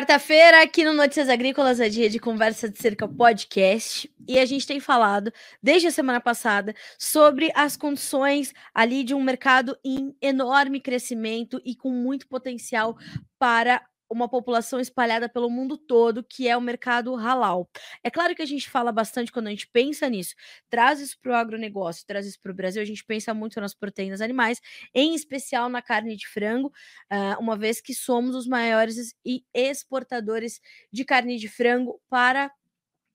Quarta-feira, 0.00 0.62
aqui 0.62 0.82
no 0.82 0.94
Notícias 0.94 1.28
Agrícolas, 1.28 1.78
é 1.78 1.86
dia 1.86 2.08
de 2.08 2.18
conversa 2.18 2.70
de 2.70 2.78
cerca 2.78 3.06
podcast. 3.06 4.10
E 4.26 4.38
a 4.38 4.46
gente 4.46 4.66
tem 4.66 4.80
falado, 4.80 5.30
desde 5.62 5.88
a 5.88 5.90
semana 5.90 6.18
passada, 6.18 6.74
sobre 6.98 7.52
as 7.54 7.76
condições 7.76 8.54
ali 8.74 9.04
de 9.04 9.12
um 9.12 9.22
mercado 9.22 9.76
em 9.84 10.16
enorme 10.22 10.80
crescimento 10.80 11.60
e 11.66 11.76
com 11.76 11.90
muito 11.90 12.26
potencial 12.26 12.96
para 13.38 13.82
uma 14.10 14.28
população 14.28 14.80
espalhada 14.80 15.28
pelo 15.28 15.48
mundo 15.48 15.78
todo, 15.78 16.24
que 16.24 16.48
é 16.48 16.56
o 16.56 16.60
mercado 16.60 17.14
halal. 17.14 17.70
É 18.02 18.10
claro 18.10 18.34
que 18.34 18.42
a 18.42 18.46
gente 18.46 18.68
fala 18.68 18.90
bastante 18.92 19.30
quando 19.32 19.46
a 19.46 19.50
gente 19.50 19.68
pensa 19.68 20.08
nisso, 20.08 20.34
traz 20.68 21.00
isso 21.00 21.16
para 21.20 21.32
o 21.32 21.34
agronegócio, 21.34 22.04
traz 22.06 22.26
isso 22.26 22.40
para 22.40 22.52
o 22.52 22.54
Brasil, 22.54 22.82
a 22.82 22.84
gente 22.84 23.04
pensa 23.04 23.32
muito 23.32 23.60
nas 23.60 23.74
proteínas 23.74 24.20
animais, 24.20 24.60
em 24.94 25.14
especial 25.14 25.68
na 25.68 25.80
carne 25.80 26.16
de 26.16 26.26
frango, 26.26 26.72
uh, 27.12 27.40
uma 27.40 27.56
vez 27.56 27.80
que 27.80 27.94
somos 27.94 28.34
os 28.34 28.46
maiores 28.46 29.14
exportadores 29.54 30.60
de 30.92 31.04
carne 31.04 31.36
de 31.38 31.48
frango 31.48 32.00
para 32.08 32.50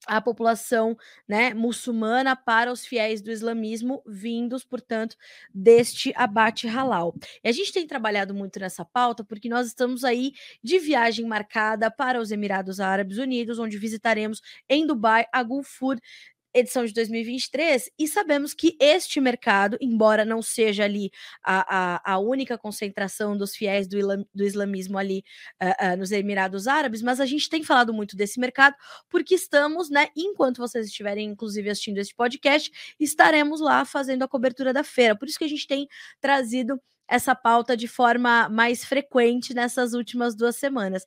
a 0.07 0.21
população 0.21 0.97
né, 1.27 1.53
muçulmana 1.53 2.35
para 2.35 2.71
os 2.71 2.85
fiéis 2.85 3.21
do 3.21 3.31
islamismo, 3.31 4.01
vindos, 4.05 4.63
portanto, 4.63 5.15
deste 5.53 6.13
abate 6.15 6.67
halal. 6.67 7.15
E 7.43 7.49
a 7.49 7.51
gente 7.51 7.73
tem 7.73 7.87
trabalhado 7.87 8.33
muito 8.33 8.59
nessa 8.59 8.85
pauta 8.85 9.23
porque 9.23 9.49
nós 9.49 9.67
estamos 9.67 10.03
aí 10.03 10.33
de 10.63 10.79
viagem 10.79 11.25
marcada 11.25 11.89
para 11.89 12.19
os 12.19 12.31
Emirados 12.31 12.79
Árabes 12.79 13.17
Unidos, 13.17 13.59
onde 13.59 13.77
visitaremos 13.77 14.41
em 14.69 14.85
Dubai 14.85 15.25
a 15.31 15.43
Gulfood 15.43 16.01
edição 16.55 16.85
de 16.85 16.93
2023, 16.93 17.91
e 17.99 18.07
sabemos 18.07 18.53
que 18.53 18.77
este 18.79 19.19
mercado, 19.19 19.77
embora 19.81 20.23
não 20.23 20.41
seja 20.41 20.85
ali 20.85 21.11
a, 21.43 21.95
a, 21.95 22.13
a 22.13 22.19
única 22.19 22.57
concentração 22.57 23.37
dos 23.37 23.53
fiéis 23.53 23.87
do, 23.87 23.97
ilam, 23.97 24.25
do 24.33 24.45
islamismo 24.45 24.97
ali 24.97 25.23
uh, 25.61 25.93
uh, 25.93 25.97
nos 25.97 26.11
Emirados 26.11 26.65
Árabes, 26.65 27.01
mas 27.01 27.19
a 27.19 27.25
gente 27.25 27.49
tem 27.49 27.61
falado 27.61 27.93
muito 27.93 28.15
desse 28.15 28.39
mercado 28.39 28.73
porque 29.09 29.35
estamos, 29.35 29.89
né, 29.89 30.07
enquanto 30.15 30.57
vocês 30.57 30.87
estiverem, 30.87 31.27
inclusive, 31.29 31.69
assistindo 31.69 31.97
este 31.97 32.15
podcast, 32.15 32.71
estaremos 32.97 33.59
lá 33.59 33.83
fazendo 33.83 34.23
a 34.23 34.27
cobertura 34.27 34.71
da 34.71 34.83
feira. 34.83 35.17
Por 35.17 35.27
isso 35.27 35.37
que 35.37 35.45
a 35.45 35.49
gente 35.49 35.67
tem 35.67 35.87
trazido 36.21 36.79
essa 37.07 37.35
pauta 37.35 37.77
de 37.77 37.87
forma 37.87 38.49
mais 38.49 38.83
frequente 38.83 39.53
nessas 39.53 39.93
últimas 39.93 40.35
duas 40.35 40.55
semanas. 40.55 41.05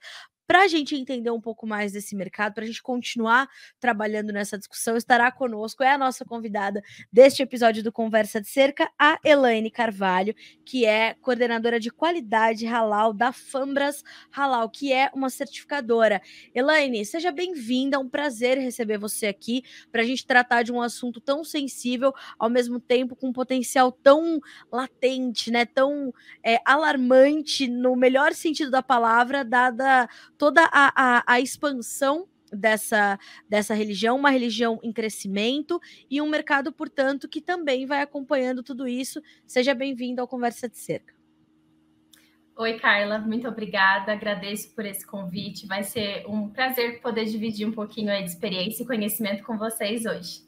Para 0.48 0.62
a 0.62 0.66
gente 0.66 0.96
entender 0.96 1.30
um 1.30 1.42
pouco 1.42 1.66
mais 1.66 1.92
desse 1.92 2.16
mercado, 2.16 2.54
para 2.54 2.64
a 2.64 2.66
gente 2.66 2.82
continuar 2.82 3.46
trabalhando 3.78 4.32
nessa 4.32 4.56
discussão, 4.56 4.96
estará 4.96 5.30
conosco, 5.30 5.82
é 5.82 5.92
a 5.92 5.98
nossa 5.98 6.24
convidada 6.24 6.82
deste 7.12 7.42
episódio 7.42 7.82
do 7.82 7.92
Conversa 7.92 8.40
de 8.40 8.48
Cerca, 8.48 8.90
a 8.98 9.18
Elaine 9.22 9.70
Carvalho, 9.70 10.34
que 10.64 10.86
é 10.86 11.12
coordenadora 11.20 11.78
de 11.78 11.90
qualidade 11.90 12.66
halal 12.66 13.12
da 13.12 13.30
Fambras 13.30 14.02
Halal, 14.34 14.70
que 14.70 14.90
é 14.90 15.10
uma 15.14 15.28
certificadora. 15.28 16.18
Elaine, 16.54 17.04
seja 17.04 17.30
bem-vinda, 17.30 17.96
é 17.96 18.00
um 18.00 18.08
prazer 18.08 18.56
receber 18.56 18.96
você 18.96 19.26
aqui 19.26 19.62
para 19.92 20.00
a 20.00 20.06
gente 20.06 20.26
tratar 20.26 20.62
de 20.62 20.72
um 20.72 20.80
assunto 20.80 21.20
tão 21.20 21.44
sensível, 21.44 22.10
ao 22.38 22.48
mesmo 22.48 22.80
tempo 22.80 23.14
com 23.14 23.28
um 23.28 23.32
potencial 23.34 23.92
tão 23.92 24.40
latente, 24.72 25.50
né, 25.50 25.66
tão 25.66 26.10
é, 26.42 26.58
alarmante, 26.64 27.68
no 27.68 27.94
melhor 27.94 28.32
sentido 28.32 28.70
da 28.70 28.82
palavra, 28.82 29.44
dada 29.44 30.08
toda 30.38 30.62
a, 30.72 30.92
a, 30.94 31.24
a 31.26 31.40
expansão 31.40 32.28
dessa, 32.50 33.18
dessa 33.48 33.74
religião, 33.74 34.16
uma 34.16 34.30
religião 34.30 34.78
em 34.82 34.92
crescimento 34.92 35.80
e 36.10 36.22
um 36.22 36.28
mercado, 36.28 36.72
portanto, 36.72 37.28
que 37.28 37.40
também 37.40 37.84
vai 37.84 38.00
acompanhando 38.00 38.62
tudo 38.62 38.86
isso. 38.88 39.20
Seja 39.46 39.74
bem-vindo 39.74 40.20
ao 40.20 40.28
Conversa 40.28 40.68
de 40.68 40.78
Cerca. 40.78 41.18
Oi, 42.56 42.78
Carla, 42.78 43.18
muito 43.20 43.46
obrigada. 43.46 44.12
Agradeço 44.12 44.74
por 44.74 44.84
esse 44.84 45.06
convite. 45.06 45.66
Vai 45.66 45.84
ser 45.84 46.26
um 46.26 46.48
prazer 46.48 47.00
poder 47.00 47.24
dividir 47.26 47.66
um 47.66 47.72
pouquinho 47.72 48.08
de 48.08 48.24
experiência 48.24 48.82
e 48.82 48.86
conhecimento 48.86 49.44
com 49.44 49.56
vocês 49.56 50.04
hoje. 50.06 50.47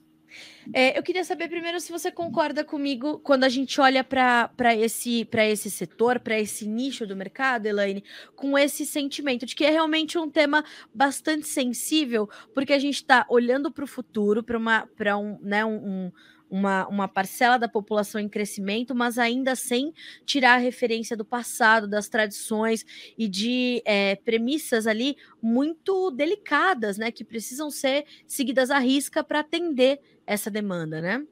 É, 0.72 0.98
eu 0.98 1.02
queria 1.02 1.24
saber 1.24 1.48
primeiro 1.48 1.80
se 1.80 1.90
você 1.90 2.10
concorda 2.10 2.64
comigo 2.64 3.18
quando 3.20 3.44
a 3.44 3.48
gente 3.48 3.80
olha 3.80 4.04
para 4.04 4.50
esse, 4.76 5.28
esse 5.32 5.70
setor, 5.70 6.20
para 6.20 6.38
esse 6.38 6.66
nicho 6.66 7.06
do 7.06 7.16
mercado, 7.16 7.66
Elaine, 7.66 8.04
com 8.36 8.58
esse 8.58 8.86
sentimento 8.86 9.46
de 9.46 9.54
que 9.54 9.64
é 9.64 9.70
realmente 9.70 10.18
um 10.18 10.30
tema 10.30 10.64
bastante 10.94 11.46
sensível, 11.46 12.28
porque 12.54 12.72
a 12.72 12.78
gente 12.78 12.96
está 12.96 13.26
olhando 13.28 13.70
para 13.70 13.84
o 13.84 13.88
futuro, 13.88 14.42
para 14.42 15.16
um, 15.16 15.38
né, 15.42 15.64
um, 15.64 16.10
uma, 16.50 16.86
uma 16.88 17.08
parcela 17.08 17.56
da 17.56 17.68
população 17.68 18.20
em 18.20 18.28
crescimento, 18.28 18.94
mas 18.94 19.18
ainda 19.18 19.54
sem 19.54 19.94
tirar 20.26 20.54
a 20.54 20.58
referência 20.58 21.16
do 21.16 21.24
passado, 21.24 21.86
das 21.86 22.08
tradições 22.08 22.84
e 23.16 23.28
de 23.28 23.80
é, 23.84 24.16
premissas 24.16 24.86
ali 24.86 25.16
muito 25.40 26.10
delicadas, 26.10 26.98
né, 26.98 27.12
que 27.12 27.24
precisam 27.24 27.70
ser 27.70 28.04
seguidas 28.26 28.70
à 28.70 28.78
risca 28.78 29.22
para 29.22 29.40
atender 29.40 30.00
essa 30.30 30.48
demanda, 30.48 31.00
né? 31.00 31.26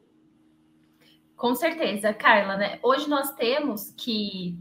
Com 1.37 1.55
certeza, 1.55 2.13
Carla, 2.13 2.57
né? 2.57 2.81
Hoje 2.83 3.09
nós 3.09 3.33
temos 3.37 3.95
que 3.97 4.59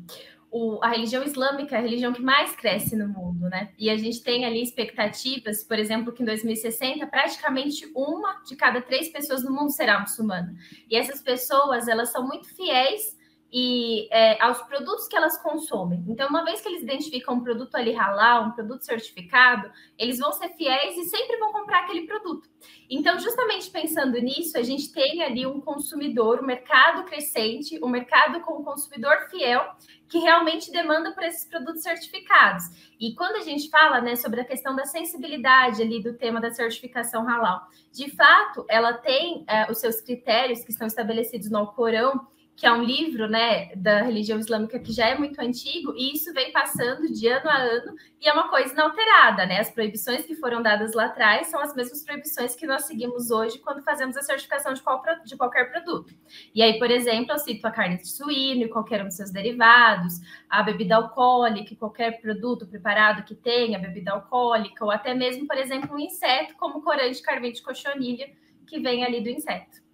o, 0.52 0.80
a 0.84 0.90
religião 0.90 1.24
islâmica 1.24 1.76
é 1.76 1.80
a 1.80 1.82
religião 1.82 2.14
que 2.14 2.22
mais 2.22 2.56
cresce 2.56 2.96
no 2.96 3.08
mundo, 3.08 3.50
né? 3.50 3.74
E 3.80 3.90
a 3.90 3.98
gente 3.98 4.22
tem 4.22 4.46
ali 4.46 4.62
expectativas, 4.62 5.64
por 5.64 5.80
exemplo, 5.80 6.14
que 6.14 6.22
em 6.22 6.26
2060 6.28 7.08
praticamente 7.08 7.92
uma 7.96 8.44
de 8.44 8.56
cada 8.56 8.80
três 8.80 9.10
pessoas 9.10 9.44
no 9.44 9.52
mundo 9.52 9.72
será 9.72 10.00
muçulmana. 10.00 10.54
E 10.88 10.96
essas 10.96 11.20
pessoas, 11.20 11.88
elas 11.88 12.12
são 12.12 12.28
muito 12.28 12.48
fiéis 12.56 13.17
e 13.52 14.08
é, 14.12 14.42
aos 14.42 14.62
produtos 14.64 15.08
que 15.08 15.16
elas 15.16 15.42
consomem. 15.42 16.04
Então, 16.08 16.28
uma 16.28 16.44
vez 16.44 16.62
que 16.62 16.68
eles 16.68 16.84
identificam 16.84 17.36
um 17.36 17.44
produto 17.44 17.76
ali 17.76 17.94
halal, 17.94 18.46
um 18.46 18.52
produto 18.52 18.84
certificado, 18.84 19.72
eles 19.98 20.20
vão 20.20 20.32
ser 20.34 20.50
fiéis 20.50 20.98
e 20.98 21.06
sempre 21.06 21.38
vão 21.38 21.54
comprar 21.54 21.84
aquele 21.84 22.06
produto. 22.06 22.50
Então, 22.90 23.18
justamente 23.20 23.70
pensando 23.70 24.20
nisso, 24.20 24.58
a 24.58 24.64
gente 24.64 24.92
tem 24.92 25.24
ali 25.24 25.46
um 25.46 25.62
consumidor, 25.62 26.42
um 26.42 26.46
mercado 26.46 27.06
crescente, 27.06 27.80
um 27.84 27.90
mercado 27.90 28.42
com 28.42 28.60
um 28.60 28.64
consumidor 28.64 29.30
fiel 29.30 29.66
que 30.10 30.20
realmente 30.20 30.72
demanda 30.72 31.14
por 31.14 31.24
esses 31.24 31.46
produtos 31.46 31.84
certificados. 31.84 32.64
E 33.00 33.14
quando 33.14 33.36
a 33.36 33.42
gente 33.42 33.70
fala 33.70 34.02
né, 34.02 34.16
sobre 34.16 34.42
a 34.42 34.46
questão 34.46 34.76
da 34.76 34.86
sensibilidade 34.86 35.82
ali 35.82 36.02
do 36.02 36.14
tema 36.14 36.40
da 36.40 36.50
certificação 36.50 37.28
halal, 37.28 37.68
de 37.92 38.10
fato, 38.16 38.66
ela 38.70 38.94
tem 38.94 39.44
é, 39.48 39.70
os 39.70 39.80
seus 39.80 40.02
critérios 40.02 40.64
que 40.64 40.72
estão 40.72 40.88
estabelecidos 40.88 41.50
no 41.50 41.60
Alcorão 41.60 42.26
que 42.58 42.66
é 42.66 42.74
um 42.74 42.84
livro 42.84 43.30
né, 43.30 43.68
da 43.76 44.02
religião 44.02 44.40
islâmica 44.40 44.80
que 44.80 44.92
já 44.92 45.06
é 45.06 45.16
muito 45.16 45.40
antigo, 45.40 45.94
e 45.96 46.16
isso 46.16 46.34
vem 46.34 46.52
passando 46.52 47.08
de 47.08 47.28
ano 47.28 47.48
a 47.48 47.56
ano, 47.56 47.96
e 48.20 48.28
é 48.28 48.34
uma 48.34 48.50
coisa 48.50 48.74
inalterada, 48.74 49.46
né? 49.46 49.60
As 49.60 49.70
proibições 49.70 50.26
que 50.26 50.34
foram 50.34 50.64
dadas 50.64 50.94
lá 50.96 51.06
atrás 51.06 51.48
são 51.48 51.62
as 51.62 51.76
mesmas 51.76 52.04
proibições 52.04 52.56
que 52.56 52.66
nós 52.66 52.86
seguimos 52.86 53.30
hoje 53.30 53.60
quando 53.60 53.84
fazemos 53.84 54.18
a 54.18 54.24
certificação 54.24 54.74
de, 54.74 54.82
qual, 54.82 55.04
de 55.24 55.38
qualquer 55.38 55.72
produto. 55.72 56.12
E 56.54 56.64
aí, 56.64 56.80
por 56.80 56.90
exemplo, 56.90 57.32
eu 57.32 57.38
cito 57.38 57.68
a 57.68 57.70
carne 57.70 57.98
de 57.98 58.10
suíno 58.10 58.64
e 58.64 58.70
qualquer 58.70 59.04
um 59.04 59.06
dos 59.06 59.18
seus 59.18 59.30
derivados, 59.30 60.16
a 60.50 60.64
bebida 60.64 60.96
alcoólica, 60.96 61.76
qualquer 61.76 62.20
produto 62.20 62.66
preparado 62.66 63.24
que 63.24 63.36
tenha 63.36 63.78
bebida 63.78 64.14
alcoólica, 64.14 64.84
ou 64.84 64.90
até 64.90 65.14
mesmo, 65.14 65.46
por 65.46 65.60
exemplo, 65.60 65.96
um 65.96 66.00
inseto, 66.00 66.56
como 66.56 66.82
corante 66.82 67.22
carvão 67.22 67.52
de 67.52 67.62
cochonilha, 67.62 68.28
que 68.66 68.80
vem 68.80 69.06
ali 69.06 69.22
do 69.22 69.30
inseto. 69.30 69.87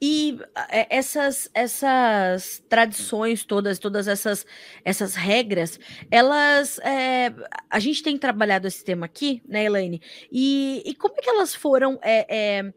E 0.00 0.38
é, 0.68 0.86
essas, 0.96 1.50
essas 1.54 2.62
tradições 2.68 3.44
todas, 3.44 3.78
todas 3.78 4.08
essas, 4.08 4.46
essas 4.84 5.14
regras, 5.14 5.78
elas. 6.10 6.78
É, 6.80 7.32
a 7.70 7.78
gente 7.78 8.02
tem 8.02 8.16
trabalhado 8.18 8.66
esse 8.66 8.84
tema 8.84 9.06
aqui, 9.06 9.42
né, 9.46 9.64
Elaine? 9.64 10.00
E, 10.30 10.82
e 10.84 10.94
como 10.94 11.14
é 11.18 11.22
que 11.22 11.30
elas 11.30 11.54
foram. 11.54 11.98
É, 12.02 12.26
é 12.28 12.72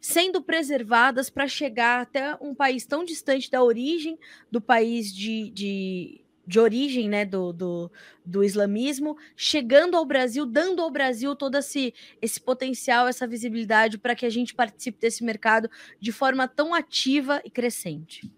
sendo 0.00 0.40
preservadas 0.40 1.28
para 1.28 1.48
chegar 1.48 2.00
até 2.00 2.34
um 2.40 2.54
país 2.54 2.86
tão 2.86 3.04
distante 3.04 3.50
da 3.50 3.62
origem 3.62 4.18
do 4.50 4.60
país 4.60 5.12
de, 5.12 5.50
de, 5.50 6.24
de 6.48 6.58
origem 6.58 7.10
né, 7.10 7.26
do, 7.26 7.52
do, 7.52 7.92
do, 8.24 8.42
islamismo, 8.42 9.18
chegando 9.36 9.98
ao 9.98 10.06
Brasil, 10.06 10.46
dando 10.46 10.80
ao 10.80 10.90
Brasil 10.90 11.36
todo 11.36 11.58
esse, 11.58 11.94
esse 12.22 12.40
potencial, 12.40 13.06
essa 13.06 13.26
visibilidade 13.26 13.98
para 13.98 14.14
que 14.14 14.24
a 14.24 14.30
gente 14.30 14.54
participe 14.54 14.98
desse 14.98 15.22
mercado 15.22 15.68
de 16.00 16.10
forma 16.10 16.48
tão 16.48 16.72
ativa 16.72 17.42
e 17.44 17.50
crescente. 17.50 18.32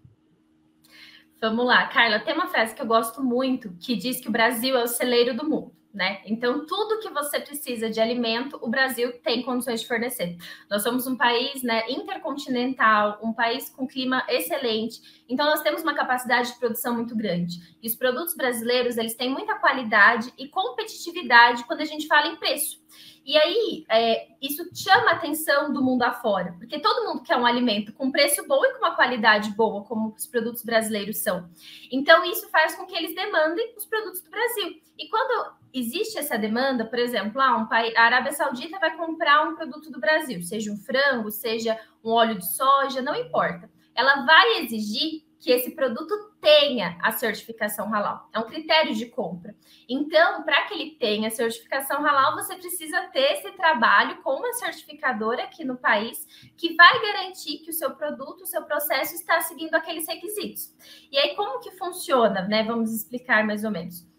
Vamos 1.39 1.65
lá, 1.65 1.87
Carla, 1.87 2.19
tem 2.19 2.33
uma 2.33 2.49
frase 2.49 2.75
que 2.75 2.81
eu 2.81 2.85
gosto 2.85 3.23
muito 3.23 3.73
que 3.79 3.95
diz 3.95 4.19
que 4.19 4.27
o 4.27 4.31
Brasil 4.31 4.75
é 4.75 4.83
o 4.83 4.87
celeiro 4.87 5.33
do 5.33 5.49
mundo 5.49 5.80
né? 5.93 6.21
Então, 6.25 6.65
tudo 6.65 6.99
que 6.99 7.09
você 7.09 7.39
precisa 7.39 7.89
de 7.89 7.99
alimento, 7.99 8.57
o 8.61 8.69
Brasil 8.69 9.11
tem 9.21 9.43
condições 9.43 9.81
de 9.81 9.87
fornecer. 9.87 10.37
Nós 10.69 10.83
somos 10.83 11.05
um 11.05 11.17
país 11.17 11.61
né, 11.63 11.89
intercontinental, 11.89 13.19
um 13.21 13.33
país 13.33 13.69
com 13.69 13.87
clima 13.87 14.25
excelente, 14.29 15.23
então 15.27 15.45
nós 15.45 15.61
temos 15.61 15.81
uma 15.81 15.93
capacidade 15.93 16.53
de 16.53 16.59
produção 16.59 16.95
muito 16.95 17.15
grande. 17.15 17.57
E 17.81 17.87
os 17.87 17.95
produtos 17.95 18.35
brasileiros, 18.35 18.97
eles 18.97 19.15
têm 19.15 19.29
muita 19.29 19.55
qualidade 19.55 20.33
e 20.37 20.47
competitividade 20.47 21.65
quando 21.65 21.81
a 21.81 21.85
gente 21.85 22.07
fala 22.07 22.27
em 22.27 22.37
preço. 22.37 22.81
E 23.23 23.37
aí, 23.37 23.85
é, 23.87 24.29
isso 24.41 24.67
chama 24.73 25.11
a 25.11 25.13
atenção 25.13 25.71
do 25.71 25.83
mundo 25.83 26.01
afora, 26.01 26.55
porque 26.57 26.79
todo 26.79 27.07
mundo 27.07 27.23
quer 27.23 27.37
um 27.37 27.45
alimento 27.45 27.93
com 27.93 28.11
preço 28.11 28.47
bom 28.47 28.65
e 28.65 28.71
com 28.73 28.79
uma 28.79 28.95
qualidade 28.95 29.51
boa, 29.51 29.83
como 29.83 30.13
os 30.17 30.25
produtos 30.25 30.63
brasileiros 30.63 31.17
são. 31.17 31.47
Então, 31.91 32.25
isso 32.25 32.49
faz 32.49 32.75
com 32.75 32.85
que 32.85 32.95
eles 32.95 33.13
demandem 33.13 33.75
os 33.77 33.85
produtos 33.85 34.21
do 34.21 34.29
Brasil. 34.29 34.81
E 34.97 35.07
quando 35.07 35.53
existe 35.73 36.17
essa 36.17 36.37
demanda, 36.37 36.85
por 36.85 36.99
exemplo, 36.99 37.41
ah, 37.41 37.57
um 37.57 37.67
a 37.71 38.01
Arábia 38.01 38.31
Saudita 38.31 38.79
vai 38.79 38.95
comprar 38.95 39.47
um 39.47 39.55
produto 39.55 39.91
do 39.91 39.99
Brasil, 39.99 40.41
seja 40.41 40.71
um 40.71 40.77
frango, 40.77 41.31
seja 41.31 41.79
um 42.03 42.11
óleo 42.11 42.37
de 42.37 42.55
soja, 42.55 43.01
não 43.01 43.15
importa. 43.15 43.69
Ela 43.95 44.25
vai 44.25 44.59
exigir 44.59 45.23
que 45.41 45.51
esse 45.51 45.71
produto 45.71 46.13
tenha 46.39 46.97
a 47.01 47.11
certificação 47.11 47.91
halal. 47.91 48.29
É 48.31 48.39
um 48.39 48.45
critério 48.45 48.93
de 48.93 49.07
compra. 49.07 49.55
Então, 49.89 50.43
para 50.43 50.67
que 50.67 50.75
ele 50.75 50.91
tenha 50.91 51.27
a 51.27 51.31
certificação 51.31 52.05
halal, 52.05 52.35
você 52.35 52.55
precisa 52.55 53.01
ter 53.07 53.33
esse 53.33 53.51
trabalho 53.53 54.21
com 54.21 54.35
uma 54.35 54.53
certificadora 54.53 55.43
aqui 55.43 55.63
no 55.63 55.77
país 55.77 56.27
que 56.55 56.75
vai 56.75 57.01
garantir 57.01 57.57
que 57.57 57.71
o 57.71 57.73
seu 57.73 57.91
produto, 57.91 58.41
o 58.41 58.45
seu 58.45 58.61
processo 58.63 59.15
está 59.15 59.41
seguindo 59.41 59.73
aqueles 59.73 60.07
requisitos. 60.07 60.75
E 61.11 61.17
aí, 61.17 61.35
como 61.35 61.59
que 61.59 61.71
funciona, 61.71 62.43
né? 62.43 62.63
Vamos 62.63 62.93
explicar 62.93 63.43
mais 63.43 63.63
ou 63.63 63.71
menos. 63.71 64.10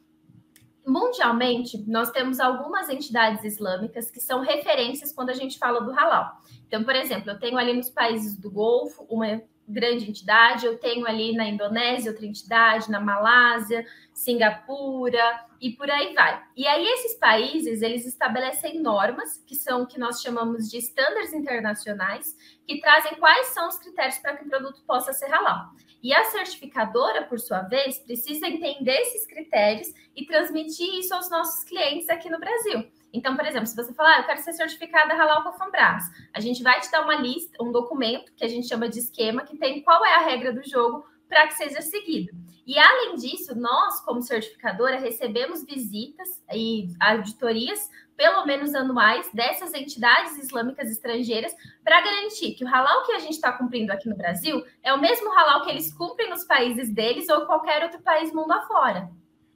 Mundialmente, 0.87 1.79
nós 1.87 2.11
temos 2.11 2.41
algumas 2.41 2.89
entidades 2.89 3.45
islâmicas 3.45 4.11
que 4.11 4.21
são 4.21 4.41
referências 4.41 5.13
quando 5.13 5.31
a 5.31 5.35
gente 5.35 5.59
fala 5.59 5.81
do 5.81 5.93
halal. 5.93 6.41
Então, 6.67 6.83
por 6.83 6.97
exemplo, 6.97 7.31
eu 7.31 7.39
tenho 7.39 7.57
ali 7.57 7.73
nos 7.73 7.91
países 7.91 8.37
do 8.37 8.51
Golfo 8.51 9.07
uma 9.09 9.41
grande 9.69 10.09
entidade, 10.09 10.67
eu 10.67 10.77
tenho 10.79 11.07
ali 11.07 11.35
na 11.35 11.47
Indonésia 11.47 12.11
outra 12.11 12.27
entidade, 12.27 12.91
na 12.91 13.01
Malásia, 13.01 13.87
Singapura 14.13 15.23
e 15.61 15.71
por 15.71 15.91
aí 15.91 16.13
vai. 16.15 16.43
E 16.57 16.67
aí 16.67 16.85
esses 16.85 17.15
países, 17.15 17.81
eles 17.81 18.05
estabelecem 18.05 18.81
normas, 18.81 19.43
que 19.47 19.55
são 19.55 19.83
o 19.83 19.87
que 19.87 19.99
nós 19.99 20.21
chamamos 20.21 20.69
de 20.69 20.79
estándares 20.79 21.33
internacionais, 21.33 22.37
que 22.67 22.81
trazem 22.81 23.15
quais 23.15 23.49
são 23.49 23.69
os 23.69 23.79
critérios 23.79 24.19
para 24.19 24.37
que 24.37 24.45
o 24.45 24.49
produto 24.49 24.83
possa 24.87 25.13
ser 25.13 25.33
halal. 25.33 25.71
E 26.03 26.13
a 26.13 26.25
certificadora, 26.25 27.23
por 27.25 27.39
sua 27.39 27.61
vez, 27.63 27.99
precisa 27.99 28.49
entender 28.49 28.97
esses 29.03 29.27
critérios 29.27 29.89
e 30.17 30.27
transmitir 30.27 30.99
isso 30.99 31.15
aos 31.15 31.31
nossos 31.31 31.63
clientes 31.65 32.11
aqui 32.11 32.29
no 32.29 32.41
Brasil. 32.41 32.91
Então, 33.13 33.37
por 33.37 33.47
exemplo, 33.47 33.67
se 33.67 33.77
você 33.77 33.93
falar, 33.93 34.17
ah, 34.17 34.21
eu 34.21 34.25
quero 34.25 34.43
ser 34.43 34.55
certificada 34.55 35.15
halal 35.15 35.43
com 35.43 35.51
a 35.51 35.53
Fambras, 35.53 36.05
a 36.33 36.41
gente 36.41 36.63
vai 36.63 36.81
te 36.81 36.91
dar 36.91 37.03
uma 37.03 37.15
lista, 37.15 37.63
um 37.63 37.71
documento 37.71 38.33
que 38.35 38.45
a 38.45 38.49
gente 38.49 38.67
chama 38.67 38.89
de 38.89 38.99
esquema, 38.99 39.45
que 39.45 39.57
tem 39.57 39.83
qual 39.83 40.05
é 40.05 40.15
a 40.15 40.21
regra 40.21 40.53
do 40.53 40.67
jogo 40.67 41.07
para 41.33 41.47
que 41.47 41.55
seja 41.55 41.81
seguido. 41.81 42.31
E 42.67 42.79
além 42.79 43.17
disso, 43.17 43.59
nós, 43.59 44.01
como 44.03 44.21
certificadora, 44.21 45.01
recebemos 45.01 45.65
visitas 45.65 46.29
e 46.55 46.89
auditorias, 47.01 47.91
pelo 48.15 48.45
menos 48.45 48.75
anuais, 48.75 49.31
dessas 49.33 49.73
entidades 49.73 50.37
islâmicas 50.37 50.91
estrangeiras, 50.91 51.55
para 51.83 52.03
garantir 52.03 52.53
que 52.53 52.65
o 52.65 52.69
halal 52.69 53.03
que 53.07 53.13
a 53.13 53.19
gente 53.19 53.33
está 53.33 53.51
cumprindo 53.51 53.91
aqui 53.91 54.11
no 54.11 54.17
Brasil 54.17 54.63
é 54.83 54.93
o 54.93 55.01
mesmo 55.01 55.33
halal 55.33 55.65
que 55.65 55.71
eles 55.71 55.91
cumprem 55.95 56.29
nos 56.29 56.45
países 56.45 56.93
deles 56.93 57.31
ou 57.31 57.47
qualquer 57.47 57.83
outro 57.83 58.03
país 58.03 58.31
mundo 58.31 58.53
afora. 58.53 59.11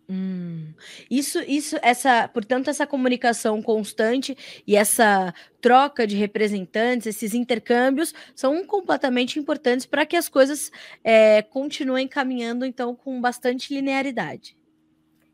Hum, 0.09 0.56
isso, 1.11 1.39
isso, 1.41 1.77
essa, 1.83 2.29
portanto, 2.29 2.69
essa 2.69 2.87
comunicação 2.87 3.63
constante 3.63 4.37
e 4.67 4.77
essa 4.77 5.33
troca 5.61 6.07
de 6.07 6.17
representantes, 6.17 7.07
esses 7.07 7.35
intercâmbios, 7.35 8.15
são 8.35 8.65
completamente 8.67 9.39
importantes 9.39 9.87
para 9.87 10.07
que 10.07 10.17
as 10.17 10.29
coisas 10.29 10.71
é, 11.03 11.43
continuem 11.43 12.07
caminhando, 12.07 12.65
então, 12.65 12.95
com 12.95 13.21
bastante 13.21 13.75
linearidade. 13.75 14.57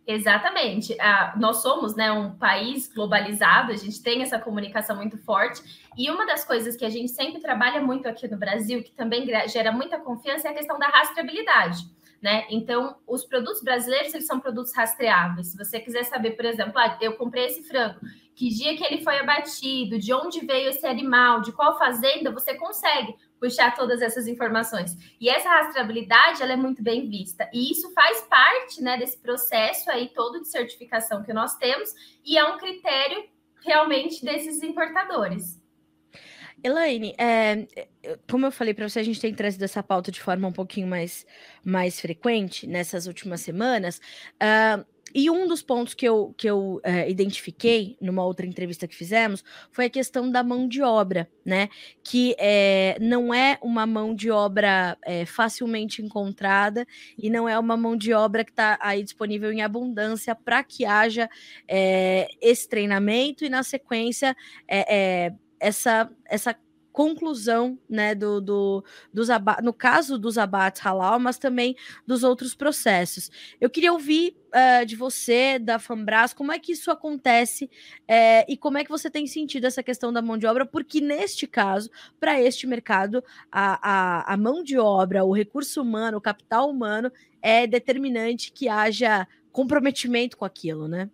Exatamente. 0.07 0.97
Ah, 1.01 1.33
nós 1.39 1.63
somos 1.63 1.95
né, 1.95 2.11
um 2.11 2.35
país 2.37 2.93
globalizado, 2.93 3.71
a 3.71 3.77
gente 3.77 4.03
tem 4.03 4.23
essa 4.23 4.39
comunicação 4.39 4.97
muito 4.97 5.17
forte. 5.19 5.63
E 5.97 6.11
uma 6.11 6.27
das 6.27 6.45
coisas 6.45 6.77
que 6.77 6.85
a 6.85 6.91
gente 6.91 7.11
sempre 7.11 7.41
trabalha 7.41 7.81
muito 7.81 8.09
aqui 8.09 8.27
no 8.27 8.37
Brasil, 8.37 8.83
que 8.83 8.91
também 8.93 9.27
gera 9.49 9.71
muita 9.71 9.99
confiança, 10.01 10.49
é 10.49 10.51
a 10.51 10.55
questão 10.55 10.79
da 10.79 10.89
rastreabilidade 10.89 11.85
né? 12.23 12.47
Então, 12.49 12.97
os 13.07 13.25
produtos 13.25 13.63
brasileiros, 13.63 14.15
eles 14.15 14.27
são 14.27 14.39
produtos 14.39 14.73
rastreáveis. 14.75 15.49
Se 15.49 15.57
você 15.57 15.81
quiser 15.81 16.05
saber, 16.05 16.33
por 16.33 16.45
exemplo, 16.45 16.79
ah, 16.79 16.97
eu 17.01 17.17
comprei 17.17 17.47
esse 17.47 17.65
frango, 17.65 17.99
que 18.35 18.49
dia 18.49 18.77
que 18.77 18.85
ele 18.85 19.03
foi 19.03 19.19
abatido, 19.19 19.99
de 19.99 20.15
onde 20.15 20.47
veio 20.47 20.71
esse 20.71 20.87
animal, 20.87 21.41
de 21.41 21.53
qual 21.53 21.77
fazenda, 21.77 22.31
você 22.31 22.55
consegue 22.55 23.15
puxar 23.41 23.75
todas 23.75 24.01
essas 24.01 24.29
informações. 24.29 24.97
E 25.21 25.29
essa 25.29 25.49
rastreabilidade, 25.49 26.43
ela 26.43 26.53
é 26.53 26.57
muito 26.57 26.81
bem 26.83 27.09
vista. 27.09 27.51
E 27.53 27.73
isso 27.73 27.93
faz 27.93 28.21
parte, 28.23 28.81
né, 28.81 28.97
desse 28.97 29.19
processo 29.19 29.91
aí 29.91 30.09
todo 30.15 30.41
de 30.41 30.49
certificação 30.49 31.25
que 31.25 31.33
nós 31.33 31.57
temos 31.57 31.91
e 32.25 32.39
é 32.39 32.45
um 32.45 32.57
critério 32.57 33.25
realmente 33.65 34.25
desses 34.25 34.63
importadores. 34.63 35.62
Elaine, 36.65 37.15
é, 37.19 37.67
como 38.31 38.47
eu 38.47 38.53
falei 38.53 38.73
para 38.73 38.89
você, 38.89 39.01
a 39.01 39.03
gente 39.03 39.21
tem 39.21 39.35
trazido 39.35 39.65
essa 39.65 39.83
pauta 39.83 40.13
de 40.13 40.21
forma 40.21 40.47
um 40.47 40.53
pouquinho 40.53 40.87
mais, 40.87 41.27
mais 41.65 42.01
frequente 42.01 42.67
nessas 42.67 43.07
últimas 43.07 43.41
semanas. 43.41 44.01
Uh, 44.37 44.85
e 45.15 45.31
um 45.31 45.47
dos 45.47 45.63
pontos 45.63 45.93
que 45.93 46.09
eu, 46.09 46.35
que 46.39 46.49
eu 46.49 46.77
uh, 46.77 47.09
identifiquei 47.09 47.97
numa 48.01 48.25
outra 48.25 48.47
entrevista 48.47 48.89
que 48.89 48.97
fizemos 48.97 49.45
foi 49.71 49.87
a 49.87 49.91
questão 49.91 50.31
da 50.31 50.43
mão 50.43 50.67
de 50.67 50.81
obra, 50.83 51.29
né? 51.45 51.69
Que 52.03 52.35
é, 52.39 52.97
não 53.01 53.35
é 53.35 53.59
uma 53.63 53.87
mão 53.87 54.15
de 54.15 54.31
obra 54.31 54.97
é, 55.05 55.27
facilmente 55.27 56.01
encontrada 56.01 56.87
e 57.19 57.29
não 57.29 57.49
é 57.49 57.59
uma 57.59 57.77
mão 57.77 57.97
de 57.97 58.13
obra 58.15 58.45
que 58.45 58.53
está 58.53 58.79
aí 58.81 59.03
disponível 59.03 59.53
em 59.53 59.61
abundância 59.61 60.35
para 60.35 60.65
que 60.65 60.87
haja 60.87 61.29
é, 61.69 62.27
esse 62.41 62.67
treinamento 62.69 63.45
e, 63.45 63.51
na 63.51 63.63
sequência, 63.63 64.35
essa, 65.63 66.11
essa 66.27 66.55
conclusão, 66.93 67.79
né, 67.89 68.15
do, 68.15 68.41
do 68.41 68.85
dos 69.13 69.29
no 69.63 69.73
caso 69.73 70.19
dos 70.19 70.37
abates 70.37 70.83
halal, 70.83 71.19
mas 71.19 71.39
também 71.39 71.75
dos 72.07 72.23
outros 72.23 72.55
processos. 72.55 73.31
Eu 73.61 73.71
queria 73.71 73.93
ouvir 73.93 74.37
uh, 74.49 74.85
de 74.85 74.95
você, 74.95 75.59
da 75.59 75.79
Fambras, 75.79 76.35
como 76.35 76.53
é 76.53 76.59
que 76.59 76.73
isso 76.73 76.91
acontece 76.91 77.65
uh, 77.65 78.45
e 78.47 78.57
como 78.57 78.77
é 78.77 78.85
que 78.85 78.91
você 78.91 79.11
tem 79.11 79.27
sentido 79.27 79.65
essa 79.67 79.83
questão 79.83 80.13
da 80.13 80.21
mão 80.21 80.37
de 80.37 80.47
obra, 80.47 80.67
porque 80.67 81.01
neste 81.01 81.47
caso, 81.47 81.91
para 82.21 82.39
este 82.41 82.67
mercado, 82.67 83.25
a, 83.51 83.79
a, 84.31 84.35
a 84.35 84.37
mão 84.37 84.63
de 84.63 84.79
obra, 84.79 85.25
o 85.25 85.33
recurso 85.33 85.81
humano, 85.81 86.19
o 86.19 86.21
capital 86.21 86.69
humano 86.69 87.11
é 87.41 87.67
determinante 87.67 88.53
que 88.53 88.69
haja 88.69 89.27
comprometimento 89.51 90.37
com 90.37 90.45
aquilo, 90.45 90.87
né? 90.87 91.11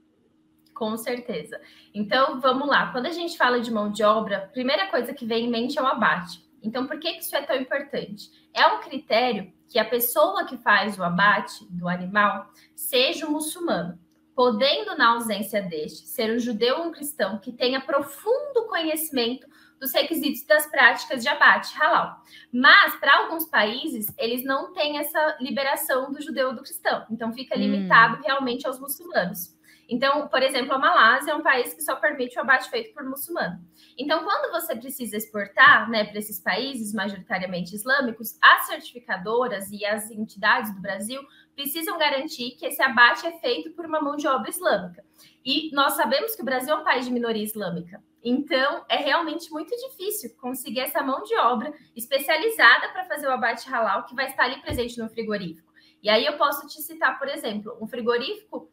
Com 0.78 0.96
certeza. 0.96 1.60
Então, 1.92 2.40
vamos 2.40 2.68
lá. 2.68 2.92
Quando 2.92 3.06
a 3.06 3.10
gente 3.10 3.36
fala 3.36 3.60
de 3.60 3.68
mão 3.68 3.90
de 3.90 4.04
obra, 4.04 4.36
a 4.36 4.46
primeira 4.46 4.86
coisa 4.86 5.12
que 5.12 5.26
vem 5.26 5.46
em 5.46 5.50
mente 5.50 5.76
é 5.76 5.82
o 5.82 5.86
abate. 5.86 6.40
Então, 6.62 6.86
por 6.86 7.00
que 7.00 7.10
isso 7.18 7.34
é 7.34 7.42
tão 7.42 7.56
importante? 7.56 8.30
É 8.54 8.64
um 8.68 8.78
critério 8.78 9.52
que 9.66 9.76
a 9.76 9.84
pessoa 9.84 10.46
que 10.46 10.56
faz 10.56 10.96
o 10.96 11.02
abate 11.02 11.66
do 11.68 11.88
animal 11.88 12.48
seja 12.76 13.26
um 13.26 13.32
muçulmano, 13.32 13.98
podendo, 14.36 14.96
na 14.96 15.14
ausência 15.14 15.60
deste, 15.60 16.06
ser 16.06 16.32
um 16.32 16.38
judeu 16.38 16.78
ou 16.78 16.84
um 16.86 16.92
cristão 16.92 17.40
que 17.40 17.50
tenha 17.50 17.80
profundo 17.80 18.68
conhecimento 18.68 19.48
dos 19.80 19.92
requisitos 19.92 20.44
das 20.44 20.70
práticas 20.70 21.24
de 21.24 21.28
abate 21.28 21.76
halal. 21.76 22.22
Mas, 22.52 22.94
para 23.00 23.18
alguns 23.18 23.46
países, 23.46 24.06
eles 24.16 24.44
não 24.44 24.72
têm 24.72 24.98
essa 24.98 25.36
liberação 25.40 26.12
do 26.12 26.22
judeu 26.22 26.50
ou 26.50 26.54
do 26.54 26.62
cristão. 26.62 27.04
Então, 27.10 27.32
fica 27.32 27.56
hum. 27.56 27.62
limitado 27.62 28.18
hum. 28.18 28.22
realmente 28.24 28.64
aos 28.64 28.78
muçulmanos. 28.78 29.57
Então, 29.88 30.28
por 30.28 30.42
exemplo, 30.42 30.74
a 30.74 30.78
Malásia 30.78 31.32
é 31.32 31.34
um 31.34 31.42
país 31.42 31.72
que 31.72 31.82
só 31.82 31.96
permite 31.96 32.36
o 32.36 32.42
abate 32.42 32.68
feito 32.68 32.92
por 32.92 33.02
muçulmano. 33.04 33.58
Então, 33.96 34.22
quando 34.22 34.52
você 34.52 34.76
precisa 34.76 35.16
exportar 35.16 35.88
né, 35.88 36.04
para 36.04 36.18
esses 36.18 36.38
países 36.38 36.92
majoritariamente 36.92 37.74
islâmicos, 37.74 38.36
as 38.42 38.66
certificadoras 38.66 39.70
e 39.70 39.86
as 39.86 40.10
entidades 40.10 40.74
do 40.74 40.82
Brasil 40.82 41.22
precisam 41.54 41.98
garantir 41.98 42.50
que 42.58 42.66
esse 42.66 42.82
abate 42.82 43.26
é 43.26 43.38
feito 43.38 43.70
por 43.70 43.86
uma 43.86 44.00
mão 44.00 44.16
de 44.16 44.28
obra 44.28 44.50
islâmica. 44.50 45.02
E 45.44 45.74
nós 45.74 45.94
sabemos 45.94 46.36
que 46.36 46.42
o 46.42 46.44
Brasil 46.44 46.74
é 46.74 46.78
um 46.78 46.84
país 46.84 47.06
de 47.06 47.12
minoria 47.12 47.42
islâmica. 47.42 48.02
Então, 48.22 48.84
é 48.90 48.96
realmente 48.96 49.50
muito 49.50 49.74
difícil 49.74 50.36
conseguir 50.38 50.80
essa 50.80 51.02
mão 51.02 51.22
de 51.22 51.34
obra 51.36 51.72
especializada 51.96 52.90
para 52.90 53.06
fazer 53.06 53.26
o 53.26 53.32
abate 53.32 53.70
halal 53.70 54.04
que 54.04 54.14
vai 54.14 54.26
estar 54.26 54.44
ali 54.44 54.60
presente 54.60 54.98
no 54.98 55.08
frigorífico. 55.08 55.72
E 56.02 56.10
aí 56.10 56.26
eu 56.26 56.36
posso 56.36 56.66
te 56.66 56.82
citar, 56.82 57.18
por 57.18 57.28
exemplo, 57.28 57.76
um 57.80 57.86
frigorífico 57.88 58.70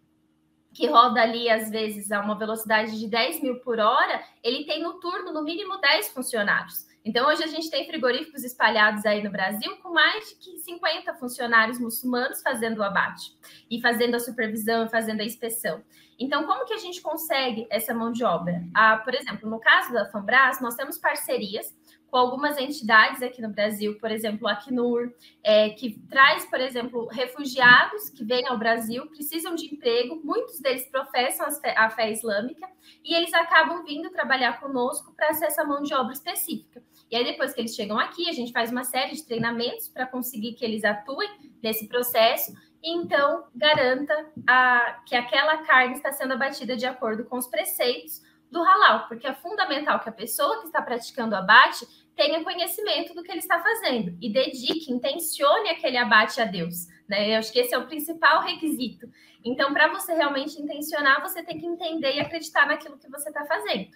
que 0.75 0.88
roda 0.88 1.22
ali, 1.22 1.50
às 1.50 1.70
vezes, 1.70 2.12
a 2.12 2.20
uma 2.20 2.38
velocidade 2.38 3.00
de 3.00 3.08
10 3.08 3.41
mil 3.41 3.60
por 3.62 3.79
hora, 3.79 4.22
ele 4.44 4.65
tem 4.65 4.84
no 4.84 5.00
turno, 5.00 5.32
no 5.32 5.41
mínimo, 5.41 5.79
10 5.79 6.10
funcionários. 6.10 6.86
Então, 7.03 7.27
hoje 7.27 7.44
a 7.44 7.48
gente 7.48 7.70
tem 7.70 7.88
frigoríficos 7.88 8.44
espalhados 8.44 9.05
aí 9.05 9.24
no 9.24 9.32
Brasil 9.32 9.77
com 9.77 9.94
mais 9.94 10.38
de 10.38 10.60
50 10.60 11.13
funcionários 11.13 11.79
muçulmanos 11.79 12.41
fazendo 12.41 12.79
o 12.79 12.84
abate 12.84 13.32
e 13.72 13.79
fazendo 13.79 14.15
a 14.15 14.20
supervisão 14.20 14.86
e 14.86 14.89
fazendo 14.89 15.22
a 15.22 15.24
inspeção. 15.24 15.82
Então, 16.20 16.46
como 16.46 16.65
que 16.65 16.74
a 16.74 16.77
gente 16.77 17.01
consegue 17.01 17.65
essa 17.70 17.94
mão 17.94 18.12
de 18.12 18.25
obra? 18.25 18.62
Ah, 18.74 18.98
por 18.98 19.15
exemplo, 19.15 19.50
no 19.50 19.60
caso 19.60 19.94
da 19.94 20.05
Fambras, 20.08 20.60
nós 20.60 20.75
temos 20.75 20.98
parcerias 20.98 21.74
com 22.15 22.19
algumas 22.19 22.57
entidades 22.57 23.22
aqui 23.22 23.41
no 23.41 23.50
Brasil, 23.50 23.98
por 24.00 24.10
exemplo, 24.10 24.48
a 24.48 24.53
Acnur, 24.53 25.13
é, 25.43 25.72
que 25.72 26.00
traz, 26.07 26.45
por 26.45 26.62
exemplo, 26.62 27.07
refugiados 27.07 28.10
que 28.10 28.24
vêm 28.24 28.48
ao 28.48 28.57
Brasil, 28.57 29.05
precisam 29.07 29.53
de 29.53 29.65
emprego, 29.65 30.22
muitos 30.24 30.62
deles 30.62 30.89
professam 30.89 31.45
a 31.75 31.89
fé 31.89 32.10
islâmica, 32.13 32.65
e 33.03 33.13
eles 33.13 33.34
acabam 33.34 33.84
vindo 33.84 34.10
trabalhar 34.12 34.62
conosco 34.62 35.13
para 35.13 35.34
ser 35.34 35.48
essa 35.48 35.65
mão 35.65 35.84
de 35.84 35.93
obra 35.93 36.13
específica. 36.13 36.81
E 37.12 37.17
aí, 37.17 37.25
depois 37.25 37.53
que 37.53 37.60
eles 37.60 37.75
chegam 37.75 38.00
aqui, 38.00 38.29
a 38.29 38.31
gente 38.31 38.53
faz 38.53 38.72
uma 38.72 38.86
série 38.86 39.13
de 39.13 39.25
treinamentos 39.25 39.89
para 39.89 40.07
conseguir 40.07 40.53
que 40.53 40.63
eles 40.63 40.86
atuem 40.86 41.29
nesse 41.62 41.86
processo 41.89 42.53
e 42.81 42.95
então 42.95 43.43
garanta 43.53 44.31
a, 44.48 45.01
que 45.05 45.17
aquela 45.17 45.57
carne 45.65 45.95
está 45.95 46.13
sendo 46.13 46.31
abatida 46.31 46.77
de 46.77 46.86
acordo 46.86 47.25
com 47.25 47.38
os 47.38 47.48
preceitos 47.48 48.22
do 48.55 48.63
halal, 48.63 49.07
porque 49.07 49.27
é 49.27 49.34
fundamental 49.34 50.00
que 50.00 50.07
a 50.07 50.13
pessoa 50.13 50.62
que 50.62 50.67
está 50.67 50.81
praticando 50.81 51.36
o 51.36 51.38
abate 51.38 51.86
tenha 52.15 52.43
conhecimento 52.43 53.13
do 53.13 53.22
que 53.22 53.31
ele 53.31 53.39
está 53.39 53.62
fazendo 53.62 54.17
e 54.22 54.31
dedique, 54.31 54.91
intencione 54.91 55.69
aquele 55.69 55.98
abate 55.98 56.41
a 56.41 56.45
Deus. 56.45 56.88
Né? 57.07 57.34
Eu 57.34 57.39
acho 57.39 57.51
que 57.51 57.60
esse 57.60 57.74
é 57.74 57.77
o 57.77 57.88
principal 57.88 58.41
requisito. 58.41 59.07
Então, 59.43 59.74
para 59.74 59.89
você 59.89 60.13
realmente 60.13 60.60
intencionar, 60.60 61.22
você 61.22 61.43
tem 61.43 61.60
que 61.60 61.65
entender 61.65 62.15
e 62.15 62.19
acreditar 62.19 62.65
naquilo 62.67 62.98
que 62.98 63.10
você 63.10 63.29
está 63.29 63.45
fazendo. 63.45 63.89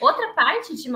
Outra 0.00 0.32
parte 0.32 0.74
de 0.74 0.90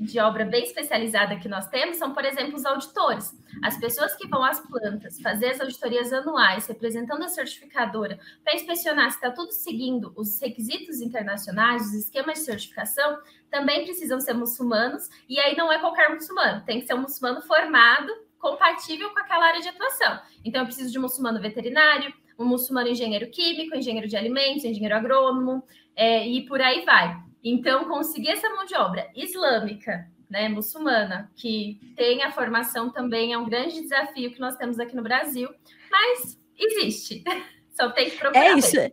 de 0.00 0.18
obra 0.18 0.46
bem 0.46 0.64
especializada 0.64 1.36
que 1.36 1.48
nós 1.48 1.68
temos 1.68 1.98
são, 1.98 2.14
por 2.14 2.24
exemplo, 2.24 2.56
os 2.56 2.64
auditores. 2.64 3.38
As 3.62 3.78
pessoas 3.78 4.16
que 4.16 4.26
vão 4.26 4.42
às 4.42 4.58
plantas 4.58 5.20
fazer 5.20 5.50
as 5.50 5.60
auditorias 5.60 6.10
anuais, 6.10 6.66
representando 6.66 7.22
a 7.22 7.28
certificadora, 7.28 8.18
para 8.42 8.54
inspecionar 8.54 9.10
se 9.10 9.16
está 9.16 9.30
tudo 9.30 9.52
seguindo 9.52 10.10
os 10.16 10.40
requisitos 10.40 11.02
internacionais, 11.02 11.82
os 11.88 11.94
esquemas 11.94 12.38
de 12.38 12.44
certificação, 12.46 13.18
também 13.50 13.84
precisam 13.84 14.18
ser 14.20 14.32
muçulmanos, 14.32 15.10
e 15.28 15.38
aí 15.38 15.54
não 15.54 15.70
é 15.70 15.78
qualquer 15.78 16.08
muçulmano, 16.08 16.64
tem 16.64 16.80
que 16.80 16.86
ser 16.86 16.94
um 16.94 17.02
muçulmano 17.02 17.42
formado, 17.42 18.10
compatível 18.38 19.10
com 19.10 19.18
aquela 19.18 19.48
área 19.48 19.60
de 19.60 19.68
atuação. 19.68 20.18
Então, 20.42 20.62
eu 20.62 20.66
preciso 20.66 20.90
de 20.90 20.98
um 20.98 21.02
muçulmano 21.02 21.38
veterinário, 21.42 22.14
um 22.38 22.46
muçulmano 22.46 22.88
engenheiro 22.88 23.30
químico, 23.30 23.76
engenheiro 23.76 24.08
de 24.08 24.16
alimentos, 24.16 24.64
engenheiro 24.64 24.96
agrônomo, 24.96 25.62
é, 25.94 26.26
e 26.26 26.46
por 26.46 26.58
aí 26.58 26.86
vai. 26.86 27.29
Então, 27.42 27.86
conseguir 27.86 28.30
essa 28.30 28.48
mão 28.50 28.64
de 28.64 28.74
obra 28.74 29.08
islâmica, 29.14 30.08
né, 30.28 30.48
muçulmana, 30.48 31.30
que 31.34 31.80
tem 31.96 32.22
a 32.22 32.30
formação 32.30 32.90
também 32.90 33.32
é 33.32 33.38
um 33.38 33.48
grande 33.48 33.80
desafio 33.80 34.30
que 34.30 34.38
nós 34.38 34.56
temos 34.56 34.78
aqui 34.78 34.94
no 34.94 35.02
Brasil, 35.02 35.48
mas 35.90 36.38
existe. 36.56 37.24
Só 37.74 37.90
tem 37.90 38.10
que 38.10 38.16
procurar. 38.16 38.44
É 38.44 38.52
isso. 38.58 38.76
Bem. 38.76 38.92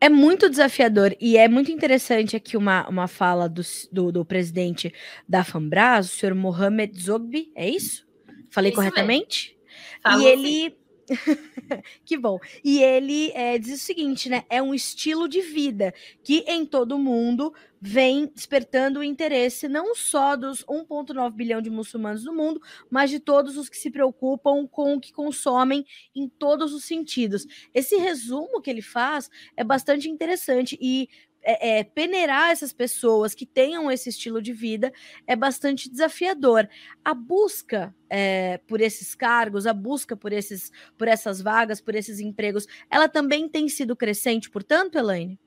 É 0.00 0.08
muito 0.08 0.48
desafiador 0.48 1.14
e 1.20 1.36
é 1.36 1.48
muito 1.48 1.72
interessante 1.72 2.36
aqui 2.36 2.56
uma, 2.56 2.88
uma 2.88 3.08
fala 3.08 3.48
do, 3.48 3.62
do, 3.90 4.12
do 4.12 4.24
presidente 4.24 4.94
da 5.28 5.42
Fambras, 5.42 6.06
o 6.06 6.16
senhor 6.16 6.36
Mohamed 6.36 7.00
Zogbi, 7.00 7.50
é 7.54 7.68
isso? 7.68 8.06
Falei 8.48 8.70
isso 8.70 8.76
corretamente? 8.76 9.58
e 10.06 10.24
ele 10.24 10.77
que 12.04 12.16
bom. 12.16 12.38
E 12.64 12.82
ele 12.82 13.30
é, 13.32 13.58
diz 13.58 13.82
o 13.82 13.84
seguinte, 13.84 14.28
né? 14.28 14.44
É 14.48 14.62
um 14.62 14.74
estilo 14.74 15.28
de 15.28 15.40
vida 15.40 15.94
que 16.22 16.44
em 16.46 16.64
todo 16.64 16.98
mundo 16.98 17.52
vem 17.80 18.26
despertando 18.34 19.00
o 19.00 19.04
interesse 19.04 19.68
não 19.68 19.94
só 19.94 20.36
dos 20.36 20.64
1,9 20.64 21.30
bilhão 21.32 21.62
de 21.62 21.70
muçulmanos 21.70 22.24
no 22.24 22.34
mundo, 22.34 22.60
mas 22.90 23.10
de 23.10 23.20
todos 23.20 23.56
os 23.56 23.68
que 23.68 23.76
se 23.76 23.90
preocupam 23.90 24.66
com 24.66 24.94
o 24.94 25.00
que 25.00 25.12
consomem 25.12 25.84
em 26.14 26.28
todos 26.28 26.74
os 26.74 26.84
sentidos. 26.84 27.46
Esse 27.72 27.96
resumo 27.96 28.60
que 28.60 28.70
ele 28.70 28.82
faz 28.82 29.30
é 29.56 29.62
bastante 29.62 30.08
interessante 30.08 30.76
e 30.80 31.08
é, 31.42 31.78
é, 31.78 31.84
peneirar 31.84 32.50
essas 32.50 32.72
pessoas 32.72 33.34
que 33.34 33.46
tenham 33.46 33.90
esse 33.90 34.08
estilo 34.08 34.42
de 34.42 34.52
vida 34.52 34.92
é 35.26 35.34
bastante 35.34 35.90
desafiador. 35.90 36.68
A 37.04 37.14
busca 37.14 37.94
é, 38.10 38.58
por 38.66 38.80
esses 38.80 39.14
cargos, 39.14 39.66
a 39.66 39.72
busca 39.72 40.16
por, 40.16 40.32
esses, 40.32 40.70
por 40.96 41.08
essas 41.08 41.40
vagas, 41.40 41.80
por 41.80 41.94
esses 41.94 42.20
empregos, 42.20 42.66
ela 42.90 43.08
também 43.08 43.48
tem 43.48 43.68
sido 43.68 43.96
crescente, 43.96 44.50
portanto, 44.50 44.96
Elaine? 44.96 45.38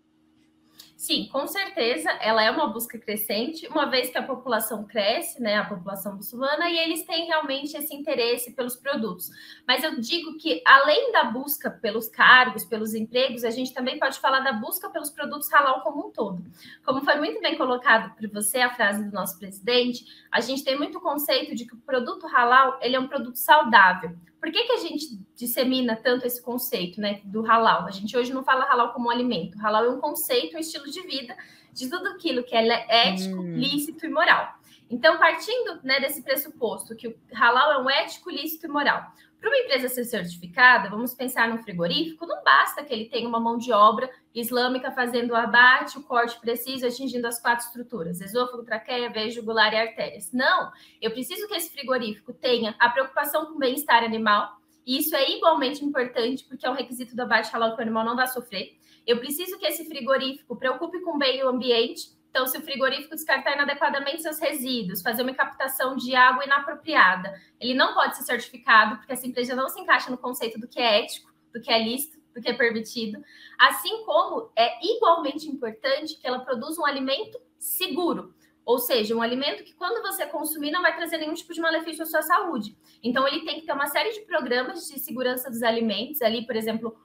Sim, 1.02 1.28
com 1.32 1.48
certeza, 1.48 2.12
ela 2.22 2.44
é 2.44 2.52
uma 2.52 2.68
busca 2.68 2.96
crescente, 2.96 3.68
uma 3.70 3.88
vez 3.88 4.12
que 4.12 4.20
a 4.20 4.24
população 4.24 4.84
cresce, 4.84 5.42
né, 5.42 5.56
a 5.56 5.66
população 5.66 6.16
muçulmana, 6.16 6.70
e 6.70 6.78
eles 6.78 7.02
têm 7.02 7.26
realmente 7.26 7.76
esse 7.76 7.96
interesse 7.96 8.52
pelos 8.52 8.76
produtos. 8.76 9.32
Mas 9.68 9.84
eu 9.84 10.00
digo 10.00 10.38
que, 10.38 10.62
além 10.64 11.12
da 11.12 11.24
busca 11.24 11.72
pelos 11.72 12.08
cargos, 12.08 12.64
pelos 12.64 12.94
empregos, 12.94 13.44
a 13.44 13.50
gente 13.50 13.74
também 13.74 13.98
pode 13.98 14.20
falar 14.20 14.42
da 14.42 14.54
busca 14.54 14.92
pelos 14.92 15.10
produtos 15.10 15.52
halal 15.52 15.82
como 15.82 16.08
um 16.08 16.12
todo. 16.12 16.46
Como 16.86 17.04
foi 17.04 17.16
muito 17.16 17.42
bem 17.42 17.58
colocado 17.58 18.16
por 18.16 18.30
você 18.30 18.60
a 18.60 18.72
frase 18.72 19.04
do 19.04 19.12
nosso 19.12 19.40
presidente, 19.40 20.06
a 20.32 20.40
gente 20.40 20.64
tem 20.64 20.78
muito 20.78 21.02
conceito 21.02 21.56
de 21.56 21.66
que 21.66 21.74
o 21.74 21.80
produto 21.80 22.28
halal 22.28 22.78
ele 22.80 22.96
é 22.96 23.00
um 23.00 23.08
produto 23.08 23.38
saudável. 23.38 24.16
Por 24.42 24.52
que, 24.52 24.64
que 24.64 24.72
a 24.72 24.78
gente 24.78 25.20
dissemina 25.36 25.96
tanto 25.96 26.26
esse 26.26 26.42
conceito 26.42 27.00
né, 27.00 27.22
do 27.24 27.44
halal? 27.44 27.86
A 27.86 27.92
gente 27.92 28.18
hoje 28.18 28.34
não 28.34 28.44
fala 28.44 28.66
halal 28.66 28.92
como 28.92 29.08
um 29.08 29.12
alimento. 29.12 29.60
Halal 29.60 29.86
é 29.86 29.90
um 29.90 30.02
conceito, 30.02 30.58
um 30.58 30.60
estilo 30.60 30.90
de 30.90 31.00
vida 31.02 31.38
de 31.72 31.88
tudo 31.88 32.08
aquilo 32.10 32.44
que 32.44 32.56
é 32.56 33.10
ético, 33.10 33.40
hum. 33.40 33.56
lícito 33.56 34.06
e 34.06 34.10
moral. 34.10 34.56
Então, 34.90 35.18
partindo 35.18 35.80
né, 35.84 36.00
desse 36.00 36.24
pressuposto 36.24 36.96
que 36.96 37.08
o 37.08 37.16
halal 37.34 37.72
é 37.72 37.78
um 37.78 37.90
ético, 37.90 38.32
lícito 38.32 38.66
e 38.66 38.70
moral, 38.70 39.14
para 39.42 39.50
uma 39.50 39.58
empresa 39.58 39.90
ser 39.90 40.06
certificada, 40.06 40.88
vamos 40.88 41.16
pensar 41.16 41.50
num 41.50 41.64
frigorífico, 41.64 42.28
não 42.28 42.44
basta 42.44 42.84
que 42.84 42.94
ele 42.94 43.06
tenha 43.06 43.28
uma 43.28 43.40
mão 43.40 43.58
de 43.58 43.74
obra 43.74 44.08
islâmica 44.36 44.92
fazendo 44.92 45.32
o 45.32 45.36
abate, 45.36 45.98
o 45.98 46.04
corte 46.04 46.40
preciso, 46.40 46.86
atingindo 46.86 47.26
as 47.26 47.42
quatro 47.42 47.66
estruturas: 47.66 48.22
esôfago, 48.22 48.64
traqueia, 48.64 49.10
veia, 49.10 49.32
jugular 49.32 49.74
e 49.74 49.78
artérias. 49.78 50.32
Não, 50.32 50.72
eu 51.02 51.10
preciso 51.10 51.48
que 51.48 51.56
esse 51.56 51.72
frigorífico 51.72 52.32
tenha 52.32 52.76
a 52.78 52.88
preocupação 52.90 53.48
com 53.48 53.54
o 53.54 53.58
bem-estar 53.58 54.04
animal, 54.04 54.58
e 54.86 55.00
isso 55.00 55.16
é 55.16 55.32
igualmente 55.32 55.84
importante, 55.84 56.46
porque 56.46 56.68
é 56.68 56.70
um 56.70 56.76
requisito 56.76 57.16
do 57.16 57.24
abate 57.24 57.52
halal 57.52 57.74
que 57.74 57.80
o 57.80 57.82
animal 57.82 58.06
não 58.06 58.16
vai 58.16 58.28
sofrer. 58.28 58.78
Eu 59.08 59.18
preciso 59.18 59.58
que 59.58 59.66
esse 59.66 59.86
frigorífico 59.86 60.56
preocupe 60.56 61.02
com 61.02 61.14
o 61.14 61.18
meio 61.18 61.50
ambiente, 61.50 62.12
então, 62.32 62.48
se 62.48 62.58
o 62.58 62.62
frigorífico 62.62 63.14
descartar 63.14 63.54
inadequadamente 63.54 64.22
seus 64.22 64.40
resíduos, 64.40 65.02
fazer 65.02 65.22
uma 65.22 65.34
captação 65.34 65.98
de 65.98 66.16
água 66.16 66.46
inapropriada, 66.46 67.38
ele 67.60 67.74
não 67.74 67.94
pode 67.94 68.16
ser 68.16 68.24
certificado, 68.24 68.96
porque 68.96 69.12
essa 69.12 69.28
empresa 69.28 69.54
não 69.54 69.68
se 69.68 69.82
encaixa 69.82 70.10
no 70.10 70.18
conceito 70.18 70.58
do 70.58 70.66
que 70.66 70.80
é 70.80 71.04
ético, 71.04 71.30
do 71.54 71.60
que 71.60 71.70
é 71.70 71.84
lícito, 71.84 72.18
do 72.34 72.42
que 72.42 72.50
é 72.50 72.54
permitido. 72.54 73.22
Assim 73.60 74.06
como 74.06 74.50
é 74.56 74.80
igualmente 74.82 75.46
importante 75.46 76.16
que 76.16 76.26
ela 76.26 76.40
produza 76.40 76.82
um 76.82 76.86
alimento 76.86 77.38
seguro, 77.60 78.34
ou 78.64 78.80
seja, 78.80 79.14
um 79.14 79.22
alimento 79.22 79.66
que 79.66 79.74
quando 79.74 80.02
você 80.02 80.26
consumir 80.26 80.72
não 80.72 80.82
vai 80.82 80.96
trazer 80.96 81.18
nenhum 81.18 81.34
tipo 81.34 81.54
de 81.54 81.60
malefício 81.60 82.04
à 82.04 82.06
sua 82.06 82.22
saúde. 82.22 82.78
Então, 83.04 83.28
ele 83.28 83.44
tem 83.44 83.60
que 83.60 83.66
ter 83.66 83.74
uma 83.74 83.88
série 83.88 84.12
de 84.12 84.22
programas 84.22 84.88
de 84.88 84.98
segurança 85.00 85.50
dos 85.50 85.64
alimentos, 85.64 86.22
ali, 86.22 86.46
por 86.46 86.56
exemplo, 86.56 86.98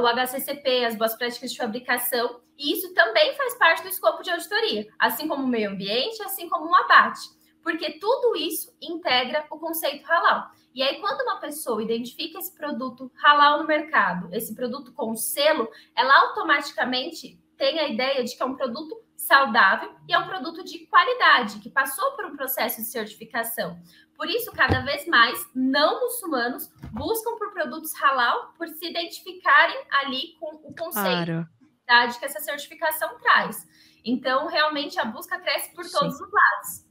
o 0.00 0.06
HCCP, 0.06 0.84
as 0.84 0.96
boas 0.96 1.14
práticas 1.14 1.52
de 1.52 1.58
fabricação, 1.58 2.40
e 2.58 2.72
isso 2.72 2.94
também 2.94 3.34
faz 3.36 3.54
parte 3.58 3.82
do 3.82 3.88
escopo 3.88 4.22
de 4.22 4.30
auditoria, 4.30 4.86
assim 4.98 5.28
como 5.28 5.44
o 5.44 5.48
meio 5.48 5.70
ambiente, 5.70 6.22
assim 6.22 6.48
como 6.48 6.70
o 6.70 6.74
abate, 6.74 7.28
porque 7.62 7.98
tudo 7.98 8.36
isso 8.36 8.74
integra 8.80 9.44
o 9.50 9.58
conceito 9.58 10.06
halal. 10.06 10.50
E 10.74 10.82
aí, 10.82 11.00
quando 11.00 11.22
uma 11.22 11.40
pessoa 11.40 11.82
identifica 11.82 12.38
esse 12.38 12.54
produto 12.54 13.10
halal 13.22 13.60
no 13.60 13.66
mercado, 13.66 14.28
esse 14.32 14.54
produto 14.54 14.92
com 14.92 15.14
selo, 15.14 15.68
ela 15.94 16.14
automaticamente 16.20 17.40
tem 17.56 17.78
a 17.78 17.88
ideia 17.88 18.22
de 18.22 18.36
que 18.36 18.42
é 18.42 18.46
um 18.46 18.54
produto 18.54 18.94
saudável 19.16 19.94
e 20.06 20.12
é 20.12 20.18
um 20.18 20.26
produto 20.26 20.62
de 20.62 20.86
qualidade, 20.86 21.58
que 21.58 21.70
passou 21.70 22.12
por 22.12 22.26
um 22.26 22.36
processo 22.36 22.82
de 22.82 22.88
certificação. 22.88 23.78
Por 24.16 24.28
isso, 24.28 24.50
cada 24.52 24.80
vez 24.80 25.06
mais, 25.06 25.46
não 25.54 26.00
muçulmanos 26.00 26.70
buscam 26.92 27.36
por 27.36 27.52
produtos 27.52 27.92
halal 28.00 28.54
por 28.56 28.68
se 28.68 28.86
identificarem 28.88 29.76
ali 29.90 30.34
com 30.40 30.54
o 30.56 30.74
conceito 30.74 31.46
claro. 31.86 32.18
que 32.18 32.24
essa 32.24 32.40
certificação 32.40 33.18
traz. 33.18 33.66
Então, 34.04 34.46
realmente, 34.46 34.98
a 34.98 35.04
busca 35.04 35.38
cresce 35.38 35.74
por 35.74 35.84
todos 35.84 36.16
Sim. 36.16 36.24
os 36.24 36.32
lados. 36.32 36.86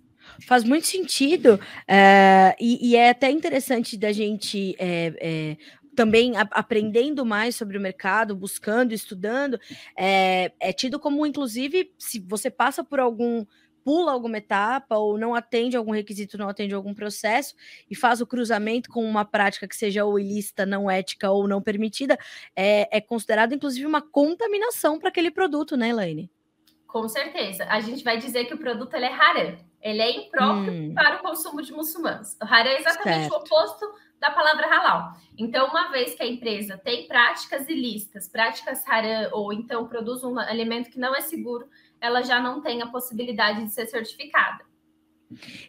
Faz 0.47 0.63
muito 0.63 0.85
sentido, 0.85 1.59
é, 1.87 2.55
e, 2.59 2.91
e, 2.91 2.95
é 2.95 3.11
até 3.11 3.29
interessante 3.29 3.95
da 3.95 4.11
gente 4.11 4.75
é, 4.77 5.13
é, 5.21 5.57
também 5.95 6.35
a, 6.35 6.41
aprendendo 6.51 7.25
mais 7.25 7.55
sobre 7.55 7.77
o 7.77 7.81
mercado, 7.81 8.35
buscando, 8.35 8.91
estudando, 8.91 9.59
é, 9.97 10.51
é 10.59 10.73
tido 10.73 10.99
como, 10.99 11.25
inclusive, 11.25 11.93
se 11.97 12.19
você 12.19 12.51
passa 12.51 12.83
por 12.83 12.99
algum 12.99 13.45
pula 13.85 14.11
alguma 14.11 14.39
etapa 14.39 14.97
ou 14.97 15.15
não 15.15 15.35
atende 15.35 15.77
algum 15.77 15.91
requisito, 15.91 16.39
não 16.39 16.49
atende 16.49 16.73
algum 16.73 16.93
processo 16.93 17.53
e 17.89 17.95
faz 17.95 18.19
o 18.19 18.25
cruzamento 18.25 18.89
com 18.89 19.05
uma 19.05 19.23
prática 19.23 19.67
que 19.67 19.75
seja 19.75 20.03
ou 20.03 20.19
ilícita, 20.19 20.65
não 20.65 20.89
ética 20.89 21.29
ou 21.29 21.47
não 21.47 21.61
permitida, 21.61 22.17
é, 22.55 22.97
é 22.97 22.99
considerado 22.99 23.53
inclusive 23.53 23.85
uma 23.85 24.01
contaminação 24.01 24.97
para 24.97 25.09
aquele 25.09 25.29
produto, 25.29 25.77
né, 25.77 25.89
Elaine? 25.89 26.31
Com 26.87 27.07
certeza. 27.07 27.65
A 27.65 27.79
gente 27.79 28.03
vai 28.03 28.17
dizer 28.17 28.45
que 28.45 28.53
o 28.53 28.57
produto 28.57 28.95
é 28.95 29.13
haram. 29.13 29.57
Ele 29.81 30.01
é 30.01 30.11
impróprio 30.11 30.71
hum. 30.71 30.93
para 30.95 31.17
o 31.17 31.19
consumo 31.19 31.61
de 31.61 31.71
muçulmanos. 31.71 32.35
O 32.41 32.45
haram 32.45 32.71
é 32.71 32.79
exatamente 32.79 33.29
certo. 33.29 33.33
o 33.33 33.37
oposto 33.37 33.85
da 34.19 34.31
palavra 34.31 34.65
halal. 34.65 35.11
Então, 35.37 35.67
uma 35.67 35.91
vez 35.91 36.15
que 36.15 36.23
a 36.23 36.25
empresa 36.25 36.77
tem 36.77 37.07
práticas 37.07 37.67
ilícitas, 37.67 38.27
práticas 38.29 38.81
haram, 38.87 39.29
ou 39.33 39.51
então 39.51 39.87
produz 39.87 40.23
um 40.23 40.39
alimento 40.39 40.89
que 40.89 40.97
não 40.97 41.13
é 41.13 41.21
seguro, 41.21 41.67
ela 42.05 42.21
já 42.21 42.39
não 42.39 42.61
tem 42.61 42.81
a 42.81 42.87
possibilidade 42.87 43.63
de 43.63 43.71
ser 43.71 43.87
certificada. 43.87 44.63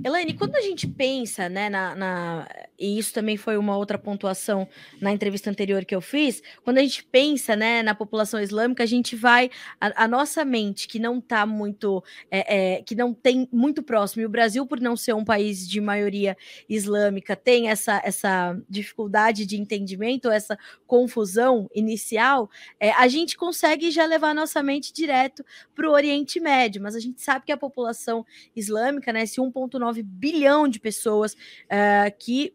Elaine, 0.04 0.34
quando 0.34 0.54
a 0.54 0.60
gente 0.60 0.86
pensa, 0.86 1.48
né, 1.48 1.68
na, 1.68 1.94
na, 1.94 2.48
e 2.78 2.98
isso 2.98 3.12
também 3.12 3.36
foi 3.36 3.56
uma 3.56 3.76
outra 3.76 3.98
pontuação 3.98 4.68
na 5.00 5.12
entrevista 5.12 5.50
anterior 5.50 5.84
que 5.84 5.94
eu 5.94 6.00
fiz, 6.00 6.42
quando 6.64 6.78
a 6.78 6.82
gente 6.82 7.04
pensa, 7.04 7.56
né, 7.56 7.82
na 7.82 7.94
população 7.94 8.40
islâmica, 8.40 8.82
a 8.82 8.86
gente 8.86 9.16
vai, 9.16 9.50
a, 9.80 10.04
a 10.04 10.08
nossa 10.08 10.44
mente, 10.44 10.88
que 10.88 10.98
não 10.98 11.18
está 11.18 11.46
muito, 11.46 12.02
é, 12.30 12.76
é, 12.76 12.82
que 12.82 12.94
não 12.94 13.14
tem 13.14 13.48
muito 13.52 13.82
próximo, 13.82 14.22
e 14.22 14.26
o 14.26 14.30
Brasil, 14.30 14.66
por 14.66 14.80
não 14.80 14.96
ser 14.96 15.14
um 15.14 15.24
país 15.24 15.68
de 15.68 15.80
maioria 15.80 16.36
islâmica, 16.68 17.34
tem 17.34 17.68
essa, 17.68 18.00
essa 18.04 18.58
dificuldade 18.68 19.46
de 19.46 19.56
entendimento, 19.56 20.30
essa 20.30 20.58
confusão 20.86 21.68
inicial, 21.74 22.50
é, 22.78 22.90
a 22.92 23.08
gente 23.08 23.36
consegue 23.36 23.90
já 23.90 24.04
levar 24.04 24.30
a 24.30 24.34
nossa 24.34 24.62
mente 24.62 24.92
direto 24.92 25.44
para 25.74 25.88
o 25.88 25.92
Oriente 25.92 26.40
Médio, 26.40 26.82
mas 26.82 26.94
a 26.94 27.00
gente 27.00 27.20
sabe 27.20 27.46
que 27.46 27.52
a 27.52 27.56
população 27.56 28.24
islâmica, 28.54 29.12
né, 29.12 29.22
esse 29.22 29.40
1,9 29.40 30.02
bilhão 30.02 30.68
de 30.68 30.78
pessoas 30.78 31.34
uh, 31.34 32.16
que 32.18 32.54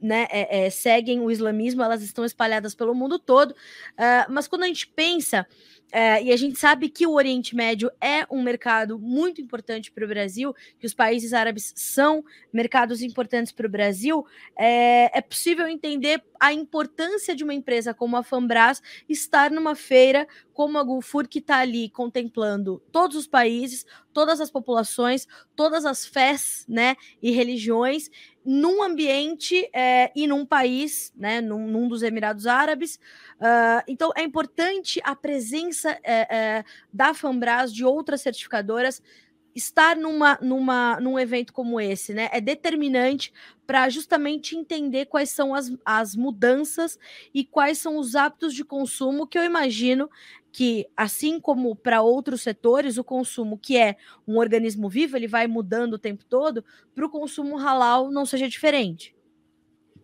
né, 0.00 0.26
é, 0.30 0.66
é, 0.66 0.70
seguem 0.70 1.20
o 1.20 1.30
islamismo, 1.30 1.82
elas 1.82 2.02
estão 2.02 2.24
espalhadas 2.24 2.74
pelo 2.74 2.94
mundo 2.94 3.18
todo. 3.18 3.52
Uh, 3.52 4.30
mas 4.30 4.46
quando 4.46 4.62
a 4.62 4.66
gente 4.66 4.86
pensa, 4.86 5.46
uh, 5.88 6.22
e 6.22 6.32
a 6.32 6.36
gente 6.36 6.58
sabe 6.58 6.88
que 6.88 7.06
o 7.06 7.12
Oriente 7.12 7.56
Médio 7.56 7.90
é 8.00 8.24
um 8.30 8.42
mercado 8.42 8.98
muito 8.98 9.40
importante 9.40 9.90
para 9.90 10.04
o 10.04 10.08
Brasil, 10.08 10.54
que 10.78 10.86
os 10.86 10.94
países 10.94 11.32
árabes 11.32 11.72
são 11.76 12.24
mercados 12.52 13.02
importantes 13.02 13.52
para 13.52 13.66
o 13.66 13.70
Brasil, 13.70 14.24
é, 14.56 15.18
é, 15.18 15.20
possível 15.20 15.66
entender 15.66 16.22
a 16.38 16.52
importância 16.52 17.34
de 17.34 17.42
uma 17.42 17.54
empresa 17.54 17.92
como 17.92 18.16
a 18.16 18.22
Fambras 18.22 18.80
estar 19.08 19.50
numa 19.50 19.74
feira 19.74 20.26
como 20.52 20.78
a 20.78 20.82
Gulfur, 20.82 21.28
que 21.28 21.38
está 21.38 21.58
ali 21.58 21.88
contemplando 21.88 22.82
todos 22.90 23.16
os 23.16 23.26
países, 23.28 23.86
todas 24.12 24.40
as 24.40 24.50
populações, 24.50 25.28
todas 25.54 25.84
as 25.84 26.04
fés 26.04 26.64
né, 26.68 26.96
e 27.22 27.30
religiões, 27.30 28.10
num 28.50 28.82
ambiente 28.82 29.68
é, 29.74 30.10
e 30.16 30.26
num 30.26 30.46
país, 30.46 31.12
né, 31.14 31.38
num, 31.42 31.66
num 31.66 31.86
dos 31.86 32.02
Emirados 32.02 32.46
Árabes. 32.46 32.98
Uh, 33.34 33.84
então, 33.86 34.10
é 34.16 34.22
importante 34.22 34.98
a 35.04 35.14
presença 35.14 35.90
é, 36.02 36.34
é, 36.34 36.64
da 36.90 37.12
Fambras, 37.12 37.74
de 37.74 37.84
outras 37.84 38.22
certificadoras, 38.22 39.02
estar 39.54 39.96
numa, 39.96 40.38
numa, 40.40 40.98
num 40.98 41.18
evento 41.18 41.52
como 41.52 41.78
esse, 41.78 42.14
né? 42.14 42.30
É 42.32 42.40
determinante 42.40 43.34
para 43.66 43.86
justamente 43.90 44.56
entender 44.56 45.04
quais 45.04 45.28
são 45.28 45.54
as, 45.54 45.70
as 45.84 46.16
mudanças 46.16 46.98
e 47.34 47.44
quais 47.44 47.76
são 47.76 47.98
os 47.98 48.16
hábitos 48.16 48.54
de 48.54 48.64
consumo 48.64 49.26
que 49.26 49.38
eu 49.38 49.44
imagino 49.44 50.08
que, 50.52 50.86
assim 50.96 51.40
como 51.40 51.74
para 51.76 52.02
outros 52.02 52.42
setores, 52.42 52.98
o 52.98 53.04
consumo, 53.04 53.58
que 53.58 53.76
é 53.76 53.96
um 54.26 54.38
organismo 54.38 54.88
vivo, 54.88 55.16
ele 55.16 55.28
vai 55.28 55.46
mudando 55.46 55.94
o 55.94 55.98
tempo 55.98 56.24
todo, 56.24 56.64
para 56.94 57.06
o 57.06 57.10
consumo 57.10 57.56
halal 57.56 58.10
não 58.10 58.24
seja 58.24 58.48
diferente. 58.48 59.14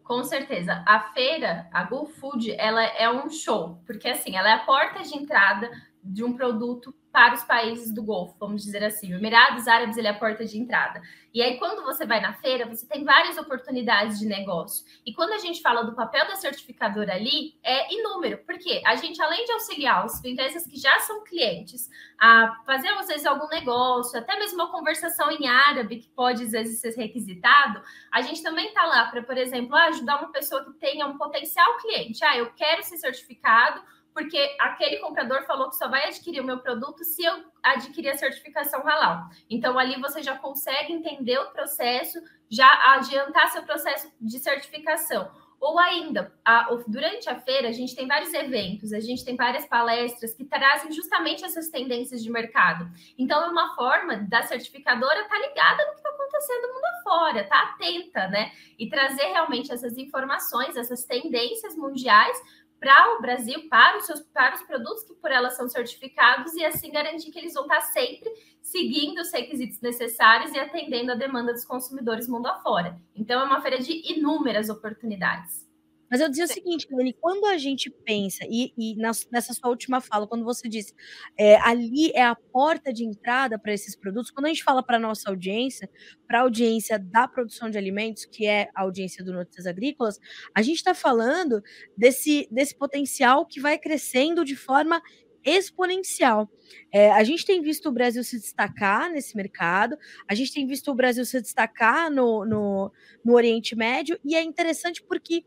Com 0.02 0.22
certeza. 0.22 0.84
A 0.86 1.12
feira, 1.12 1.66
a 1.72 1.82
Go 1.84 2.04
Food, 2.06 2.52
ela 2.58 2.84
é 2.84 3.10
um 3.10 3.30
show, 3.30 3.80
porque 3.86 4.08
assim, 4.08 4.36
ela 4.36 4.50
é 4.50 4.52
a 4.52 4.64
porta 4.64 5.02
de 5.02 5.16
entrada 5.16 5.70
de 6.02 6.22
um 6.22 6.34
produto 6.34 6.94
para 7.14 7.34
os 7.34 7.44
países 7.44 7.94
do 7.94 8.02
Golfo, 8.02 8.34
vamos 8.40 8.64
dizer 8.64 8.82
assim. 8.82 9.14
O 9.14 9.16
Emirados 9.16 9.68
Árabes 9.68 9.96
ele 9.96 10.08
é 10.08 10.10
a 10.10 10.18
porta 10.18 10.44
de 10.44 10.58
entrada. 10.58 11.00
E 11.32 11.40
aí, 11.40 11.58
quando 11.58 11.84
você 11.84 12.04
vai 12.04 12.20
na 12.20 12.32
feira, 12.32 12.66
você 12.66 12.88
tem 12.88 13.04
várias 13.04 13.38
oportunidades 13.38 14.18
de 14.18 14.26
negócio. 14.26 14.84
E 15.06 15.14
quando 15.14 15.32
a 15.32 15.38
gente 15.38 15.62
fala 15.62 15.84
do 15.84 15.94
papel 15.94 16.26
da 16.26 16.34
certificadora 16.34 17.14
ali, 17.14 17.54
é 17.62 17.94
inúmero, 17.94 18.38
porque 18.44 18.82
a 18.84 18.96
gente, 18.96 19.22
além 19.22 19.44
de 19.44 19.52
auxiliar 19.52 20.04
as 20.04 20.24
empresas 20.24 20.66
que 20.66 20.76
já 20.76 20.98
são 21.00 21.22
clientes 21.22 21.88
a 22.18 22.60
fazer, 22.66 22.88
às 22.88 23.06
vezes, 23.06 23.26
algum 23.26 23.46
negócio, 23.46 24.18
até 24.18 24.36
mesmo 24.36 24.56
uma 24.56 24.72
conversação 24.72 25.30
em 25.30 25.46
árabe, 25.46 25.98
que 25.98 26.08
pode, 26.08 26.42
às 26.42 26.50
vezes, 26.50 26.80
ser 26.80 26.96
requisitado, 26.96 27.80
a 28.10 28.22
gente 28.22 28.42
também 28.42 28.66
está 28.66 28.84
lá 28.86 29.06
para, 29.06 29.22
por 29.22 29.38
exemplo, 29.38 29.76
ajudar 29.76 30.18
uma 30.18 30.32
pessoa 30.32 30.64
que 30.64 30.72
tenha 30.80 31.06
um 31.06 31.16
potencial 31.16 31.76
cliente. 31.78 32.24
Ah, 32.24 32.36
eu 32.36 32.52
quero 32.54 32.82
ser 32.82 32.96
certificado 32.96 33.80
porque 34.14 34.56
aquele 34.60 34.98
comprador 34.98 35.42
falou 35.44 35.68
que 35.68 35.76
só 35.76 35.88
vai 35.88 36.06
adquirir 36.06 36.40
o 36.40 36.44
meu 36.44 36.60
produto 36.60 37.02
se 37.02 37.24
eu 37.24 37.44
adquirir 37.60 38.10
a 38.10 38.16
certificação 38.16 38.80
halal. 38.86 39.28
Então, 39.50 39.76
ali 39.76 40.00
você 40.00 40.22
já 40.22 40.38
consegue 40.38 40.92
entender 40.92 41.36
o 41.38 41.50
processo, 41.50 42.22
já 42.48 42.94
adiantar 42.94 43.50
seu 43.50 43.64
processo 43.64 44.10
de 44.20 44.38
certificação. 44.38 45.28
Ou 45.60 45.78
ainda, 45.78 46.32
a, 46.44 46.68
durante 46.86 47.28
a 47.28 47.40
feira, 47.40 47.68
a 47.68 47.72
gente 47.72 47.96
tem 47.96 48.06
vários 48.06 48.32
eventos, 48.34 48.92
a 48.92 49.00
gente 49.00 49.24
tem 49.24 49.34
várias 49.34 49.66
palestras 49.66 50.34
que 50.34 50.44
trazem 50.44 50.92
justamente 50.92 51.44
essas 51.44 51.68
tendências 51.68 52.22
de 52.22 52.30
mercado. 52.30 52.88
Então, 53.18 53.42
é 53.42 53.48
uma 53.48 53.74
forma 53.74 54.16
da 54.28 54.42
certificadora 54.42 55.22
estar 55.22 55.34
tá 55.34 55.40
ligada 55.40 55.86
no 55.86 55.92
que 55.92 55.96
está 55.96 56.10
acontecendo 56.10 56.72
mundo 56.72 56.84
afora, 56.98 57.44
tá 57.44 57.62
atenta, 57.62 58.28
né? 58.28 58.52
E 58.78 58.88
trazer 58.88 59.24
realmente 59.24 59.72
essas 59.72 59.96
informações, 59.96 60.76
essas 60.76 61.04
tendências 61.04 61.76
mundiais 61.76 62.36
para 62.84 63.16
o 63.16 63.22
Brasil, 63.22 63.66
para 63.70 63.96
os, 63.96 64.04
seus, 64.04 64.20
para 64.20 64.54
os 64.54 64.62
produtos 64.62 65.04
que 65.04 65.14
por 65.14 65.30
ela 65.30 65.48
são 65.48 65.66
certificados, 65.66 66.52
e 66.52 66.62
assim 66.62 66.92
garantir 66.92 67.30
que 67.30 67.38
eles 67.38 67.54
vão 67.54 67.62
estar 67.62 67.80
sempre 67.80 68.30
seguindo 68.60 69.22
os 69.22 69.32
requisitos 69.32 69.80
necessários 69.80 70.52
e 70.52 70.58
atendendo 70.58 71.10
a 71.10 71.14
demanda 71.14 71.54
dos 71.54 71.64
consumidores 71.64 72.28
mundo 72.28 72.46
afora. 72.46 73.00
Então, 73.16 73.40
é 73.40 73.44
uma 73.44 73.62
feira 73.62 73.78
de 73.78 74.12
inúmeras 74.12 74.68
oportunidades. 74.68 75.66
Mas 76.10 76.20
eu 76.20 76.28
dizia 76.28 76.44
o 76.44 76.48
seguinte, 76.48 76.86
Dani, 76.90 77.12
quando 77.20 77.46
a 77.46 77.56
gente 77.58 77.90
pensa, 77.90 78.44
e, 78.48 78.72
e 78.76 78.96
nessa 78.96 79.52
sua 79.52 79.70
última 79.70 80.00
fala, 80.00 80.26
quando 80.26 80.44
você 80.44 80.68
disse 80.68 80.94
é, 81.38 81.56
ali 81.56 82.10
é 82.14 82.22
a 82.22 82.34
porta 82.34 82.92
de 82.92 83.04
entrada 83.04 83.58
para 83.58 83.72
esses 83.72 83.96
produtos, 83.96 84.30
quando 84.30 84.46
a 84.46 84.48
gente 84.48 84.62
fala 84.62 84.82
para 84.82 84.96
a 84.96 85.00
nossa 85.00 85.30
audiência, 85.30 85.88
para 86.26 86.40
a 86.40 86.42
audiência 86.42 86.98
da 86.98 87.26
produção 87.26 87.70
de 87.70 87.78
alimentos, 87.78 88.24
que 88.24 88.46
é 88.46 88.68
a 88.74 88.82
audiência 88.82 89.24
do 89.24 89.32
Notícias 89.32 89.66
Agrícolas, 89.66 90.18
a 90.54 90.62
gente 90.62 90.76
está 90.76 90.94
falando 90.94 91.62
desse, 91.96 92.48
desse 92.50 92.76
potencial 92.76 93.46
que 93.46 93.60
vai 93.60 93.78
crescendo 93.78 94.44
de 94.44 94.56
forma 94.56 95.02
exponencial. 95.44 96.50
É, 96.90 97.12
a 97.12 97.22
gente 97.22 97.44
tem 97.44 97.60
visto 97.60 97.88
o 97.88 97.92
Brasil 97.92 98.24
se 98.24 98.38
destacar 98.38 99.10
nesse 99.10 99.36
mercado, 99.36 99.96
a 100.26 100.34
gente 100.34 100.52
tem 100.52 100.66
visto 100.66 100.90
o 100.90 100.94
Brasil 100.94 101.24
se 101.24 101.40
destacar 101.40 102.10
no, 102.10 102.44
no, 102.44 102.92
no 103.24 103.34
Oriente 103.34 103.76
Médio, 103.76 104.18
e 104.24 104.34
é 104.34 104.42
interessante 104.42 105.02
porque 105.02 105.44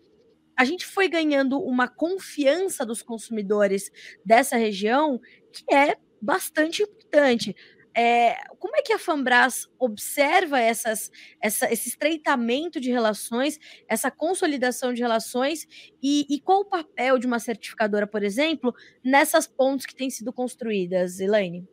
a 0.57 0.65
gente 0.65 0.85
foi 0.85 1.07
ganhando 1.07 1.59
uma 1.59 1.87
confiança 1.87 2.83
dos 2.83 3.03
consumidores 3.03 3.91
dessa 4.25 4.57
região 4.57 5.21
que 5.53 5.63
é 5.73 5.97
bastante 6.19 6.81
importante. 6.81 7.55
É, 7.95 8.35
como 8.59 8.75
é 8.75 8.81
que 8.83 8.93
a 8.93 8.99
Fambras 8.99 9.67
observa 9.79 10.59
essas, 10.59 11.11
essa, 11.41 11.71
esse 11.71 11.89
estreitamento 11.89 12.79
de 12.79 12.91
relações, 12.91 13.59
essa 13.87 14.11
consolidação 14.11 14.93
de 14.93 15.01
relações 15.01 15.67
e, 16.01 16.25
e, 16.29 16.39
qual 16.39 16.61
o 16.61 16.65
papel 16.65 17.17
de 17.17 17.25
uma 17.25 17.39
certificadora, 17.39 18.05
por 18.05 18.21
exemplo, 18.21 18.71
nessas 19.03 19.47
pontes 19.47 19.87
que 19.87 19.95
têm 19.95 20.11
sido 20.11 20.31
construídas, 20.31 21.19
Elaine? 21.19 21.67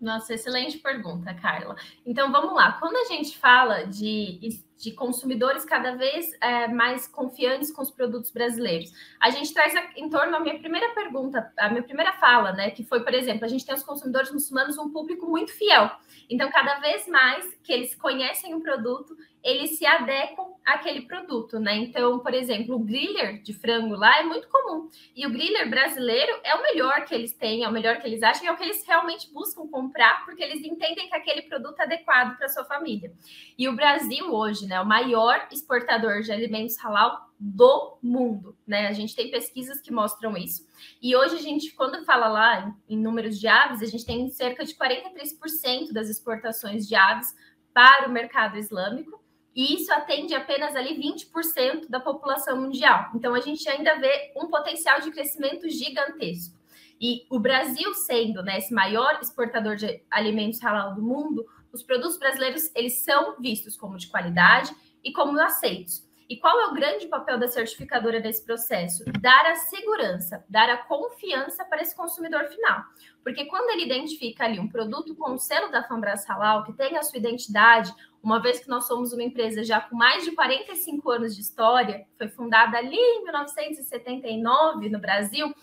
Nossa, 0.00 0.34
excelente 0.34 0.78
pergunta, 0.78 1.34
Carla. 1.34 1.74
Então 2.04 2.30
vamos 2.30 2.54
lá. 2.54 2.72
Quando 2.78 2.96
a 2.96 3.12
gente 3.12 3.36
fala 3.36 3.84
de, 3.84 4.38
de 4.78 4.92
consumidores 4.92 5.64
cada 5.64 5.96
vez 5.96 6.32
é, 6.40 6.68
mais 6.68 7.06
confiantes 7.08 7.70
com 7.70 7.82
os 7.82 7.90
produtos 7.90 8.30
brasileiros, 8.30 8.92
a 9.20 9.30
gente 9.30 9.52
traz 9.52 9.74
a, 9.74 9.82
em 9.96 10.08
torno 10.10 10.32
da 10.32 10.40
minha 10.40 10.58
primeira 10.58 10.94
pergunta, 10.94 11.52
a 11.58 11.68
minha 11.68 11.82
primeira 11.82 12.12
fala, 12.14 12.52
né? 12.52 12.70
Que 12.70 12.84
foi, 12.84 13.02
por 13.02 13.14
exemplo, 13.14 13.44
a 13.44 13.48
gente 13.48 13.64
tem 13.64 13.74
os 13.74 13.82
consumidores 13.82 14.30
muçulmanos 14.30 14.78
um 14.78 14.90
público 14.90 15.26
muito 15.26 15.52
fiel. 15.52 15.90
Então, 16.28 16.50
cada 16.50 16.78
vez 16.80 17.06
mais 17.06 17.56
que 17.62 17.72
eles 17.72 17.94
conhecem 17.94 18.54
o 18.54 18.60
produto, 18.60 19.16
eles 19.46 19.78
se 19.78 19.86
adequam 19.86 20.56
àquele 20.64 21.02
produto, 21.02 21.60
né? 21.60 21.76
Então, 21.76 22.18
por 22.18 22.34
exemplo, 22.34 22.74
o 22.74 22.80
griller 22.80 23.40
de 23.42 23.52
frango 23.52 23.94
lá 23.94 24.18
é 24.18 24.24
muito 24.24 24.48
comum. 24.48 24.90
E 25.14 25.24
o 25.24 25.30
griller 25.30 25.70
brasileiro 25.70 26.40
é 26.42 26.56
o 26.56 26.62
melhor 26.62 27.04
que 27.04 27.14
eles 27.14 27.32
têm, 27.32 27.62
é 27.62 27.68
o 27.68 27.72
melhor 27.72 28.00
que 28.00 28.08
eles 28.08 28.24
acham, 28.24 28.48
é 28.48 28.52
o 28.52 28.56
que 28.56 28.64
eles 28.64 28.84
realmente 28.84 29.32
buscam 29.32 29.68
comprar, 29.68 30.24
porque 30.24 30.42
eles 30.42 30.64
entendem 30.64 31.08
que 31.08 31.14
aquele 31.14 31.42
produto 31.42 31.78
é 31.78 31.84
adequado 31.84 32.36
para 32.36 32.48
sua 32.48 32.64
família. 32.64 33.12
E 33.56 33.68
o 33.68 33.76
Brasil 33.76 34.34
hoje, 34.34 34.65
né, 34.66 34.80
o 34.80 34.86
maior 34.86 35.48
exportador 35.50 36.22
de 36.22 36.32
alimentos 36.32 36.76
halal 36.78 37.26
do 37.38 37.98
mundo, 38.02 38.56
né? 38.66 38.88
A 38.88 38.92
gente 38.92 39.14
tem 39.14 39.30
pesquisas 39.30 39.80
que 39.80 39.92
mostram 39.92 40.36
isso. 40.36 40.66
E 41.02 41.14
hoje 41.14 41.36
a 41.36 41.40
gente, 41.40 41.74
quando 41.74 42.04
fala 42.04 42.28
lá 42.28 42.74
em, 42.88 42.96
em 42.96 42.98
números 42.98 43.38
de 43.38 43.46
aves, 43.46 43.82
a 43.82 43.86
gente 43.86 44.06
tem 44.06 44.28
cerca 44.30 44.64
de 44.64 44.74
43% 44.74 45.92
das 45.92 46.08
exportações 46.08 46.88
de 46.88 46.94
aves 46.94 47.34
para 47.74 48.08
o 48.08 48.10
mercado 48.10 48.56
islâmico 48.56 49.22
e 49.56 49.74
isso 49.74 49.90
atende 49.90 50.34
apenas 50.34 50.76
ali 50.76 51.00
20% 51.00 51.88
da 51.88 51.98
população 51.98 52.60
mundial. 52.60 53.10
Então 53.14 53.34
a 53.34 53.40
gente 53.40 53.66
ainda 53.68 53.98
vê 53.98 54.32
um 54.36 54.48
potencial 54.48 55.00
de 55.00 55.10
crescimento 55.10 55.66
gigantesco. 55.70 56.54
E 57.00 57.26
o 57.30 57.38
Brasil 57.38 57.94
sendo 57.94 58.42
né, 58.42 58.58
esse 58.58 58.72
maior 58.72 59.18
exportador 59.20 59.76
de 59.76 60.02
alimentos 60.10 60.62
halal 60.62 60.94
do 60.94 61.02
mundo, 61.02 61.46
os 61.76 61.82
produtos 61.82 62.18
brasileiros 62.18 62.70
eles 62.74 63.04
são 63.04 63.36
vistos 63.38 63.76
como 63.76 63.96
de 63.96 64.08
qualidade 64.08 64.74
e 65.04 65.12
como 65.12 65.38
aceitos. 65.40 66.06
E 66.28 66.36
qual 66.36 66.60
é 66.60 66.66
o 66.66 66.74
grande 66.74 67.06
papel 67.06 67.38
da 67.38 67.46
certificadora 67.46 68.18
nesse 68.18 68.44
processo? 68.44 69.04
Dar 69.20 69.46
a 69.46 69.54
segurança, 69.54 70.44
dar 70.48 70.68
a 70.68 70.78
confiança 70.78 71.64
para 71.64 71.82
esse 71.82 71.94
consumidor 71.94 72.46
final. 72.48 72.82
Porque 73.22 73.44
quando 73.44 73.70
ele 73.70 73.84
identifica 73.84 74.44
ali 74.44 74.58
um 74.58 74.68
produto 74.68 75.14
com 75.14 75.34
o 75.34 75.38
selo 75.38 75.70
da 75.70 75.84
Fambras 75.84 76.24
que 76.64 76.72
tem 76.72 76.96
a 76.96 77.02
sua 77.02 77.18
identidade, 77.18 77.94
uma 78.20 78.42
vez 78.42 78.58
que 78.58 78.68
nós 78.68 78.88
somos 78.88 79.12
uma 79.12 79.22
empresa 79.22 79.62
já 79.62 79.80
com 79.80 79.94
mais 79.94 80.24
de 80.24 80.32
45 80.32 81.08
anos 81.10 81.36
de 81.36 81.42
história, 81.42 82.04
foi 82.18 82.28
fundada 82.28 82.76
ali 82.76 82.96
em 82.96 83.22
1979 83.22 84.88
no 84.88 84.98
Brasil, 84.98 85.54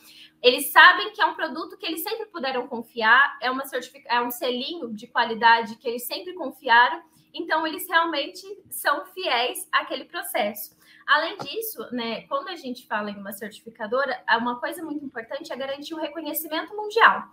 eles 0.43 0.73
sabem 0.73 1.13
que 1.13 1.21
é 1.21 1.25
um 1.25 1.35
produto 1.35 1.77
que 1.77 1.85
eles 1.85 2.03
sempre 2.03 2.25
puderam 2.25 2.67
confiar, 2.67 3.37
é, 3.41 3.49
uma 3.49 3.65
certific... 3.65 4.05
é 4.09 4.21
um 4.21 4.29
selinho 4.29 4.93
de 4.93 5.07
qualidade 5.07 5.77
que 5.77 5.87
eles 5.87 6.05
sempre 6.05 6.33
confiaram, 6.33 7.01
então 7.33 7.65
eles 7.65 7.87
realmente 7.87 8.45
são 8.69 9.05
fiéis 9.05 9.65
àquele 9.71 10.03
processo. 10.03 10.75
Além 11.07 11.37
disso, 11.37 11.87
né, 11.93 12.23
quando 12.27 12.49
a 12.49 12.55
gente 12.55 12.85
fala 12.85 13.09
em 13.09 13.15
uma 13.15 13.31
certificadora, 13.31 14.21
uma 14.37 14.59
coisa 14.59 14.83
muito 14.83 15.03
importante 15.03 15.51
é 15.51 15.55
garantir 15.55 15.93
o 15.93 15.99
reconhecimento 15.99 16.75
mundial. 16.75 17.23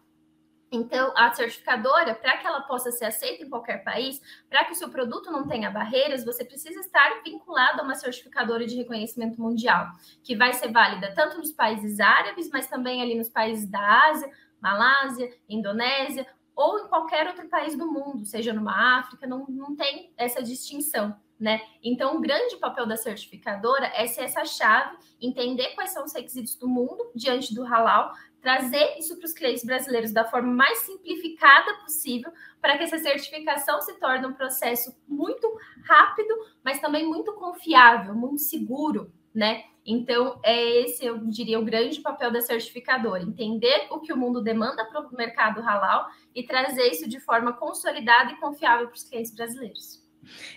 Então, 0.73 1.13
a 1.17 1.33
certificadora, 1.33 2.15
para 2.15 2.37
que 2.37 2.47
ela 2.47 2.61
possa 2.61 2.93
ser 2.93 3.07
aceita 3.07 3.43
em 3.43 3.49
qualquer 3.49 3.83
país, 3.83 4.21
para 4.49 4.65
que 4.65 4.73
o 4.73 4.75
seu 4.75 4.89
produto 4.89 5.31
não 5.33 5.49
tenha 5.49 5.71
barreiras, 5.71 6.25
você 6.25 6.45
precisa 6.45 6.79
estar 6.79 7.23
vinculado 7.25 7.81
a 7.81 7.85
uma 7.85 7.97
certificadora 7.97 8.65
de 8.65 8.77
reconhecimento 8.77 9.41
mundial, 9.41 9.89
que 10.23 10.37
vai 10.37 10.53
ser 10.53 10.71
válida 10.71 11.13
tanto 11.15 11.39
nos 11.39 11.51
países 11.51 11.99
árabes, 11.99 12.49
mas 12.53 12.69
também 12.69 13.03
ali 13.03 13.17
nos 13.17 13.29
países 13.29 13.69
da 13.69 14.11
Ásia, 14.11 14.31
Malásia, 14.61 15.29
Indonésia, 15.49 16.27
ou 16.55 16.79
em 16.79 16.89
qualquer 16.89 17.27
outro 17.27 17.49
país 17.49 17.77
do 17.77 17.91
mundo, 17.91 18.25
seja 18.25 18.53
numa 18.53 18.99
África, 19.01 19.27
não, 19.27 19.47
não 19.49 19.75
tem 19.75 20.13
essa 20.17 20.43
distinção 20.43 21.19
né? 21.41 21.63
Então, 21.83 22.17
o 22.17 22.21
grande 22.21 22.59
papel 22.59 22.87
da 22.87 22.99
certificadora 22.99 23.91
é 23.95 24.07
ser 24.07 24.25
essa 24.25 24.45
chave, 24.45 24.99
entender 25.19 25.75
quais 25.75 25.91
são 25.91 26.05
os 26.05 26.13
requisitos 26.13 26.55
do 26.57 26.69
mundo 26.69 27.11
diante 27.15 27.55
do 27.55 27.65
halal, 27.65 28.13
trazer 28.41 28.99
isso 28.99 29.17
para 29.17 29.27
os 29.27 29.33
clientes 29.33 29.65
brasileiros 29.65 30.13
da 30.13 30.25
forma 30.25 30.53
mais 30.53 30.79
simplificada 30.79 31.75
possível, 31.83 32.33
para 32.61 32.77
que 32.77 32.85
essa 32.85 32.99
certificação 32.99 33.81
se 33.81 33.99
torne 33.99 34.27
um 34.27 34.33
processo 34.33 34.95
muito 35.07 35.47
rápido, 35.85 36.35
mas 36.65 36.81
também 36.81 37.07
muito 37.07 37.33
confiável, 37.35 38.15
muito 38.15 38.41
seguro, 38.41 39.13
né? 39.35 39.65
Então, 39.85 40.39
é 40.45 40.83
esse, 40.83 41.05
eu 41.05 41.19
diria, 41.27 41.59
o 41.59 41.65
grande 41.65 42.01
papel 42.01 42.31
da 42.31 42.41
certificadora: 42.41 43.23
entender 43.23 43.87
o 43.91 44.01
que 44.01 44.13
o 44.13 44.17
mundo 44.17 44.43
demanda 44.43 44.85
para 44.85 45.01
o 45.01 45.17
mercado 45.17 45.61
halal 45.61 46.07
e 46.35 46.43
trazer 46.43 46.89
isso 46.89 47.09
de 47.09 47.19
forma 47.19 47.53
consolidada 47.53 48.33
e 48.33 48.37
confiável 48.37 48.87
para 48.87 48.95
os 48.95 49.05
clientes 49.05 49.35
brasileiros. 49.35 50.01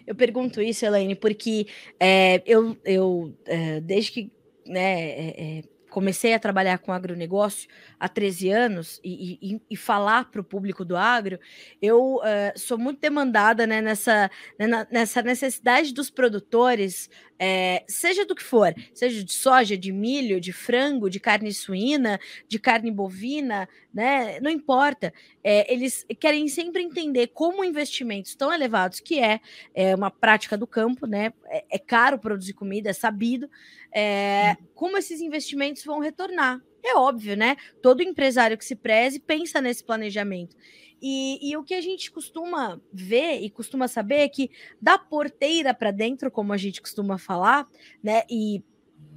Eu 0.06 0.13
pergunto 0.13 0.62
isso, 0.62 0.86
Elaine, 0.86 1.15
porque 1.15 1.67
é, 2.00 2.43
eu, 2.46 2.78
eu 2.84 3.34
é, 3.46 3.80
desde 3.80 4.12
que 4.12 4.32
né, 4.65 5.30
é, 5.30 5.63
comecei 5.93 6.34
a 6.34 6.39
trabalhar 6.39 6.79
com 6.79 6.91
agronegócio 6.91 7.69
há 7.99 8.10
13 8.10 8.49
anos 8.49 8.99
e, 9.03 9.38
e, 9.39 9.62
e 9.69 9.77
falar 9.77 10.32
para 10.32 10.41
o 10.41 10.43
público 10.43 10.84
do 10.84 10.97
agro, 10.97 11.39
eu 11.79 12.15
uh, 12.15 12.58
sou 12.58 12.79
muito 12.79 12.99
demandada 12.99 13.67
né, 13.67 13.79
nessa, 13.79 14.29
né, 14.58 14.88
nessa 14.89 15.21
necessidade 15.21 15.93
dos 15.93 16.10
produtores, 16.10 17.12
é, 17.38 17.84
seja 17.88 18.25
do 18.25 18.34
que 18.34 18.41
for, 18.41 18.73
seja 18.91 19.23
de 19.23 19.34
soja, 19.34 19.77
de 19.77 19.91
milho, 19.91 20.41
de 20.41 20.51
frango, 20.51 21.12
de 21.12 21.19
carne 21.19 21.53
suína, 21.53 22.19
de 22.47 22.58
carne 22.58 22.89
bovina, 22.89 23.69
né, 23.93 24.39
não 24.39 24.49
importa. 24.49 25.13
É, 25.43 25.71
eles 25.71 26.06
querem 26.19 26.47
sempre 26.47 26.82
entender 26.82 27.27
como 27.27 27.63
investimentos 27.63 28.36
tão 28.36 28.53
elevados, 28.53 28.99
que 28.99 29.19
é, 29.19 29.39
é 29.73 29.95
uma 29.95 30.10
prática 30.10 30.58
do 30.58 30.65
campo, 30.65 31.06
né, 31.06 31.34
é, 31.47 31.65
é 31.71 31.79
caro 31.79 32.17
produzir 32.17 32.53
comida, 32.53 32.89
é 32.89 32.93
sabido, 32.93 33.49
é, 33.93 34.56
como 34.73 34.97
esses 34.97 35.19
investimentos 35.21 35.84
vão 35.84 35.99
retornar. 35.99 36.62
É 36.86 36.97
óbvio, 36.97 37.38
né? 37.38 37.56
Todo 37.82 38.03
empresário 38.03 38.58
que 38.58 38.65
se 38.65 38.75
preze 38.75 39.17
pensa 39.17 39.62
nesse 39.62 39.82
planejamento. 39.84 40.56
E, 41.01 41.49
e, 41.49 41.58
o 41.58 41.63
que 41.63 41.73
a 41.73 41.82
gente 41.82 42.10
costuma 42.10 42.79
ver 42.91 43.41
e 43.41 43.49
costuma 43.49 43.89
saber 43.89 44.19
é 44.19 44.29
que 44.29 44.49
da 44.82 44.97
porteira 44.97 45.73
para 45.73 45.91
dentro, 45.91 46.32
como 46.32 46.53
a 46.53 46.58
gente 46.58 46.82
costuma 46.82 47.17
falar, 47.17 47.67
né? 48.01 48.23
E 48.29 48.63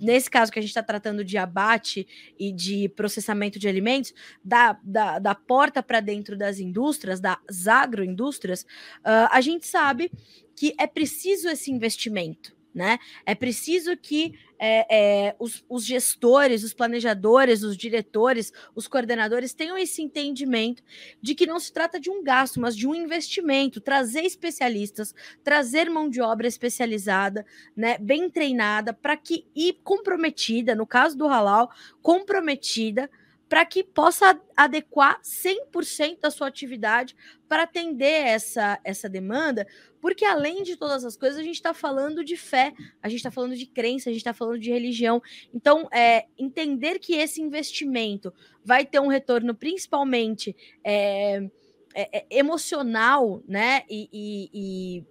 nesse 0.01 0.31
caso 0.31 0.53
que 0.53 0.59
a 0.59 0.63
gente 0.63 0.71
está 0.71 0.83
tratando 0.83 1.25
de 1.25 1.39
abate 1.39 2.07
e 2.39 2.53
de 2.53 2.89
processamento 2.91 3.59
de 3.59 3.69
alimentos, 3.69 4.13
da, 4.45 4.79
da, 4.83 5.19
da 5.19 5.35
porta 5.35 5.83
para 5.83 6.01
dentro 6.01 6.37
das 6.37 6.59
indústrias, 6.59 7.21
das 7.21 7.67
agroindústrias, 7.67 8.63
uh, 9.01 9.29
a 9.31 9.41
gente 9.41 9.67
sabe 9.67 10.11
que 10.55 10.75
é 10.79 10.87
preciso 10.87 11.49
esse 11.49 11.71
investimento 11.71 12.57
né? 12.77 12.99
É 13.25 13.35
preciso 13.35 13.97
que 13.97 14.39
é, 14.59 15.29
é, 15.29 15.37
os, 15.39 15.65
os, 15.67 15.83
gestores, 15.83 16.63
os 16.63 16.75
planejadores, 16.75 17.63
os 17.63 17.75
diretores, 17.75 18.53
os 18.75 18.87
coordenadores 18.87 19.55
tenham 19.55 19.79
esse 19.79 20.03
entendimento 20.03 20.83
de 21.23 21.35
que 21.35 21.47
não 21.47 21.59
se 21.59 21.73
trata 21.73 21.99
de 21.99 22.11
um 22.11 22.23
gasto, 22.23 22.61
mas 22.61 22.77
de 22.77 22.87
um 22.87 22.95
investimento, 22.95 23.81
trazer 23.81 24.27
especialistas, 24.27 25.15
trazer 25.43 25.89
mão 25.89 26.11
de 26.11 26.21
obra 26.21 26.47
especializada, 26.47 27.47
né, 27.75 27.97
bem 27.97 28.29
treinada, 28.29 28.93
para 28.93 29.17
que 29.17 29.47
e 29.57 29.73
comprometida, 29.83 30.75
no 30.75 30.87
caso 30.87 31.17
do 31.17 31.27
halal, 31.27 31.71
comprometida 32.03 33.11
para 33.49 33.65
que 33.65 33.85
possa 33.85 34.41
adequar 34.57 35.21
100% 35.23 36.21
da 36.21 36.31
sua 36.31 36.49
atividade 36.49 37.17
para 37.49 37.63
atender 37.63 38.27
essa, 38.27 38.79
essa 38.83 39.09
demanda, 39.09 39.67
porque 40.01 40.25
além 40.25 40.63
de 40.63 40.77
todas 40.77 41.05
as 41.05 41.17
coisas, 41.17 41.39
a 41.39 41.43
gente 41.43 41.55
está 41.55 41.73
falando 41.73 42.25
de 42.25 42.37
fé, 42.37 42.73
a 43.03 43.09
gente 43.09 43.19
está 43.19 43.31
falando 43.31 43.57
de 43.57 43.67
crença, 43.67 44.09
a 44.09 44.13
gente 44.13 44.21
está 44.21 44.35
falando 44.35 44.59
de 44.59 44.71
religião. 44.71 45.23
Então, 45.55 45.89
é, 45.93 46.27
entender 46.37 46.99
que 46.99 47.15
esse 47.15 47.41
investimento 47.41 48.33
vai 48.65 48.85
ter 48.85 49.01
um 49.01 49.09
retorno 49.09 49.55
principalmente 49.55 50.57
é, 50.83 51.49
é, 51.95 52.19
é 52.19 52.27
emocional, 52.31 53.43
né? 53.47 53.83
e, 53.89 54.09
e, 54.13 55.05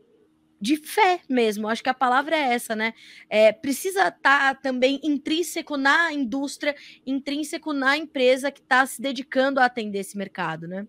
de 0.65 0.78
fé 0.78 1.19
mesmo. 1.30 1.67
Acho 1.67 1.84
que 1.84 1.89
a 1.89 1.93
palavra 1.93 2.36
é 2.36 2.54
essa, 2.56 2.75
né? 2.75 2.95
É, 3.30 3.51
precisa 3.54 4.08
estar 4.08 4.19
tá 4.19 4.56
também 4.56 4.99
intrínseco 5.04 5.78
na 5.78 6.12
indústria, 6.12 6.75
intrínseco 7.06 7.71
na 7.71 7.95
empresa 7.95 8.51
que 8.51 8.62
está 8.62 8.84
se 8.86 8.99
dedicando 8.99 9.60
a 9.60 9.65
atender 9.65 9.99
esse 9.99 10.17
mercado, 10.17 10.67
né? 10.67 10.88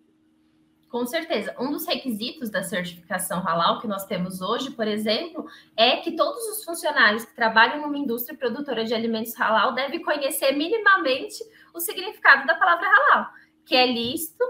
Com 0.88 1.04
certeza. 1.04 1.54
Um 1.60 1.70
dos 1.70 1.86
requisitos 1.86 2.48
da 2.48 2.62
certificação 2.62 3.42
halal 3.42 3.78
que 3.80 3.86
nós 3.86 4.06
temos 4.06 4.40
hoje, 4.40 4.70
por 4.70 4.88
exemplo, 4.88 5.44
é 5.76 5.96
que 5.96 6.12
todos 6.12 6.42
os 6.46 6.64
funcionários 6.64 7.26
que 7.26 7.36
trabalham 7.36 7.82
numa 7.82 7.98
indústria 7.98 8.38
produtora 8.38 8.82
de 8.82 8.94
alimentos 8.94 9.38
halal 9.38 9.74
devem 9.74 10.02
conhecer 10.02 10.52
minimamente 10.52 11.44
o 11.74 11.80
significado 11.80 12.46
da 12.46 12.54
palavra 12.54 12.86
halal, 12.88 13.28
que 13.66 13.76
é 13.76 13.86
lícito, 13.86 14.42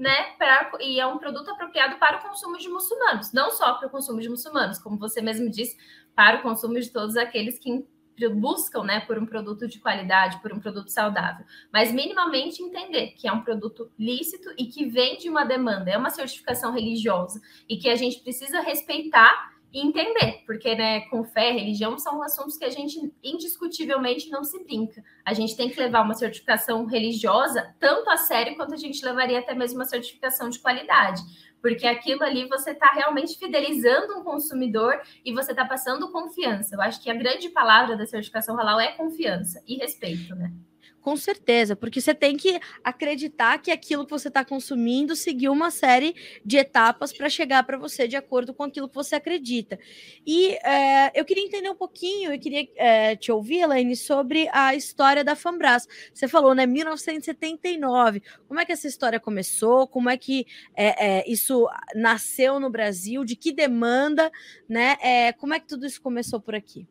né? 0.00 0.32
Pra, 0.38 0.72
e 0.80 0.98
é 0.98 1.06
um 1.06 1.18
produto 1.18 1.50
apropriado 1.50 1.98
para 1.98 2.16
o 2.16 2.22
consumo 2.22 2.56
de 2.56 2.70
muçulmanos, 2.70 3.32
não 3.34 3.50
só 3.50 3.74
para 3.74 3.86
o 3.86 3.90
consumo 3.90 4.18
de 4.18 4.30
muçulmanos, 4.30 4.78
como 4.78 4.96
você 4.96 5.20
mesmo 5.20 5.50
disse, 5.50 5.76
para 6.14 6.38
o 6.38 6.42
consumo 6.42 6.80
de 6.80 6.90
todos 6.90 7.18
aqueles 7.18 7.58
que 7.58 7.86
buscam, 8.34 8.82
né, 8.82 9.00
por 9.00 9.18
um 9.18 9.26
produto 9.26 9.68
de 9.68 9.78
qualidade, 9.78 10.40
por 10.40 10.52
um 10.52 10.60
produto 10.60 10.88
saudável, 10.88 11.44
mas 11.72 11.92
minimamente 11.92 12.62
entender 12.62 13.08
que 13.12 13.28
é 13.28 13.32
um 13.32 13.42
produto 13.42 13.90
lícito 13.98 14.50
e 14.58 14.66
que 14.66 14.86
vem 14.86 15.18
de 15.18 15.28
uma 15.28 15.44
demanda, 15.44 15.90
é 15.90 15.96
uma 15.96 16.10
certificação 16.10 16.72
religiosa 16.72 17.40
e 17.68 17.76
que 17.76 17.88
a 17.88 17.96
gente 17.96 18.20
precisa 18.20 18.60
respeitar 18.60 19.52
e 19.72 19.86
entender, 19.86 20.42
porque 20.44 20.74
né, 20.74 21.00
com 21.02 21.22
fé, 21.22 21.52
religião 21.52 21.96
são 21.98 22.22
assuntos 22.22 22.56
que 22.56 22.64
a 22.64 22.70
gente 22.70 23.12
indiscutivelmente 23.22 24.28
não 24.28 24.42
se 24.42 24.62
brinca. 24.64 25.02
A 25.24 25.32
gente 25.32 25.56
tem 25.56 25.70
que 25.70 25.78
levar 25.78 26.02
uma 26.02 26.14
certificação 26.14 26.84
religiosa 26.86 27.74
tanto 27.78 28.10
a 28.10 28.16
sério 28.16 28.56
quanto 28.56 28.74
a 28.74 28.76
gente 28.76 29.04
levaria 29.04 29.38
até 29.38 29.54
mesmo 29.54 29.78
uma 29.78 29.84
certificação 29.84 30.48
de 30.48 30.58
qualidade, 30.58 31.22
porque 31.62 31.86
aquilo 31.86 32.24
ali 32.24 32.48
você 32.48 32.72
está 32.72 32.90
realmente 32.92 33.38
fidelizando 33.38 34.18
um 34.18 34.24
consumidor 34.24 35.00
e 35.24 35.32
você 35.32 35.52
está 35.52 35.64
passando 35.64 36.10
confiança. 36.10 36.74
Eu 36.74 36.82
acho 36.82 37.00
que 37.02 37.10
a 37.10 37.14
grande 37.14 37.48
palavra 37.50 37.96
da 37.96 38.06
certificação 38.06 38.56
halal 38.56 38.80
é 38.80 38.92
confiança 38.92 39.62
e 39.66 39.76
respeito, 39.76 40.34
né? 40.34 40.52
Com 41.00 41.16
certeza, 41.16 41.74
porque 41.74 41.98
você 41.98 42.14
tem 42.14 42.36
que 42.36 42.60
acreditar 42.84 43.58
que 43.58 43.70
aquilo 43.70 44.04
que 44.04 44.10
você 44.10 44.28
está 44.28 44.44
consumindo 44.44 45.16
seguiu 45.16 45.50
uma 45.50 45.70
série 45.70 46.14
de 46.44 46.58
etapas 46.58 47.10
para 47.10 47.28
chegar 47.30 47.62
para 47.64 47.78
você 47.78 48.06
de 48.06 48.16
acordo 48.16 48.52
com 48.52 48.64
aquilo 48.64 48.86
que 48.86 48.94
você 48.94 49.14
acredita. 49.14 49.78
E 50.26 50.58
é, 50.62 51.18
eu 51.18 51.24
queria 51.24 51.42
entender 51.42 51.70
um 51.70 51.74
pouquinho, 51.74 52.32
eu 52.32 52.38
queria 52.38 52.68
é, 52.76 53.16
te 53.16 53.32
ouvir, 53.32 53.60
Elaine, 53.60 53.96
sobre 53.96 54.46
a 54.52 54.74
história 54.74 55.24
da 55.24 55.34
Fambras. 55.34 55.88
Você 56.12 56.28
falou, 56.28 56.54
né, 56.54 56.66
1979. 56.66 58.22
Como 58.46 58.60
é 58.60 58.66
que 58.66 58.72
essa 58.72 58.86
história 58.86 59.18
começou? 59.18 59.86
Como 59.86 60.10
é 60.10 60.18
que 60.18 60.46
é, 60.76 61.28
isso 61.30 61.66
nasceu 61.94 62.60
no 62.60 62.68
Brasil? 62.68 63.24
De 63.24 63.36
que 63.36 63.52
demanda, 63.52 64.30
né? 64.68 65.32
como 65.38 65.54
é 65.54 65.60
que 65.60 65.66
tudo 65.66 65.86
isso 65.86 66.00
começou 66.02 66.40
por 66.40 66.54
aqui? 66.54 66.86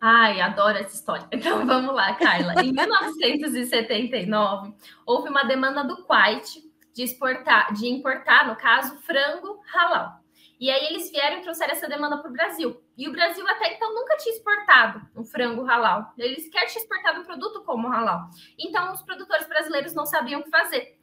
Ai, 0.00 0.40
adoro 0.40 0.78
essa 0.78 0.94
história. 0.94 1.28
Então 1.30 1.66
vamos 1.66 1.94
lá, 1.94 2.14
Carla. 2.14 2.54
Em 2.64 2.72
1979, 2.72 4.74
houve 5.04 5.28
uma 5.28 5.44
demanda 5.44 5.84
do 5.84 6.04
Kuwait 6.04 6.62
de 6.94 7.02
exportar, 7.02 7.72
de 7.74 7.86
importar, 7.86 8.46
no 8.46 8.56
caso, 8.56 8.98
frango 9.00 9.60
halal. 9.72 10.18
E 10.58 10.70
aí 10.70 10.88
eles 10.88 11.10
vieram 11.10 11.38
e 11.38 11.42
trouxeram 11.42 11.72
essa 11.72 11.88
demanda 11.88 12.18
para 12.18 12.30
o 12.30 12.32
Brasil. 12.32 12.82
E 12.96 13.08
o 13.08 13.12
Brasil 13.12 13.46
até 13.48 13.74
então 13.74 13.94
nunca 13.94 14.16
tinha 14.18 14.34
exportado 14.34 15.00
um 15.16 15.24
frango 15.24 15.64
halal. 15.64 16.12
Eles 16.18 16.48
querem 16.50 16.68
tinham 16.68 16.82
exportado 16.82 17.20
um 17.20 17.24
produto 17.24 17.62
como 17.64 17.88
halal. 17.88 18.28
Então 18.58 18.92
os 18.92 19.02
produtores 19.02 19.48
brasileiros 19.48 19.94
não 19.94 20.04
sabiam 20.04 20.40
o 20.40 20.44
que 20.44 20.50
fazer. 20.50 20.98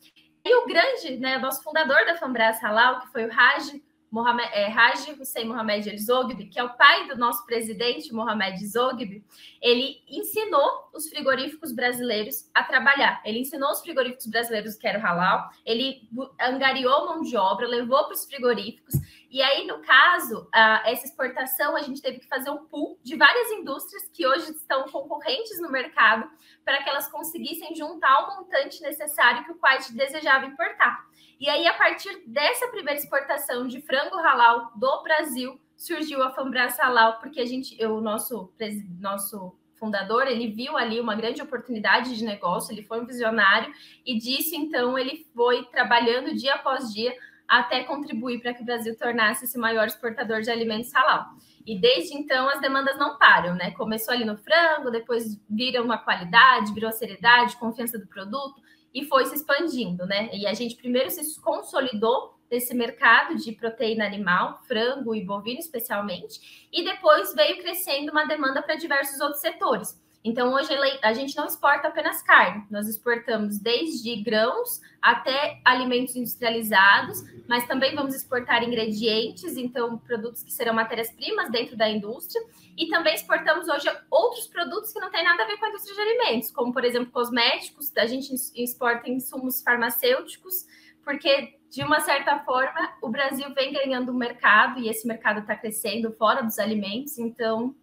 E 0.45 0.55
o 0.55 0.67
grande, 0.67 1.17
né, 1.17 1.39
nosso 1.39 1.63
fundador 1.63 2.05
da 2.05 2.15
Fambras 2.15 2.61
Halal, 2.61 3.01
que 3.01 3.11
foi 3.11 3.25
o 3.25 3.31
Raj 3.31 3.81
Mohamed, 4.09 4.49
é, 4.53 4.71
Haji 4.71 5.13
Hussein 5.19 5.45
Mohamed 5.45 5.89
El 5.89 5.97
Zogby, 5.97 6.45
que 6.45 6.59
é 6.59 6.63
o 6.63 6.73
pai 6.75 7.07
do 7.07 7.17
nosso 7.17 7.45
presidente 7.45 8.13
Mohamed 8.13 8.65
Zogby, 8.65 9.23
ele 9.61 10.01
ensinou 10.07 10.89
os 10.93 11.09
frigoríficos 11.09 11.71
brasileiros 11.71 12.49
a 12.53 12.63
trabalhar. 12.63 13.21
Ele 13.25 13.39
ensinou 13.39 13.71
os 13.71 13.81
frigoríficos 13.81 14.27
brasileiros 14.27 14.75
que 14.75 14.87
era 14.87 14.99
o 14.99 15.01
halal, 15.01 15.49
ele 15.65 16.07
angariou 16.39 17.05
mão 17.05 17.21
de 17.21 17.35
obra, 17.35 17.67
levou 17.67 18.05
para 18.05 18.13
os 18.13 18.25
frigoríficos. 18.25 18.95
E 19.29 19.41
aí, 19.41 19.67
no 19.67 19.79
caso, 19.81 20.47
essa 20.85 21.05
exportação, 21.05 21.75
a 21.75 21.81
gente 21.81 22.01
teve 22.01 22.19
que 22.19 22.27
fazer 22.27 22.49
um 22.49 22.65
pool 22.65 22.97
de 23.03 23.15
várias 23.15 23.51
indústrias 23.51 24.07
que 24.13 24.25
hoje 24.25 24.51
estão 24.51 24.85
concorrentes 24.85 25.59
no 25.59 25.69
mercado 25.69 26.29
para 26.63 26.81
que 26.81 26.89
elas 26.89 27.09
conseguissem 27.11 27.75
juntar 27.75 28.23
o 28.23 28.37
montante 28.37 28.81
necessário 28.81 29.43
que 29.43 29.51
o 29.51 29.55
Kuwait 29.55 29.93
desejava 29.93 30.45
importar. 30.45 31.05
E 31.39 31.49
aí, 31.49 31.67
a 31.67 31.73
partir 31.73 32.23
dessa 32.25 32.67
primeira 32.69 32.99
exportação 32.99 33.67
de 33.67 33.81
frango 33.81 34.15
halal 34.15 34.71
do 34.75 35.03
Brasil, 35.03 35.59
surgiu 35.75 36.23
a 36.23 36.31
Fambras 36.31 36.79
Halal, 36.79 37.19
porque 37.19 37.39
a 37.39 37.45
gente, 37.45 37.83
o 37.85 38.01
nosso, 38.01 38.51
nosso 38.99 39.55
fundador, 39.75 40.25
ele 40.25 40.47
viu 40.47 40.75
ali 40.75 40.99
uma 40.99 41.15
grande 41.15 41.41
oportunidade 41.41 42.17
de 42.17 42.25
negócio, 42.25 42.73
ele 42.73 42.81
foi 42.81 42.99
um 42.99 43.05
visionário, 43.05 43.71
e 44.03 44.17
disso, 44.17 44.55
então, 44.55 44.97
ele 44.97 45.27
foi 45.35 45.65
trabalhando 45.65 46.33
dia 46.33 46.55
após 46.55 46.91
dia 46.91 47.15
até 47.47 47.83
contribuir 47.83 48.41
para 48.41 48.53
que 48.53 48.61
o 48.61 48.65
Brasil 48.65 48.95
tornasse 48.97 49.45
esse 49.45 49.57
maior 49.57 49.87
exportador 49.87 50.41
de 50.41 50.51
alimentos 50.51 50.93
halal. 50.93 51.25
E 51.65 51.79
desde 51.79 52.15
então 52.15 52.49
as 52.49 52.61
demandas 52.61 52.97
não 52.97 53.17
param, 53.17 53.55
né? 53.55 53.71
Começou 53.71 54.13
ali 54.13 54.25
no 54.25 54.37
frango, 54.37 54.91
depois 54.91 55.39
viram 55.49 55.83
uma 55.83 55.97
qualidade, 55.97 56.73
virou 56.73 56.91
seriedade, 56.91 57.57
confiança 57.57 57.97
do 57.97 58.07
produto, 58.07 58.61
e 58.93 59.05
foi 59.05 59.25
se 59.25 59.35
expandindo, 59.35 60.05
né? 60.05 60.29
E 60.33 60.47
a 60.47 60.53
gente 60.53 60.75
primeiro 60.75 61.09
se 61.11 61.39
consolidou 61.41 62.37
nesse 62.49 62.73
mercado 62.73 63.35
de 63.35 63.51
proteína 63.51 64.05
animal, 64.05 64.61
frango 64.67 65.13
e 65.13 65.25
bovino 65.25 65.59
especialmente, 65.59 66.67
e 66.71 66.83
depois 66.83 67.33
veio 67.35 67.57
crescendo 67.57 68.11
uma 68.11 68.25
demanda 68.25 68.61
para 68.61 68.75
diversos 68.75 69.19
outros 69.19 69.41
setores. 69.41 70.01
Então, 70.23 70.53
hoje 70.53 70.69
a 71.03 71.13
gente 71.13 71.37
não 71.37 71.45
exporta 71.45 71.87
apenas 71.87 72.21
carne, 72.21 72.65
nós 72.69 72.87
exportamos 72.87 73.59
desde 73.59 74.21
grãos 74.23 74.81
até 75.01 75.61
alimentos 75.63 76.15
industrializados, 76.15 77.23
mas 77.47 77.65
também 77.65 77.95
vamos 77.95 78.13
exportar 78.13 78.61
ingredientes, 78.63 79.55
então 79.55 79.97
produtos 79.99 80.43
que 80.43 80.51
serão 80.51 80.73
matérias-primas 80.73 81.49
dentro 81.49 81.77
da 81.77 81.89
indústria, 81.89 82.43
e 82.75 82.87
também 82.87 83.15
exportamos 83.15 83.69
hoje 83.69 83.87
outros 84.11 84.47
produtos 84.47 84.91
que 84.91 84.99
não 84.99 85.09
têm 85.09 85.23
nada 85.23 85.43
a 85.43 85.47
ver 85.47 85.57
com 85.57 85.65
a 85.65 85.69
indústria 85.69 85.95
de 85.95 86.01
alimentos, 86.01 86.51
como, 86.51 86.73
por 86.73 86.83
exemplo, 86.83 87.11
cosméticos, 87.11 87.95
a 87.95 88.05
gente 88.05 88.33
exporta 88.55 89.09
insumos 89.09 89.61
farmacêuticos, 89.61 90.65
porque, 91.05 91.57
de 91.71 91.83
uma 91.83 92.01
certa 92.01 92.39
forma, 92.39 92.97
o 93.01 93.07
Brasil 93.07 93.53
vem 93.53 93.71
ganhando 93.71 94.13
mercado, 94.13 94.79
e 94.79 94.89
esse 94.89 95.07
mercado 95.07 95.39
está 95.39 95.55
crescendo 95.55 96.11
fora 96.11 96.41
dos 96.41 96.59
alimentos, 96.59 97.17
então 97.17 97.73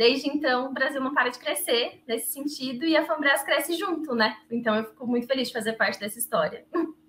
Desde 0.00 0.30
então, 0.30 0.70
o 0.70 0.72
Brasil 0.72 0.98
não 0.98 1.12
para 1.12 1.28
de 1.28 1.38
crescer 1.38 2.00
nesse 2.08 2.32
sentido 2.32 2.86
e 2.86 2.96
a 2.96 3.04
Fambras 3.04 3.42
cresce 3.42 3.76
junto, 3.76 4.14
né? 4.14 4.34
Então 4.50 4.74
eu 4.74 4.84
fico 4.86 5.06
muito 5.06 5.26
feliz 5.26 5.48
de 5.48 5.52
fazer 5.52 5.74
parte 5.74 6.00
dessa 6.00 6.18
história. 6.18 6.64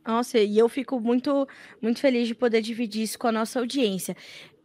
Nossa, 0.06 0.38
e 0.38 0.58
eu 0.58 0.68
fico 0.68 1.00
muito, 1.00 1.48
muito 1.82 2.02
feliz 2.02 2.28
de 2.28 2.36
poder 2.36 2.62
dividir 2.62 3.04
isso 3.04 3.18
com 3.18 3.28
a 3.28 3.32
nossa 3.32 3.60
audiência. 3.60 4.14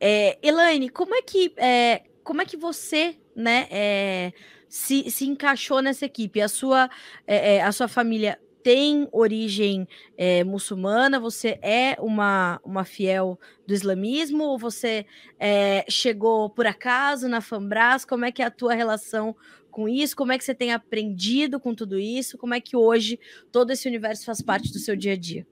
É, 0.00 0.36
Elaine, 0.42 0.88
como 0.88 1.14
é 1.14 1.22
que, 1.22 1.52
é, 1.56 2.02
como 2.24 2.42
é 2.42 2.44
que 2.44 2.56
você, 2.56 3.16
né, 3.32 3.68
é, 3.70 4.32
se, 4.68 5.08
se 5.08 5.24
encaixou 5.24 5.80
nessa 5.80 6.04
equipe? 6.04 6.40
A 6.40 6.48
sua, 6.48 6.90
é, 7.28 7.58
é, 7.58 7.62
a 7.62 7.70
sua 7.70 7.86
família 7.86 8.40
tem 8.66 9.06
origem 9.12 9.86
é, 10.18 10.42
muçulmana? 10.42 11.20
Você 11.20 11.56
é 11.62 11.96
uma, 12.00 12.60
uma 12.64 12.84
fiel 12.84 13.38
do 13.64 13.72
islamismo? 13.72 14.42
Ou 14.42 14.58
você 14.58 15.06
é, 15.38 15.84
chegou 15.88 16.50
por 16.50 16.66
acaso 16.66 17.28
na 17.28 17.40
Fambras? 17.40 18.04
Como 18.04 18.24
é 18.24 18.32
que 18.32 18.42
é 18.42 18.44
a 18.44 18.50
tua 18.50 18.74
relação 18.74 19.36
com 19.70 19.88
isso? 19.88 20.16
Como 20.16 20.32
é 20.32 20.38
que 20.38 20.42
você 20.42 20.52
tem 20.52 20.72
aprendido 20.72 21.60
com 21.60 21.76
tudo 21.76 21.96
isso? 21.96 22.36
Como 22.36 22.54
é 22.54 22.60
que 22.60 22.76
hoje 22.76 23.20
todo 23.52 23.70
esse 23.70 23.86
universo 23.86 24.24
faz 24.24 24.42
parte 24.42 24.72
do 24.72 24.80
seu 24.80 24.96
dia 24.96 25.12
a 25.12 25.16
dia? 25.16 25.46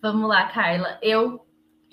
Vamos 0.00 0.28
lá, 0.28 0.46
Carla. 0.46 1.00
Eu 1.02 1.43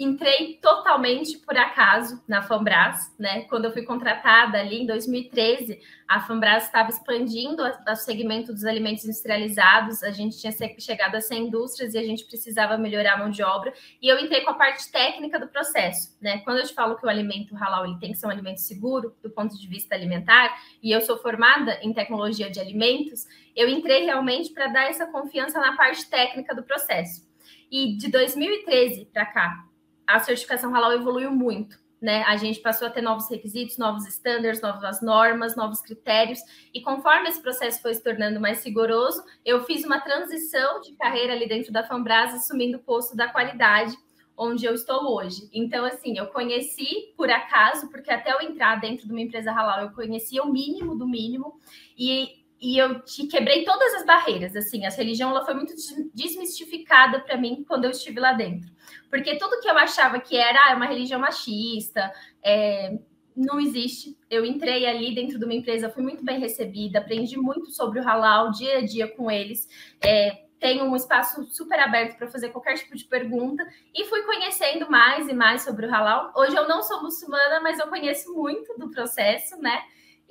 entrei 0.03 0.57
totalmente 0.61 1.37
por 1.37 1.57
acaso 1.57 2.21
na 2.27 2.41
Fambras, 2.41 3.13
né? 3.19 3.41
Quando 3.41 3.65
eu 3.65 3.71
fui 3.71 3.83
contratada 3.83 4.57
ali 4.57 4.81
em 4.81 4.85
2013, 4.85 5.79
a 6.07 6.19
Fambras 6.21 6.65
estava 6.65 6.89
expandindo 6.89 7.63
o 7.63 7.95
segmento 7.95 8.51
dos 8.51 8.65
alimentos 8.65 9.05
industrializados, 9.05 10.03
a 10.03 10.11
gente 10.11 10.37
tinha 10.39 10.51
chegado 10.79 11.15
a 11.15 11.21
100 11.21 11.47
indústrias 11.47 11.93
e 11.93 11.97
a 11.97 12.03
gente 12.03 12.25
precisava 12.25 12.77
melhorar 12.77 13.13
a 13.13 13.17
mão 13.17 13.29
de 13.29 13.43
obra, 13.43 13.73
e 14.01 14.07
eu 14.07 14.19
entrei 14.19 14.41
com 14.41 14.51
a 14.51 14.55
parte 14.55 14.91
técnica 14.91 15.39
do 15.39 15.47
processo, 15.47 16.17
né? 16.21 16.39
Quando 16.39 16.57
eu 16.57 16.65
te 16.65 16.73
falo 16.73 16.95
que 16.95 17.05
o 17.05 17.09
alimento 17.09 17.55
halal 17.55 17.85
ele 17.85 17.99
tem 17.99 18.11
que 18.11 18.17
ser 18.17 18.27
um 18.27 18.31
alimento 18.31 18.59
seguro 18.59 19.15
do 19.21 19.29
ponto 19.29 19.57
de 19.57 19.67
vista 19.67 19.95
alimentar, 19.95 20.57
e 20.81 20.91
eu 20.91 21.01
sou 21.01 21.17
formada 21.17 21.79
em 21.81 21.93
tecnologia 21.93 22.49
de 22.49 22.59
alimentos, 22.59 23.25
eu 23.55 23.69
entrei 23.69 24.05
realmente 24.05 24.51
para 24.51 24.67
dar 24.67 24.89
essa 24.89 25.05
confiança 25.05 25.59
na 25.59 25.75
parte 25.75 26.09
técnica 26.09 26.55
do 26.55 26.63
processo. 26.63 27.29
E 27.69 27.95
de 27.95 28.09
2013 28.09 29.05
para 29.13 29.25
cá, 29.25 29.70
a 30.05 30.19
certificação 30.19 30.73
halal 30.73 30.93
evoluiu 30.93 31.31
muito. 31.31 31.79
Né? 32.01 32.23
A 32.23 32.35
gente 32.35 32.59
passou 32.59 32.87
a 32.87 32.89
ter 32.89 33.01
novos 33.01 33.29
requisitos, 33.29 33.77
novos 33.77 34.07
estándares, 34.07 34.59
novas 34.59 35.03
normas, 35.03 35.55
novos 35.55 35.81
critérios, 35.81 36.39
e 36.73 36.81
conforme 36.81 37.29
esse 37.29 37.39
processo 37.39 37.79
foi 37.79 37.93
se 37.93 38.03
tornando 38.03 38.39
mais 38.39 38.65
rigoroso, 38.65 39.23
eu 39.45 39.63
fiz 39.65 39.83
uma 39.83 39.99
transição 39.99 40.81
de 40.81 40.93
carreira 40.93 41.33
ali 41.33 41.47
dentro 41.47 41.71
da 41.71 41.83
Fambras, 41.83 42.33
assumindo 42.33 42.77
o 42.77 42.81
posto 42.81 43.15
da 43.15 43.27
qualidade, 43.27 43.95
onde 44.35 44.65
eu 44.65 44.73
estou 44.73 45.15
hoje. 45.15 45.47
Então, 45.53 45.85
assim, 45.85 46.17
eu 46.17 46.25
conheci 46.27 47.13
por 47.15 47.29
acaso, 47.29 47.87
porque 47.91 48.09
até 48.09 48.33
eu 48.33 48.41
entrar 48.41 48.81
dentro 48.81 49.05
de 49.05 49.11
uma 49.11 49.21
empresa 49.21 49.51
halal, 49.51 49.81
eu 49.81 49.91
conhecia 49.91 50.41
o 50.41 50.51
mínimo 50.51 50.95
do 50.95 51.07
mínimo, 51.07 51.59
e 51.95 52.41
e 52.61 52.77
eu 52.77 53.01
te 53.01 53.25
quebrei 53.25 53.65
todas 53.65 53.95
as 53.95 54.05
barreiras. 54.05 54.55
Assim, 54.55 54.85
a 54.85 54.89
religião 54.89 55.31
ela 55.31 55.43
foi 55.43 55.55
muito 55.55 55.73
desmistificada 56.13 57.19
para 57.19 57.35
mim 57.35 57.65
quando 57.67 57.85
eu 57.85 57.91
estive 57.91 58.19
lá 58.19 58.33
dentro, 58.33 58.71
porque 59.11 59.35
tudo 59.35 59.59
que 59.59 59.69
eu 59.69 59.77
achava 59.77 60.19
que 60.21 60.37
era 60.37 60.71
ah, 60.71 60.75
uma 60.75 60.85
religião 60.85 61.19
machista, 61.19 62.11
é, 62.41 62.97
não 63.35 63.59
existe. 63.59 64.17
Eu 64.29 64.45
entrei 64.45 64.85
ali 64.85 65.13
dentro 65.13 65.37
de 65.37 65.43
uma 65.43 65.53
empresa, 65.53 65.89
fui 65.89 66.01
muito 66.01 66.23
bem 66.23 66.39
recebida, 66.39 66.99
aprendi 66.99 67.37
muito 67.37 67.69
sobre 67.71 67.99
o 67.99 68.03
halal 68.03 68.51
dia 68.51 68.77
a 68.77 68.85
dia 68.85 69.07
com 69.09 69.29
eles. 69.29 69.67
É, 70.01 70.45
tenho 70.57 70.85
um 70.85 70.95
espaço 70.95 71.43
super 71.51 71.79
aberto 71.79 72.17
para 72.17 72.29
fazer 72.29 72.49
qualquer 72.49 72.75
tipo 72.75 72.95
de 72.95 73.03
pergunta 73.03 73.67
e 73.93 74.05
fui 74.05 74.21
conhecendo 74.23 74.89
mais 74.89 75.27
e 75.27 75.33
mais 75.33 75.63
sobre 75.63 75.85
o 75.85 75.91
halal. 75.91 76.31
Hoje 76.35 76.55
eu 76.55 76.67
não 76.67 76.81
sou 76.81 77.03
muçulmana, 77.03 77.59
mas 77.59 77.79
eu 77.79 77.87
conheço 77.87 78.33
muito 78.33 78.77
do 78.77 78.89
processo, 78.89 79.61
né? 79.61 79.81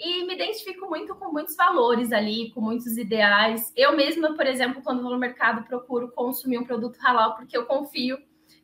e 0.03 0.25
me 0.25 0.35
identifico 0.35 0.89
muito 0.89 1.15
com 1.15 1.31
muitos 1.31 1.55
valores 1.55 2.11
ali, 2.11 2.51
com 2.53 2.61
muitos 2.63 2.97
ideais. 2.97 3.71
Eu 3.77 3.95
mesma, 3.95 4.35
por 4.35 4.47
exemplo, 4.47 4.83
quando 4.83 5.03
vou 5.03 5.11
no 5.11 5.19
mercado, 5.19 5.67
procuro 5.67 6.11
consumir 6.11 6.57
um 6.57 6.65
produto 6.65 6.97
halal 7.03 7.37
porque 7.37 7.55
eu 7.55 7.67
confio 7.67 8.17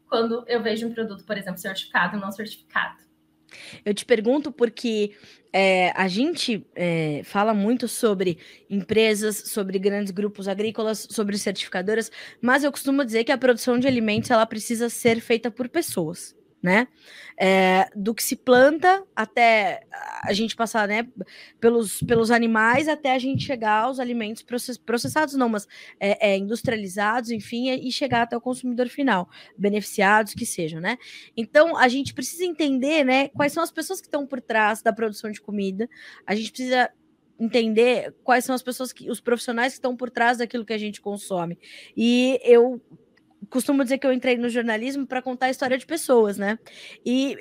quando 0.09 0.45
eu 0.47 0.62
vejo 0.62 0.87
um 0.87 0.92
produto, 0.92 1.25
por 1.25 1.37
exemplo, 1.37 1.59
certificado 1.59 2.16
ou 2.16 2.23
não 2.23 2.33
certificado. 2.33 3.05
Eu 3.85 3.95
te 3.95 4.05
pergunto 4.05 4.53
porque 4.53 5.12
é, 5.53 5.90
a 5.92 6.09
gente 6.09 6.66
é, 6.75 7.23
fala 7.25 7.55
muito 7.55 7.88
sobre 7.88 8.38
empresas, 8.69 9.37
sobre 9.47 9.79
grandes 9.79 10.11
grupos 10.11 10.49
agrícolas, 10.49 11.07
sobre 11.11 11.38
certificadoras, 11.38 12.11
mas 12.40 12.64
eu 12.64 12.73
costumo 12.73 13.05
dizer 13.05 13.25
que 13.25 13.33
a 13.33 13.38
produção 13.38 13.79
de 13.79 13.87
alimentos 13.87 14.31
ela 14.31 14.45
precisa 14.45 14.88
ser 14.88 15.21
feita 15.21 15.51
por 15.51 15.69
pessoas 15.69 16.36
né? 16.66 16.88
É, 17.38 17.88
do 17.94 18.12
que 18.12 18.22
se 18.24 18.35
planta 18.35 19.05
até 19.14 19.83
a 20.24 20.33
gente 20.33 20.57
passar, 20.57 20.88
né, 20.88 21.07
pelos, 21.61 22.02
pelos 22.02 22.33
animais 22.33 22.88
até 22.88 23.14
a 23.14 23.18
gente 23.20 23.44
chegar 23.44 23.85
aos 23.85 24.00
alimentos 24.00 24.42
process, 24.42 24.76
processados, 24.76 25.35
não, 25.35 25.48
mas 25.48 25.68
é, 26.00 26.33
é, 26.33 26.37
industrializados, 26.37 27.31
enfim, 27.31 27.70
e 27.70 27.92
chegar 27.92 28.22
até 28.22 28.37
o 28.37 28.40
consumidor 28.40 28.88
final, 28.88 29.29
beneficiados 29.57 30.35
que 30.35 30.44
sejam, 30.44 30.81
né? 30.81 30.98
Então 31.37 31.76
a 31.76 31.87
gente 31.87 32.12
precisa 32.12 32.44
entender, 32.44 33.05
né, 33.05 33.29
quais 33.29 33.52
são 33.52 33.62
as 33.62 33.70
pessoas 33.70 34.00
que 34.00 34.09
estão 34.09 34.26
por 34.26 34.40
trás 34.40 34.83
da 34.83 34.92
produção 34.92 35.31
de 35.31 35.40
comida. 35.40 35.88
A 36.26 36.35
gente 36.35 36.50
precisa 36.50 36.90
entender 37.38 38.12
quais 38.24 38.44
são 38.44 38.57
as 38.57 38.62
pessoas 38.62 38.92
que 38.92 39.09
os 39.09 39.20
profissionais 39.20 39.74
que 39.74 39.79
estão 39.79 39.96
por 39.96 40.11
trás 40.11 40.38
daquilo 40.38 40.64
que 40.64 40.72
a 40.72 40.79
gente 40.79 41.00
consome. 41.00 41.59
E 41.96 42.40
eu 42.42 42.81
costumo 43.51 43.83
dizer 43.83 43.99
que 43.99 44.07
eu 44.07 44.12
entrei 44.12 44.37
no 44.37 44.49
jornalismo 44.49 45.07
para 45.07 45.22
contar 45.22 45.46
a 45.46 45.51
história 45.51 45.79
de 45.79 45.87
pessoas, 45.87 46.38
né? 46.38 46.59
E 47.05 47.37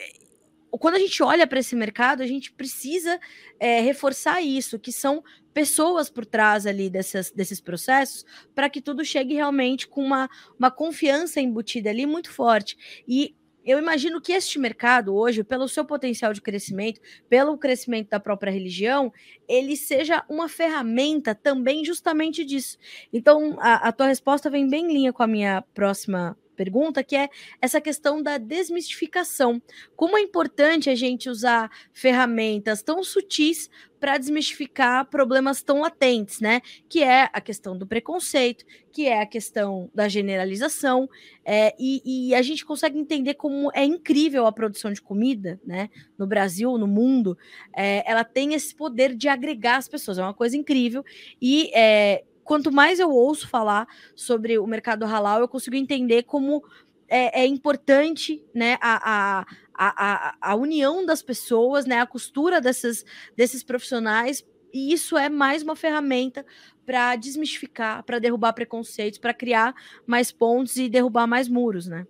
quando 0.71 0.95
a 0.95 0.99
gente 0.99 1.21
olha 1.23 1.47
para 1.47 1.59
esse 1.59 1.75
mercado, 1.75 2.21
a 2.21 2.27
gente 2.27 2.51
precisa 2.51 3.19
é, 3.59 3.79
reforçar 3.79 4.41
isso, 4.41 4.79
que 4.79 4.91
são 4.91 5.23
pessoas 5.53 6.09
por 6.09 6.25
trás 6.25 6.65
ali 6.65 6.89
dessas, 6.89 7.31
desses 7.31 7.61
processos, 7.61 8.25
para 8.53 8.69
que 8.69 8.81
tudo 8.81 9.05
chegue 9.05 9.33
realmente 9.35 9.87
com 9.87 10.03
uma, 10.03 10.29
uma 10.59 10.69
confiança 10.69 11.39
embutida 11.39 11.89
ali 11.89 12.05
muito 12.05 12.31
forte. 12.31 12.77
E 13.07 13.35
eu 13.65 13.79
imagino 13.79 14.21
que 14.21 14.31
este 14.31 14.59
mercado 14.59 15.15
hoje, 15.15 15.43
pelo 15.43 15.67
seu 15.67 15.83
potencial 15.83 16.33
de 16.33 16.41
crescimento, 16.41 17.01
pelo 17.27 17.57
crescimento 17.57 18.09
da 18.09 18.19
própria 18.19 18.51
religião, 18.51 19.11
ele 19.47 19.75
seja 19.75 20.23
uma 20.29 20.47
ferramenta 20.47 21.33
também 21.33 21.83
justamente 21.83 22.45
disso. 22.45 22.77
Então, 23.11 23.57
a, 23.59 23.87
a 23.87 23.91
tua 23.91 24.07
resposta 24.07 24.49
vem 24.49 24.69
bem 24.69 24.85
em 24.85 24.93
linha 24.93 25.13
com 25.13 25.23
a 25.23 25.27
minha 25.27 25.63
próxima 25.73 26.37
pergunta, 26.55 27.03
que 27.03 27.15
é 27.15 27.29
essa 27.61 27.79
questão 27.79 28.21
da 28.21 28.37
desmistificação. 28.37 29.61
Como 29.95 30.17
é 30.17 30.21
importante 30.21 30.89
a 30.89 30.95
gente 30.95 31.29
usar 31.29 31.69
ferramentas 31.93 32.81
tão 32.81 33.03
sutis 33.03 33.69
para 33.99 34.17
desmistificar 34.17 35.05
problemas 35.09 35.63
tão 35.63 35.81
latentes, 35.81 36.39
né? 36.39 36.61
Que 36.87 37.01
é 37.01 37.29
a 37.33 37.41
questão 37.41 37.75
do 37.75 37.87
preconceito, 37.87 38.63
que 38.91 39.07
é 39.07 39.21
a 39.21 39.25
questão 39.25 39.89
da 39.95 40.07
generalização, 40.07 41.09
é, 41.43 41.73
e, 41.79 42.01
e, 42.29 42.35
a 42.35 42.41
gente 42.41 42.63
consegue 42.63 42.99
entender 42.99 43.33
como 43.33 43.71
é 43.73 43.83
incrível 43.83 44.45
a 44.45 44.51
produção 44.51 44.91
de 44.91 45.01
comida, 45.01 45.59
né? 45.65 45.89
No 46.17 46.27
Brasil, 46.27 46.77
no 46.77 46.87
mundo, 46.87 47.37
é, 47.75 48.03
ela 48.09 48.23
tem 48.23 48.53
esse 48.53 48.75
poder 48.75 49.15
de 49.15 49.27
agregar 49.27 49.77
as 49.77 49.87
pessoas, 49.87 50.19
é 50.19 50.21
uma 50.21 50.33
coisa 50.33 50.55
incrível, 50.55 51.03
e 51.41 51.71
é, 51.73 52.23
quanto 52.45 52.71
mais 52.71 52.99
eu 52.99 53.09
ouço 53.11 53.49
falar 53.49 53.87
sobre 54.15 54.57
o 54.57 54.67
mercado 54.67 55.03
halal, 55.03 55.41
eu 55.41 55.47
consigo 55.47 55.75
entender 55.75 56.23
como 56.23 56.63
é, 57.09 57.41
é 57.41 57.45
importante 57.45 58.41
né, 58.53 58.77
a, 58.79 59.41
a, 59.41 59.45
a, 59.73 60.35
a, 60.39 60.55
união 60.55 61.05
das 61.05 61.21
pessoas, 61.21 61.85
né, 61.85 61.99
a 61.99 62.05
costura 62.05 62.61
desses, 62.61 63.03
desses 63.35 63.63
profissionais, 63.63 64.45
e 64.71 64.93
isso 64.93 65.17
é 65.17 65.27
mais 65.27 65.63
uma 65.63 65.75
ferramenta 65.75 66.45
para 66.85 67.15
desmistificar, 67.15 68.03
para 68.03 68.19
derrubar 68.19 68.53
preconceitos, 68.53 69.19
para 69.19 69.33
criar 69.33 69.73
mais 70.05 70.31
pontes 70.31 70.77
e 70.77 70.87
derrubar 70.87 71.25
mais 71.25 71.47
muros, 71.47 71.87
né? 71.87 72.05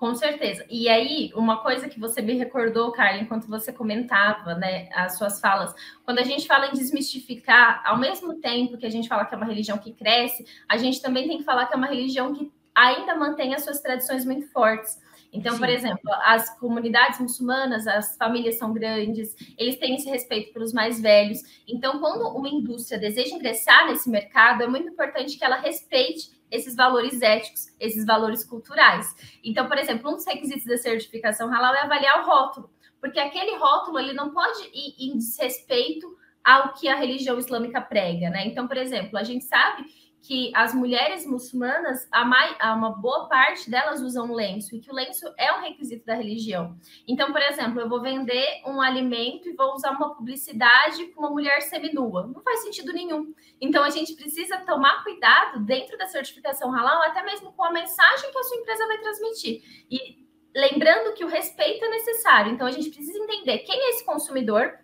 Com 0.00 0.14
certeza. 0.14 0.64
E 0.70 0.88
aí, 0.88 1.30
uma 1.34 1.58
coisa 1.58 1.86
que 1.86 2.00
você 2.00 2.22
me 2.22 2.32
recordou, 2.32 2.90
Carla, 2.90 3.18
enquanto 3.18 3.46
você 3.46 3.70
comentava, 3.70 4.54
né, 4.54 4.88
as 4.94 5.18
suas 5.18 5.38
falas, 5.38 5.74
quando 6.06 6.20
a 6.20 6.22
gente 6.22 6.46
fala 6.46 6.68
em 6.68 6.72
desmistificar, 6.72 7.82
ao 7.84 7.98
mesmo 7.98 8.40
tempo 8.40 8.78
que 8.78 8.86
a 8.86 8.90
gente 8.90 9.06
fala 9.06 9.26
que 9.26 9.34
é 9.34 9.36
uma 9.36 9.44
religião 9.44 9.76
que 9.76 9.92
cresce, 9.92 10.46
a 10.66 10.78
gente 10.78 11.02
também 11.02 11.28
tem 11.28 11.36
que 11.36 11.44
falar 11.44 11.66
que 11.66 11.74
é 11.74 11.76
uma 11.76 11.86
religião 11.86 12.32
que 12.32 12.50
ainda 12.74 13.14
mantém 13.14 13.54
as 13.54 13.62
suas 13.62 13.78
tradições 13.82 14.24
muito 14.24 14.50
fortes. 14.50 14.98
Então, 15.30 15.52
Sim. 15.52 15.58
por 15.58 15.68
exemplo, 15.68 16.10
as 16.24 16.58
comunidades 16.58 17.20
muçulmanas, 17.20 17.86
as 17.86 18.16
famílias 18.16 18.56
são 18.56 18.72
grandes, 18.72 19.36
eles 19.58 19.76
têm 19.76 19.96
esse 19.96 20.08
respeito 20.08 20.50
pelos 20.54 20.72
mais 20.72 20.98
velhos. 20.98 21.42
Então, 21.68 22.00
quando 22.00 22.26
uma 22.26 22.48
indústria 22.48 22.98
deseja 22.98 23.36
ingressar 23.36 23.86
nesse 23.86 24.08
mercado, 24.08 24.62
é 24.62 24.66
muito 24.66 24.88
importante 24.88 25.36
que 25.36 25.44
ela 25.44 25.56
respeite 25.56 26.39
esses 26.50 26.74
valores 26.74 27.20
éticos, 27.22 27.68
esses 27.78 28.04
valores 28.04 28.44
culturais. 28.44 29.14
Então, 29.44 29.66
por 29.66 29.78
exemplo, 29.78 30.10
um 30.10 30.14
dos 30.14 30.26
requisitos 30.26 30.64
da 30.64 30.76
certificação 30.76 31.52
halal 31.52 31.74
é 31.74 31.82
avaliar 31.82 32.22
o 32.22 32.26
rótulo, 32.26 32.70
porque 33.00 33.18
aquele 33.18 33.56
rótulo 33.56 33.98
ele 33.98 34.12
não 34.12 34.30
pode 34.30 34.62
ir 34.72 34.94
em 34.98 35.16
desrespeito 35.16 36.18
ao 36.44 36.72
que 36.72 36.88
a 36.88 36.96
religião 36.96 37.38
islâmica 37.38 37.80
prega, 37.80 38.30
né? 38.30 38.46
Então, 38.46 38.66
por 38.66 38.76
exemplo, 38.76 39.18
a 39.18 39.22
gente 39.22 39.44
sabe 39.44 39.84
que 40.22 40.52
as 40.54 40.74
mulheres 40.74 41.26
muçulmanas, 41.26 42.06
a, 42.12 42.24
mai, 42.24 42.54
a 42.60 42.74
uma 42.74 42.90
boa 42.90 43.26
parte 43.28 43.70
delas 43.70 44.00
usam 44.00 44.32
lenço, 44.32 44.76
e 44.76 44.80
que 44.80 44.90
o 44.90 44.94
lenço 44.94 45.26
é 45.38 45.52
um 45.52 45.62
requisito 45.62 46.04
da 46.04 46.14
religião. 46.14 46.76
Então, 47.08 47.32
por 47.32 47.40
exemplo, 47.40 47.80
eu 47.80 47.88
vou 47.88 48.02
vender 48.02 48.62
um 48.66 48.80
alimento 48.80 49.48
e 49.48 49.54
vou 49.54 49.72
usar 49.74 49.92
uma 49.92 50.14
publicidade 50.14 51.06
com 51.08 51.20
uma 51.20 51.30
mulher 51.30 51.62
seminua. 51.62 52.26
Não 52.26 52.42
faz 52.42 52.60
sentido 52.60 52.92
nenhum. 52.92 53.34
Então, 53.60 53.82
a 53.82 53.90
gente 53.90 54.14
precisa 54.14 54.58
tomar 54.58 55.02
cuidado 55.02 55.60
dentro 55.60 55.96
da 55.96 56.06
certificação 56.06 56.70
halal, 56.70 57.02
até 57.02 57.22
mesmo 57.22 57.52
com 57.52 57.64
a 57.64 57.72
mensagem 57.72 58.30
que 58.30 58.38
a 58.38 58.42
sua 58.42 58.56
empresa 58.58 58.86
vai 58.86 58.98
transmitir. 58.98 59.62
E 59.90 60.20
lembrando 60.54 61.14
que 61.14 61.24
o 61.24 61.28
respeito 61.28 61.84
é 61.84 61.88
necessário. 61.88 62.52
Então, 62.52 62.66
a 62.66 62.72
gente 62.72 62.90
precisa 62.90 63.18
entender 63.18 63.58
quem 63.60 63.80
é 63.80 63.90
esse 63.90 64.04
consumidor, 64.04 64.78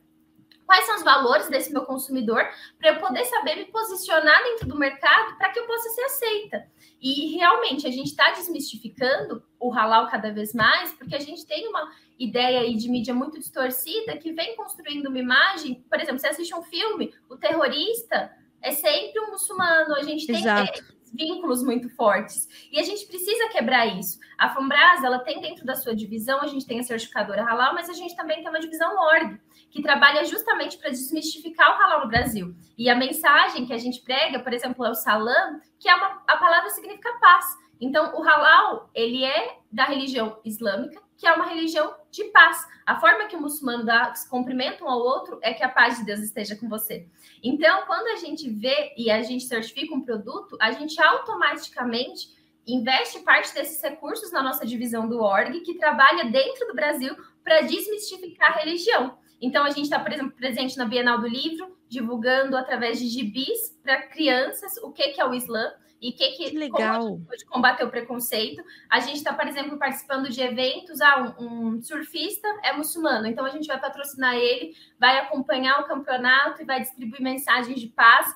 quais 0.67 0.85
são 0.85 0.97
os 0.97 1.03
valores 1.03 1.49
desse 1.49 1.73
meu 1.73 1.85
consumidor, 1.85 2.45
para 2.79 2.91
eu 2.91 2.99
poder 2.99 3.25
saber 3.25 3.57
me 3.57 3.65
posicionar 3.67 4.43
dentro 4.43 4.69
do 4.69 4.77
mercado 4.77 5.37
para 5.39 5.51
que 5.51 5.59
eu 5.59 5.67
possa 5.67 5.89
ser 5.91 6.03
aceita. 6.03 6.67
E 7.01 7.37
realmente 7.37 7.87
a 7.87 7.91
gente 7.91 8.09
está 8.09 8.33
desmistificando 8.33 9.43
o 9.61 9.71
halal 9.71 10.09
cada 10.11 10.33
vez 10.33 10.53
mais, 10.53 10.93
porque 10.93 11.15
a 11.15 11.21
gente 11.21 11.47
tem 11.47 11.69
uma 11.69 11.91
ideia 12.19 12.61
aí 12.61 12.75
de 12.75 12.91
mídia 12.91 13.15
muito 13.15 13.39
distorcida 13.39 14.17
que 14.17 14.33
vem 14.33 14.57
construindo 14.57 15.07
uma 15.07 15.19
imagem. 15.19 15.85
Por 15.89 16.01
exemplo, 16.01 16.19
você 16.19 16.29
assiste 16.29 16.55
um 16.55 16.63
filme, 16.63 17.15
o 17.29 17.37
terrorista 17.37 18.33
é 18.61 18.73
sempre 18.73 19.21
um 19.21 19.31
muçulmano, 19.31 19.95
a 19.95 20.03
gente 20.03 20.27
tem 20.27 20.49
é, 20.49 20.73
vínculos 21.13 21.63
muito 21.63 21.89
fortes. 21.91 22.49
E 22.73 22.81
a 22.81 22.83
gente 22.83 23.07
precisa 23.07 23.49
quebrar 23.51 23.87
isso. 23.87 24.19
A 24.37 24.53
Fambras, 24.53 25.05
ela 25.05 25.21
tem 25.21 25.41
dentro 25.41 25.65
da 25.65 25.75
sua 25.75 25.95
divisão, 25.95 26.41
a 26.41 26.47
gente 26.47 26.67
tem 26.67 26.81
a 26.81 26.83
certificadora 26.83 27.45
halal, 27.45 27.75
mas 27.75 27.89
a 27.89 27.93
gente 27.93 28.17
também 28.17 28.39
tem 28.39 28.49
uma 28.49 28.61
divisão 28.61 28.97
org 28.97 29.39
que 29.77 29.83
trabalha 29.83 30.25
justamente 30.25 30.79
para 30.79 30.89
desmistificar 30.89 31.71
o 31.71 31.79
halal 31.79 32.01
no 32.01 32.09
Brasil. 32.09 32.57
E 32.79 32.89
a 32.89 32.97
mensagem 32.97 33.67
que 33.67 33.75
a 33.75 33.79
gente 33.79 34.01
prega, 34.01 34.39
por 34.41 34.55
exemplo, 34.55 34.87
é 34.87 34.91
o 34.91 34.95
salam, 34.95 35.61
que 35.79 35.87
é 35.87 35.95
uma, 35.95 36.23
a 36.27 36.39
palavra 36.39 36.71
significa 36.71 37.13
paz. 37.21 37.45
Então, 37.79 38.17
o 38.17 38.23
halal, 38.23 38.89
ele 38.95 39.23
é 39.23 39.59
da 39.71 39.85
religião 39.85 40.41
islâmica, 40.43 40.99
que 41.19 41.27
é 41.27 41.33
uma 41.35 41.45
religião 41.45 41.95
de 42.11 42.25
paz. 42.25 42.67
A 42.87 42.99
forma 42.99 43.27
que 43.27 43.37
o 43.37 43.41
muçulmano 43.41 43.85
dá 43.85 44.15
cumprimento 44.31 44.83
um 44.83 44.89
ao 44.89 44.99
outro 44.99 45.39
é 45.43 45.53
que 45.53 45.63
a 45.63 45.69
paz 45.69 45.99
de 45.99 46.07
Deus 46.07 46.21
esteja 46.21 46.57
com 46.57 46.71
você. 46.71 47.07
Então, 47.43 47.85
quando 47.87 48.07
a 48.07 48.17
gente 48.17 48.49
vê 48.49 48.95
e 48.97 49.11
a 49.11 49.23
gente 49.23 49.45
certifica 49.45 49.95
um 49.95 50.01
produto, 50.01 50.57
a 50.59 50.73
gente 50.73 50.99
automaticamente 51.03 52.35
investe 52.67 53.19
parte 53.21 53.53
desses 53.53 53.83
recursos 53.83 54.33
na 54.33 54.43
nossa 54.43 54.65
divisão 54.65 55.07
do 55.07 55.21
org, 55.21 55.61
que 55.61 55.75
trabalha 55.75 56.25
dentro 56.31 56.67
do 56.67 56.75
Brasil 56.75 57.15
para 57.45 57.61
desmistificar 57.61 58.53
a 58.53 58.61
religião. 58.61 59.19
Então, 59.41 59.65
a 59.65 59.71
gente 59.71 59.85
está, 59.85 59.99
por 59.99 60.13
exemplo, 60.13 60.33
presente 60.33 60.77
na 60.77 60.85
Bienal 60.85 61.21
do 61.21 61.29
Livro, 61.29 61.77
divulgando 61.89 62.57
através 62.57 62.99
de 62.99 63.09
gibis 63.09 63.79
para 63.83 64.03
crianças 64.09 64.77
o 64.83 64.91
que, 64.91 65.09
que 65.09 65.21
é 65.21 65.29
o 65.29 65.35
Islã 65.35 65.73
e 66.01 66.13
que, 66.13 66.31
que, 66.33 66.51
que 66.51 66.59
legal. 66.59 67.19
pode 67.27 67.45
combater 67.47 67.85
o 67.85 67.91
preconceito. 67.91 68.63
A 68.91 69.01
gente 69.01 69.17
está, 69.17 69.33
por 69.33 69.47
exemplo, 69.47 69.79
participando 69.79 70.29
de 70.29 70.41
eventos. 70.41 71.01
Ah, 71.01 71.35
um, 71.39 71.47
um, 71.77 71.83
surfista 71.83 72.47
é 72.63 72.73
muçulmano, 72.73 73.27
então 73.27 73.45
a 73.45 73.51
gente 73.51 73.67
vai 73.67 73.81
patrocinar 73.81 74.35
ele, 74.35 74.75
vai 74.99 75.19
acompanhar 75.19 75.81
o 75.81 75.87
campeonato 75.87 76.63
e 76.63 76.65
vai 76.65 76.81
distribuir 76.81 77.23
mensagens 77.23 77.81
de 77.81 77.89
paz. 77.89 78.35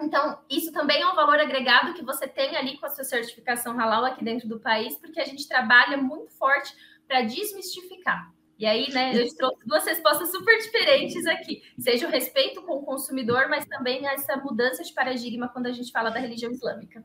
Então, 0.00 0.38
isso 0.48 0.72
também 0.72 1.02
é 1.02 1.06
um 1.08 1.16
valor 1.16 1.40
agregado 1.40 1.94
que 1.94 2.04
você 2.04 2.28
tem 2.28 2.56
ali 2.56 2.78
com 2.78 2.86
a 2.86 2.90
sua 2.90 3.02
certificação 3.02 3.78
halal 3.78 4.04
aqui 4.04 4.24
dentro 4.24 4.48
do 4.48 4.60
país, 4.60 4.96
porque 4.96 5.20
a 5.20 5.24
gente 5.24 5.48
trabalha 5.48 5.96
muito 5.96 6.30
forte 6.34 6.72
para 7.08 7.22
desmistificar. 7.22 8.32
E 8.58 8.66
aí, 8.66 8.90
né, 8.90 9.16
eu 9.16 9.34
trouxe 9.36 9.64
duas 9.64 9.84
respostas 9.84 10.32
super 10.32 10.58
diferentes 10.58 11.24
aqui. 11.26 11.62
Seja 11.78 12.08
o 12.08 12.10
respeito 12.10 12.60
com 12.62 12.78
o 12.78 12.82
consumidor, 12.82 13.48
mas 13.48 13.64
também 13.66 14.06
essa 14.08 14.36
mudança 14.36 14.82
de 14.82 14.92
paradigma 14.92 15.48
quando 15.48 15.66
a 15.66 15.72
gente 15.72 15.92
fala 15.92 16.10
da 16.10 16.18
religião 16.18 16.50
islâmica. 16.50 17.04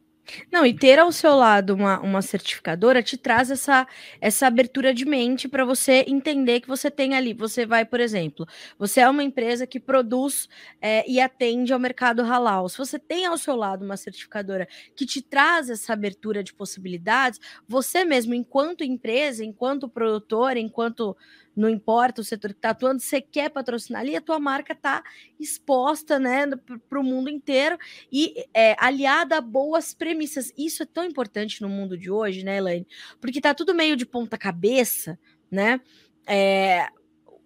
Não, 0.51 0.65
e 0.65 0.73
ter 0.73 0.99
ao 0.99 1.11
seu 1.11 1.35
lado 1.35 1.73
uma, 1.73 1.99
uma 1.99 2.21
certificadora 2.21 3.03
te 3.03 3.17
traz 3.17 3.51
essa, 3.51 3.85
essa 4.21 4.47
abertura 4.47 4.93
de 4.93 5.05
mente 5.05 5.47
para 5.49 5.65
você 5.65 6.05
entender 6.07 6.61
que 6.61 6.67
você 6.67 6.89
tem 6.89 7.13
ali. 7.13 7.33
Você 7.33 7.65
vai, 7.65 7.85
por 7.85 7.99
exemplo, 7.99 8.47
você 8.79 9.01
é 9.01 9.09
uma 9.09 9.23
empresa 9.23 9.67
que 9.67 9.79
produz 9.79 10.47
é, 10.81 11.09
e 11.09 11.19
atende 11.19 11.73
ao 11.73 11.79
mercado 11.79 12.21
halal. 12.23 12.69
Se 12.69 12.77
você 12.77 12.97
tem 12.97 13.25
ao 13.25 13.37
seu 13.37 13.55
lado 13.55 13.83
uma 13.83 13.97
certificadora 13.97 14.67
que 14.95 15.05
te 15.05 15.21
traz 15.21 15.69
essa 15.69 15.93
abertura 15.93 16.43
de 16.43 16.53
possibilidades, 16.53 17.39
você 17.67 18.05
mesmo, 18.05 18.33
enquanto 18.33 18.83
empresa, 18.83 19.43
enquanto 19.43 19.89
produtor, 19.89 20.55
enquanto 20.55 21.15
não 21.55 21.69
importa 21.69 22.21
o 22.21 22.23
setor 22.23 22.51
que 22.51 22.57
está 22.57 22.71
atuando, 22.71 23.01
você 23.01 23.21
quer 23.21 23.49
patrocinar 23.49 24.01
ali, 24.01 24.15
a 24.15 24.21
tua 24.21 24.39
marca 24.39 24.73
está 24.73 25.03
exposta 25.39 26.19
né, 26.19 26.47
para 26.89 26.99
o 26.99 27.03
mundo 27.03 27.29
inteiro 27.29 27.77
e 28.11 28.45
é, 28.53 28.75
aliada 28.79 29.37
a 29.37 29.41
boas 29.41 29.93
premissas. 29.93 30.51
Isso 30.57 30.83
é 30.83 30.85
tão 30.85 31.03
importante 31.03 31.61
no 31.61 31.69
mundo 31.69 31.97
de 31.97 32.09
hoje, 32.09 32.43
né, 32.43 32.57
Elaine? 32.57 32.87
Porque 33.21 33.39
está 33.39 33.53
tudo 33.53 33.73
meio 33.73 33.95
de 33.95 34.05
ponta 34.05 34.37
cabeça, 34.37 35.19
né? 35.49 35.79
É, 36.25 36.87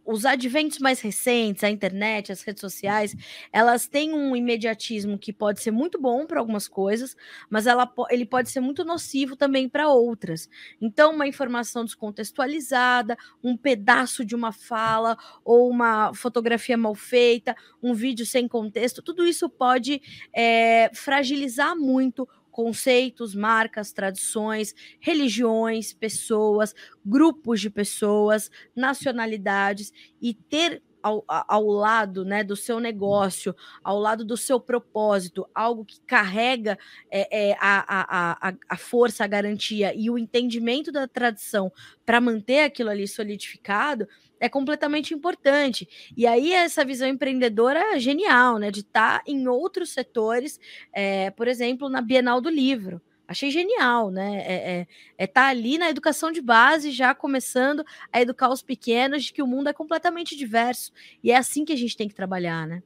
os 0.07 0.25
adventos 0.25 0.79
mais 0.79 1.01
recentes, 1.01 1.65
a 1.65 1.69
internet, 1.69 2.31
as 2.31 2.41
redes 2.41 2.61
sociais, 2.61 3.13
elas 3.51 3.89
têm 3.89 4.13
um 4.13 4.33
imediatismo 4.35 5.17
que 5.19 5.33
pode 5.33 5.61
ser 5.61 5.71
muito 5.71 5.99
bom 5.99 6.25
para 6.25 6.39
algumas 6.39 6.65
coisas, 6.65 7.13
mas 7.49 7.67
ela, 7.67 7.91
ele 8.09 8.25
pode 8.25 8.49
ser 8.49 8.61
muito 8.61 8.85
nocivo 8.85 9.35
também 9.35 9.67
para 9.67 9.89
outras. 9.89 10.49
Então, 10.79 11.13
uma 11.13 11.27
informação 11.27 11.83
descontextualizada, 11.83 13.17
um 13.43 13.57
pedaço 13.57 14.23
de 14.23 14.33
uma 14.33 14.53
fala 14.53 15.17
ou 15.43 15.69
uma 15.69 16.13
fotografia 16.13 16.77
mal 16.77 16.95
feita, 16.95 17.53
um 17.83 17.93
vídeo 17.93 18.25
sem 18.25 18.47
contexto, 18.47 19.01
tudo 19.01 19.27
isso 19.27 19.49
pode 19.49 20.01
é, 20.33 20.89
fragilizar 20.93 21.75
muito 21.75 22.27
conceitos, 22.57 23.35
marcas, 23.35 23.93
tradições, 23.93 24.73
religiões, 24.99 25.93
pessoas, 25.93 26.73
grupos 27.05 27.61
de 27.61 27.69
pessoas, 27.69 28.49
nacionalidades 28.75 29.93
e 30.19 30.33
ter 30.33 30.81
ao, 31.01 31.23
ao, 31.27 31.65
lado 31.67 32.25
né, 32.25 32.43
do 32.43 32.55
seu 32.55 32.79
negócio, 32.79 33.55
ao 33.83 33.99
lado 33.99 34.25
do 34.25 34.35
seu 34.35 34.59
propósito, 34.59 35.47
algo 35.53 35.85
que 35.85 35.99
carrega 36.01 36.77
é, 37.09 37.49
é, 37.49 37.57
a, 37.59 38.47
a, 38.47 38.53
a, 38.69 38.77
força, 38.77 39.23
a 39.23 39.27
garantia 39.27 39.93
e 39.95 40.09
o 40.09 40.17
entendimento 40.17 40.91
da 40.91 41.07
tradição 41.07 41.71
para 42.05 42.21
manter 42.21 42.61
aquilo 42.61 42.89
ali 42.89 43.07
solidificado, 43.07 44.07
é 44.39 44.47
completamente 44.47 45.13
importante. 45.13 45.87
E 46.15 46.27
aí 46.27 46.53
essa 46.53 46.85
visão 46.85 47.07
empreendedora 47.07 47.95
é 47.95 47.99
genial, 47.99 48.57
né? 48.57 48.69
De 48.69 48.81
estar 48.81 49.19
tá 49.19 49.23
em 49.25 49.47
outros 49.47 49.89
setores, 49.89 50.59
é, 50.93 51.31
por 51.31 51.47
exemplo, 51.47 51.89
na 51.89 52.01
Bienal 52.01 52.39
do 52.39 52.49
Livro. 52.49 53.01
Achei 53.27 53.51
genial, 53.51 54.09
né? 54.09 54.37
É, 54.37 54.53
é, 54.53 54.87
é 55.17 55.27
tá 55.27 55.47
ali 55.47 55.77
na 55.77 55.89
educação 55.89 56.31
de 56.31 56.41
base, 56.41 56.91
já 56.91 57.13
começando 57.13 57.83
a 58.11 58.21
educar 58.21 58.49
os 58.49 58.61
pequenos 58.61 59.25
de 59.25 59.33
que 59.33 59.41
o 59.41 59.47
mundo 59.47 59.67
é 59.67 59.73
completamente 59.73 60.35
diverso. 60.35 60.93
E 61.21 61.31
é 61.31 61.35
assim 61.35 61.65
que 61.65 61.73
a 61.73 61.77
gente 61.77 61.97
tem 61.97 62.07
que 62.07 62.15
trabalhar, 62.15 62.65
né? 62.65 62.81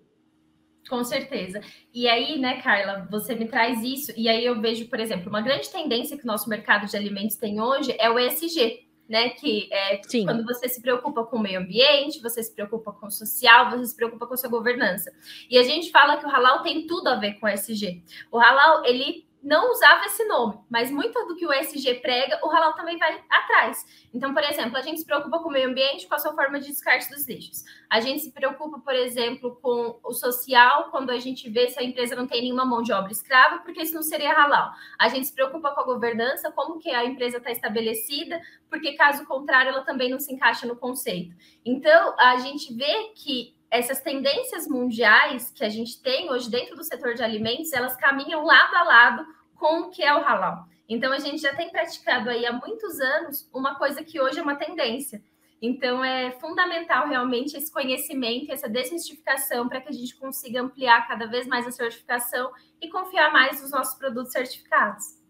Com 0.89 1.03
certeza. 1.03 1.61
E 1.93 2.09
aí, 2.09 2.39
né, 2.39 2.59
Carla, 2.61 3.07
você 3.09 3.35
me 3.35 3.47
traz 3.47 3.81
isso, 3.83 4.11
e 4.17 4.27
aí 4.27 4.43
eu 4.43 4.59
vejo, 4.59 4.89
por 4.89 4.99
exemplo, 4.99 5.29
uma 5.29 5.41
grande 5.41 5.69
tendência 5.69 6.17
que 6.17 6.23
o 6.23 6.27
nosso 6.27 6.49
mercado 6.49 6.87
de 6.87 6.97
alimentos 6.97 7.35
tem 7.35 7.61
hoje 7.61 7.95
é 7.99 8.09
o 8.09 8.17
ESG, 8.17 8.87
né? 9.07 9.29
Que 9.29 9.71
é 9.71 10.01
Sim. 10.03 10.25
quando 10.25 10.43
você 10.43 10.67
se 10.67 10.81
preocupa 10.81 11.23
com 11.23 11.37
o 11.37 11.41
meio 11.41 11.59
ambiente, 11.59 12.19
você 12.19 12.41
se 12.41 12.53
preocupa 12.53 12.91
com 12.91 13.05
o 13.05 13.11
social, 13.11 13.69
você 13.69 13.85
se 13.85 13.95
preocupa 13.95 14.25
com 14.25 14.33
a 14.33 14.37
sua 14.37 14.49
governança. 14.49 15.13
E 15.49 15.57
a 15.57 15.63
gente 15.63 15.91
fala 15.91 16.17
que 16.17 16.25
o 16.25 16.29
halal 16.29 16.63
tem 16.63 16.87
tudo 16.87 17.07
a 17.09 17.15
ver 17.15 17.35
com 17.35 17.45
o 17.45 17.49
ESG. 17.49 18.03
O 18.31 18.39
halal, 18.39 18.83
ele 18.83 19.25
não 19.43 19.71
usava 19.71 20.05
esse 20.05 20.23
nome, 20.25 20.59
mas 20.69 20.91
muito 20.91 21.17
do 21.25 21.35
que 21.35 21.45
o 21.45 21.51
SG 21.51 21.95
prega, 21.95 22.39
o 22.43 22.47
halal 22.47 22.73
também 22.73 22.97
vai 22.97 23.23
atrás. 23.29 23.85
Então, 24.13 24.33
por 24.33 24.43
exemplo, 24.43 24.77
a 24.77 24.81
gente 24.81 24.99
se 24.99 25.05
preocupa 25.05 25.39
com 25.39 25.49
o 25.49 25.51
meio 25.51 25.69
ambiente, 25.69 26.07
com 26.07 26.13
a 26.13 26.19
sua 26.19 26.33
forma 26.33 26.59
de 26.59 26.67
descarte 26.67 27.09
dos 27.09 27.27
lixos. 27.27 27.63
A 27.89 27.99
gente 27.99 28.21
se 28.21 28.31
preocupa, 28.31 28.79
por 28.79 28.93
exemplo, 28.93 29.57
com 29.61 29.99
o 30.03 30.13
social, 30.13 30.89
quando 30.91 31.09
a 31.09 31.17
gente 31.17 31.49
vê 31.49 31.69
se 31.69 31.79
a 31.79 31.83
empresa 31.83 32.15
não 32.15 32.27
tem 32.27 32.41
nenhuma 32.41 32.65
mão 32.65 32.83
de 32.83 32.93
obra 32.93 33.11
escrava, 33.11 33.59
porque 33.59 33.81
isso 33.81 33.95
não 33.95 34.03
seria 34.03 34.33
halal. 34.33 34.71
A 34.99 35.07
gente 35.07 35.27
se 35.27 35.33
preocupa 35.33 35.71
com 35.71 35.81
a 35.81 35.85
governança, 35.85 36.51
como 36.51 36.77
que 36.77 36.91
a 36.91 37.03
empresa 37.03 37.37
está 37.37 37.51
estabelecida, 37.51 38.39
porque 38.69 38.93
caso 38.93 39.25
contrário, 39.25 39.69
ela 39.69 39.83
também 39.83 40.09
não 40.09 40.19
se 40.19 40.31
encaixa 40.33 40.67
no 40.67 40.75
conceito. 40.75 41.35
Então, 41.65 42.15
a 42.19 42.37
gente 42.37 42.73
vê 42.73 43.11
que 43.15 43.55
essas 43.72 44.01
tendências 44.01 44.67
mundiais 44.67 45.49
que 45.49 45.63
a 45.63 45.69
gente 45.69 46.01
tem 46.01 46.30
hoje 46.30 46.51
dentro 46.51 46.76
do 46.76 46.84
setor 46.84 47.13
de 47.13 47.24
alimentos, 47.24 47.72
elas 47.72 47.95
caminham 47.95 48.43
lado 48.43 48.76
a 48.76 48.84
lado 48.84 49.26
com 49.55 49.84
o 49.84 49.89
que 49.89 50.03
é 50.03 50.13
o 50.13 50.22
halal. 50.22 50.65
Então, 50.89 51.13
a 51.13 51.19
gente 51.19 51.41
já 51.41 51.55
tem 51.55 51.69
praticado 51.69 52.30
aí 52.30 52.45
há 52.45 52.51
muitos 52.51 52.99
anos 52.99 53.49
uma 53.53 53.76
coisa 53.76 54.03
que 54.03 54.19
hoje 54.19 54.39
é 54.39 54.43
uma 54.43 54.55
tendência. 54.55 55.24
Então, 55.61 56.03
é 56.03 56.32
fundamental 56.32 57.07
realmente 57.07 57.55
esse 57.55 57.72
conhecimento, 57.72 58.51
essa 58.51 58.67
desmistificação 58.67 59.69
para 59.69 59.80
que 59.80 59.88
a 59.88 59.93
gente 59.93 60.17
consiga 60.17 60.59
ampliar 60.59 61.07
cada 61.07 61.28
vez 61.28 61.47
mais 61.47 61.65
a 61.65 61.72
certificação 61.72 62.51
e 62.82 62.89
confiar 62.89 63.32
mais 63.32 63.61
nos 63.61 63.72
nossos 63.72 63.97
produtos 63.97 64.34
certificados. 64.34 65.20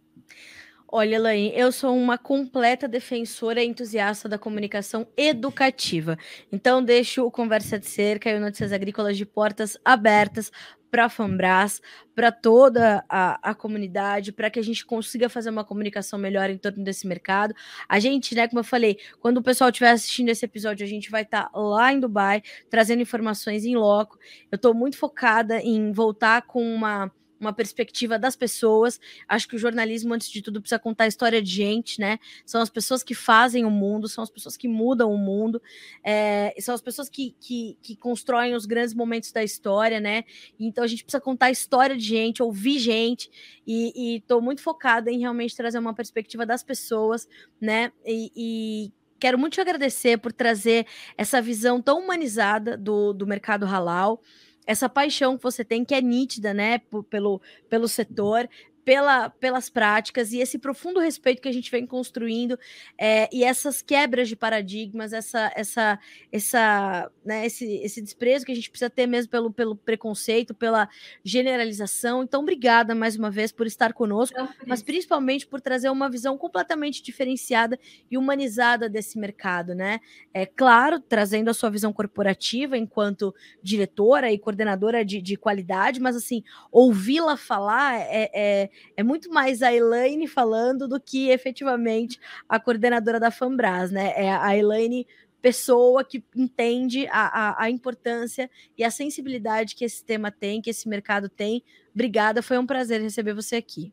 Olha, 0.93 1.15
Elaine, 1.15 1.53
eu 1.55 1.71
sou 1.71 1.95
uma 1.95 2.17
completa 2.17 2.85
defensora 2.85 3.63
e 3.63 3.65
entusiasta 3.65 4.27
da 4.27 4.37
comunicação 4.37 5.07
educativa. 5.15 6.17
Então, 6.51 6.83
deixo 6.83 7.23
o 7.25 7.31
Conversa 7.31 7.79
de 7.79 7.87
Cerca 7.87 8.29
e 8.29 8.35
o 8.35 8.41
Notícias 8.41 8.73
Agrícolas 8.73 9.15
de 9.15 9.25
portas 9.25 9.77
abertas 9.85 10.51
para 10.91 11.05
a 11.05 11.09
Fambras, 11.09 11.81
para 12.13 12.29
toda 12.29 13.05
a, 13.07 13.51
a 13.51 13.55
comunidade, 13.55 14.33
para 14.33 14.49
que 14.49 14.59
a 14.59 14.61
gente 14.61 14.85
consiga 14.85 15.29
fazer 15.29 15.49
uma 15.49 15.63
comunicação 15.63 16.19
melhor 16.19 16.49
em 16.49 16.57
torno 16.57 16.83
desse 16.83 17.07
mercado. 17.07 17.55
A 17.87 17.97
gente, 17.97 18.35
né, 18.35 18.49
como 18.49 18.59
eu 18.59 18.63
falei, 18.65 18.97
quando 19.21 19.37
o 19.37 19.41
pessoal 19.41 19.69
estiver 19.69 19.91
assistindo 19.91 20.27
esse 20.27 20.43
episódio, 20.43 20.85
a 20.85 20.89
gente 20.89 21.09
vai 21.09 21.21
estar 21.21 21.45
tá 21.45 21.57
lá 21.57 21.93
em 21.93 22.01
Dubai, 22.01 22.43
trazendo 22.69 23.01
informações 23.01 23.63
em 23.63 23.77
loco. 23.77 24.19
Eu 24.51 24.57
estou 24.57 24.73
muito 24.73 24.97
focada 24.97 25.61
em 25.61 25.93
voltar 25.93 26.41
com 26.41 26.61
uma 26.61 27.09
uma 27.41 27.51
perspectiva 27.51 28.17
das 28.17 28.35
pessoas. 28.35 28.99
Acho 29.27 29.47
que 29.47 29.55
o 29.55 29.59
jornalismo, 29.59 30.13
antes 30.13 30.29
de 30.29 30.41
tudo, 30.41 30.61
precisa 30.61 30.79
contar 30.79 31.05
a 31.05 31.07
história 31.07 31.41
de 31.41 31.51
gente, 31.51 31.99
né? 31.99 32.19
São 32.45 32.61
as 32.61 32.69
pessoas 32.69 33.03
que 33.03 33.15
fazem 33.15 33.65
o 33.65 33.71
mundo, 33.71 34.07
são 34.07 34.23
as 34.23 34.29
pessoas 34.29 34.55
que 34.55 34.67
mudam 34.67 35.11
o 35.11 35.17
mundo, 35.17 35.61
é, 36.03 36.53
são 36.59 36.75
as 36.75 36.81
pessoas 36.81 37.09
que, 37.09 37.35
que, 37.39 37.77
que, 37.81 37.95
constroem 37.95 38.53
os 38.53 38.65
grandes 38.65 38.93
momentos 38.93 39.31
da 39.31 39.43
história, 39.43 39.99
né? 39.99 40.23
Então 40.59 40.83
a 40.83 40.87
gente 40.87 41.03
precisa 41.03 41.19
contar 41.19 41.47
a 41.47 41.51
história 41.51 41.97
de 41.97 42.05
gente, 42.05 42.43
ouvir 42.43 42.79
gente, 42.79 43.29
e 43.65 44.17
estou 44.17 44.41
muito 44.41 44.61
focada 44.61 45.11
em 45.11 45.19
realmente 45.19 45.55
trazer 45.55 45.79
uma 45.79 45.93
perspectiva 45.93 46.45
das 46.45 46.63
pessoas, 46.63 47.27
né? 47.59 47.91
E, 48.05 48.31
e 48.35 48.93
quero 49.19 49.37
muito 49.37 49.53
te 49.53 49.61
agradecer 49.61 50.17
por 50.17 50.31
trazer 50.33 50.85
essa 51.17 51.41
visão 51.41 51.81
tão 51.81 51.99
humanizada 51.99 52.77
do, 52.77 53.13
do 53.13 53.27
mercado 53.27 53.65
halal 53.65 54.21
essa 54.65 54.87
paixão 54.87 55.37
que 55.37 55.43
você 55.43 55.63
tem, 55.63 55.83
que 55.83 55.95
é 55.95 56.01
nítida, 56.01 56.53
né, 56.53 56.79
pelo, 57.09 57.41
pelo 57.69 57.87
setor, 57.87 58.49
pela, 58.83 59.29
pelas 59.29 59.69
práticas 59.69 60.31
e 60.31 60.39
esse 60.39 60.57
profundo 60.57 60.99
respeito 60.99 61.41
que 61.41 61.47
a 61.47 61.51
gente 61.51 61.69
vem 61.69 61.85
construindo 61.85 62.57
é, 62.97 63.29
e 63.31 63.43
essas 63.43 63.81
quebras 63.81 64.27
de 64.27 64.35
paradigmas, 64.35 65.13
essa, 65.13 65.51
essa, 65.55 65.99
essa, 66.31 67.11
né, 67.23 67.45
esse, 67.45 67.65
esse 67.77 68.01
desprezo 68.01 68.45
que 68.45 68.51
a 68.51 68.55
gente 68.55 68.69
precisa 68.69 68.89
ter 68.89 69.05
mesmo 69.05 69.29
pelo, 69.29 69.51
pelo 69.51 69.75
preconceito, 69.75 70.53
pela 70.53 70.89
generalização. 71.23 72.23
Então, 72.23 72.41
obrigada 72.41 72.95
mais 72.95 73.15
uma 73.15 73.29
vez 73.29 73.51
por 73.51 73.67
estar 73.67 73.93
conosco, 73.93 74.37
mas 74.65 74.81
principalmente 74.81 75.45
por 75.45 75.61
trazer 75.61 75.89
uma 75.89 76.09
visão 76.09 76.37
completamente 76.37 77.03
diferenciada 77.03 77.79
e 78.09 78.17
humanizada 78.17 78.89
desse 78.89 79.19
mercado, 79.19 79.75
né? 79.75 79.99
É 80.33 80.45
claro, 80.45 80.99
trazendo 80.99 81.49
a 81.49 81.53
sua 81.53 81.69
visão 81.69 81.93
corporativa 81.93 82.77
enquanto 82.77 83.33
diretora 83.61 84.31
e 84.31 84.39
coordenadora 84.39 85.05
de, 85.05 85.21
de 85.21 85.35
qualidade, 85.35 85.99
mas 85.99 86.15
assim, 86.15 86.43
ouvi-la 86.71 87.37
falar 87.37 87.99
é, 87.99 88.31
é 88.33 88.70
é 88.95 89.03
muito 89.03 89.29
mais 89.29 89.61
a 89.61 89.73
Elaine 89.73 90.27
falando 90.27 90.87
do 90.87 90.99
que 90.99 91.29
efetivamente 91.29 92.19
a 92.47 92.59
coordenadora 92.59 93.19
da 93.19 93.31
Fambras, 93.31 93.91
né? 93.91 94.13
É 94.15 94.31
a 94.31 94.55
Elaine 94.55 95.07
pessoa 95.41 96.03
que 96.03 96.23
entende 96.35 97.07
a, 97.07 97.49
a, 97.49 97.63
a, 97.63 97.69
importância 97.69 98.49
e 98.77 98.83
a 98.83 98.91
sensibilidade 98.91 99.75
que 99.75 99.83
esse 99.83 100.05
tema 100.05 100.31
tem, 100.31 100.61
que 100.61 100.69
esse 100.69 100.87
mercado 100.87 101.27
tem. 101.27 101.63
Obrigada, 101.93 102.43
foi 102.43 102.57
um 102.57 102.65
prazer 102.65 103.01
receber 103.01 103.33
você 103.33 103.55
aqui. 103.55 103.91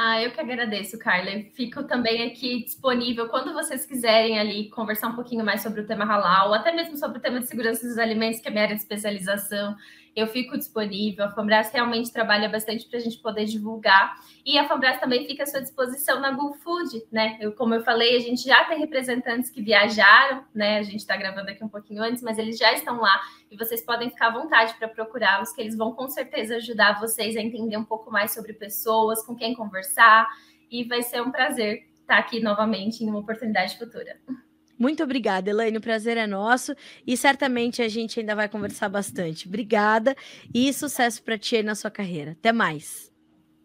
Ah, 0.00 0.22
eu 0.22 0.30
que 0.30 0.40
agradeço, 0.40 0.96
Carla. 0.96 1.42
Fico 1.54 1.82
também 1.82 2.22
aqui 2.22 2.62
disponível 2.62 3.28
quando 3.28 3.52
vocês 3.52 3.84
quiserem 3.84 4.38
ali 4.38 4.70
conversar 4.70 5.08
um 5.08 5.16
pouquinho 5.16 5.44
mais 5.44 5.60
sobre 5.60 5.80
o 5.80 5.86
tema 5.86 6.04
halal, 6.04 6.48
ou 6.48 6.54
até 6.54 6.70
mesmo 6.70 6.96
sobre 6.96 7.18
o 7.18 7.20
tema 7.20 7.40
de 7.40 7.48
segurança 7.48 7.84
dos 7.84 7.98
alimentos, 7.98 8.40
que 8.40 8.46
é 8.46 8.50
minha 8.52 8.62
área 8.62 8.76
de 8.76 8.82
especialização 8.82 9.74
eu 10.18 10.26
fico 10.26 10.58
disponível. 10.58 11.24
A 11.24 11.30
Fambras 11.30 11.70
realmente 11.70 12.12
trabalha 12.12 12.48
bastante 12.48 12.86
para 12.88 12.98
a 12.98 13.02
gente 13.02 13.18
poder 13.18 13.44
divulgar. 13.44 14.16
E 14.44 14.58
a 14.58 14.66
Fambras 14.66 14.98
também 14.98 15.26
fica 15.26 15.44
à 15.44 15.46
sua 15.46 15.60
disposição 15.60 16.20
na 16.20 16.32
Go 16.32 16.54
Food, 16.54 17.04
né? 17.12 17.36
Eu, 17.40 17.52
como 17.52 17.74
eu 17.74 17.82
falei, 17.82 18.16
a 18.16 18.20
gente 18.20 18.42
já 18.42 18.64
tem 18.64 18.78
representantes 18.78 19.50
que 19.50 19.62
viajaram, 19.62 20.44
né? 20.54 20.78
A 20.78 20.82
gente 20.82 20.96
está 20.96 21.16
gravando 21.16 21.50
aqui 21.50 21.62
um 21.62 21.68
pouquinho 21.68 22.02
antes, 22.02 22.22
mas 22.22 22.38
eles 22.38 22.58
já 22.58 22.72
estão 22.72 23.00
lá 23.00 23.20
e 23.50 23.56
vocês 23.56 23.84
podem 23.84 24.10
ficar 24.10 24.28
à 24.28 24.30
vontade 24.30 24.74
para 24.74 24.88
procurá-los, 24.88 25.52
que 25.52 25.60
eles 25.60 25.76
vão 25.76 25.92
com 25.92 26.08
certeza 26.08 26.56
ajudar 26.56 26.98
vocês 26.98 27.36
a 27.36 27.40
entender 27.40 27.76
um 27.76 27.84
pouco 27.84 28.10
mais 28.10 28.34
sobre 28.34 28.52
pessoas, 28.52 29.24
com 29.24 29.36
quem 29.36 29.54
conversar. 29.54 30.26
E 30.70 30.84
vai 30.84 31.02
ser 31.02 31.22
um 31.22 31.30
prazer 31.30 31.86
estar 32.00 32.18
aqui 32.18 32.40
novamente 32.40 33.04
em 33.04 33.08
uma 33.08 33.20
oportunidade 33.20 33.78
futura. 33.78 34.16
Muito 34.78 35.02
obrigada, 35.02 35.50
Elaine. 35.50 35.78
O 35.78 35.80
prazer 35.80 36.16
é 36.16 36.26
nosso 36.26 36.74
e 37.06 37.16
certamente 37.16 37.82
a 37.82 37.88
gente 37.88 38.20
ainda 38.20 38.34
vai 38.34 38.48
conversar 38.48 38.88
bastante. 38.88 39.48
Obrigada 39.48 40.14
e 40.54 40.72
sucesso 40.72 41.22
para 41.22 41.36
ti 41.36 41.56
aí 41.56 41.62
na 41.62 41.74
sua 41.74 41.90
carreira. 41.90 42.32
Até 42.32 42.52
mais. 42.52 43.12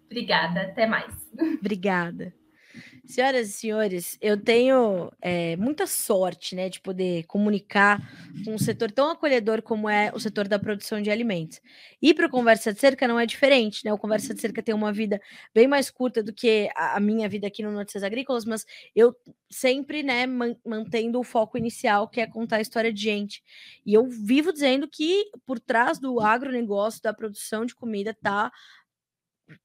Obrigada, 0.06 0.62
até 0.62 0.86
mais. 0.86 1.14
Obrigada. 1.60 2.34
Senhoras 3.06 3.50
e 3.50 3.52
senhores, 3.52 4.18
eu 4.22 4.42
tenho 4.42 5.12
é, 5.22 5.58
muita 5.58 5.86
sorte 5.86 6.56
né, 6.56 6.70
de 6.70 6.80
poder 6.80 7.26
comunicar 7.26 8.00
com 8.46 8.56
um 8.56 8.58
setor 8.58 8.90
tão 8.92 9.12
acolhedor 9.12 9.62
como 9.62 9.90
é 9.90 10.10
o 10.14 10.20
setor 10.22 10.48
da 10.48 10.58
produção 10.58 11.02
de 11.02 11.12
alimentos. 11.12 11.60
E 12.02 12.14
para 12.14 12.28
o 12.28 12.30
Conversa 12.30 12.72
de 12.72 12.80
Cerca 12.80 13.06
não 13.06 13.20
é 13.20 13.26
diferente, 13.26 13.84
né? 13.84 13.92
O 13.92 13.98
Conversa 13.98 14.34
de 14.34 14.40
Cerca 14.40 14.64
tem 14.64 14.74
uma 14.74 14.94
vida 14.94 15.20
bem 15.54 15.68
mais 15.68 15.92
curta 15.92 16.24
do 16.24 16.32
que 16.32 16.70
a, 16.78 16.98
minha 17.02 17.28
vida 17.28 17.46
aqui 17.46 17.62
no 17.62 17.74
Notícias 17.74 18.04
Agrícolas, 18.04 18.46
mas 18.46 18.66
eu 18.96 19.14
sempre 19.50 20.02
né, 20.02 20.26
man, 20.26 20.56
mantendo 20.66 21.20
o 21.20 21.24
foco 21.24 21.58
inicial, 21.58 22.08
que 22.08 22.22
é 22.22 22.26
contar 22.26 22.58
a 22.58 22.62
história 22.62 22.92
de 22.92 23.02
gente. 23.02 23.44
E 23.86 23.94
eu 23.94 24.08
vivo 24.08 24.54
dizendo 24.54 24.88
que 24.88 25.26
por 25.46 25.60
trás 25.60 26.00
do 26.00 26.22
agronegócio, 26.22 27.02
da 27.02 27.14
produção 27.14 27.66
de 27.66 27.76
comida, 27.76 28.12
está 28.12 28.50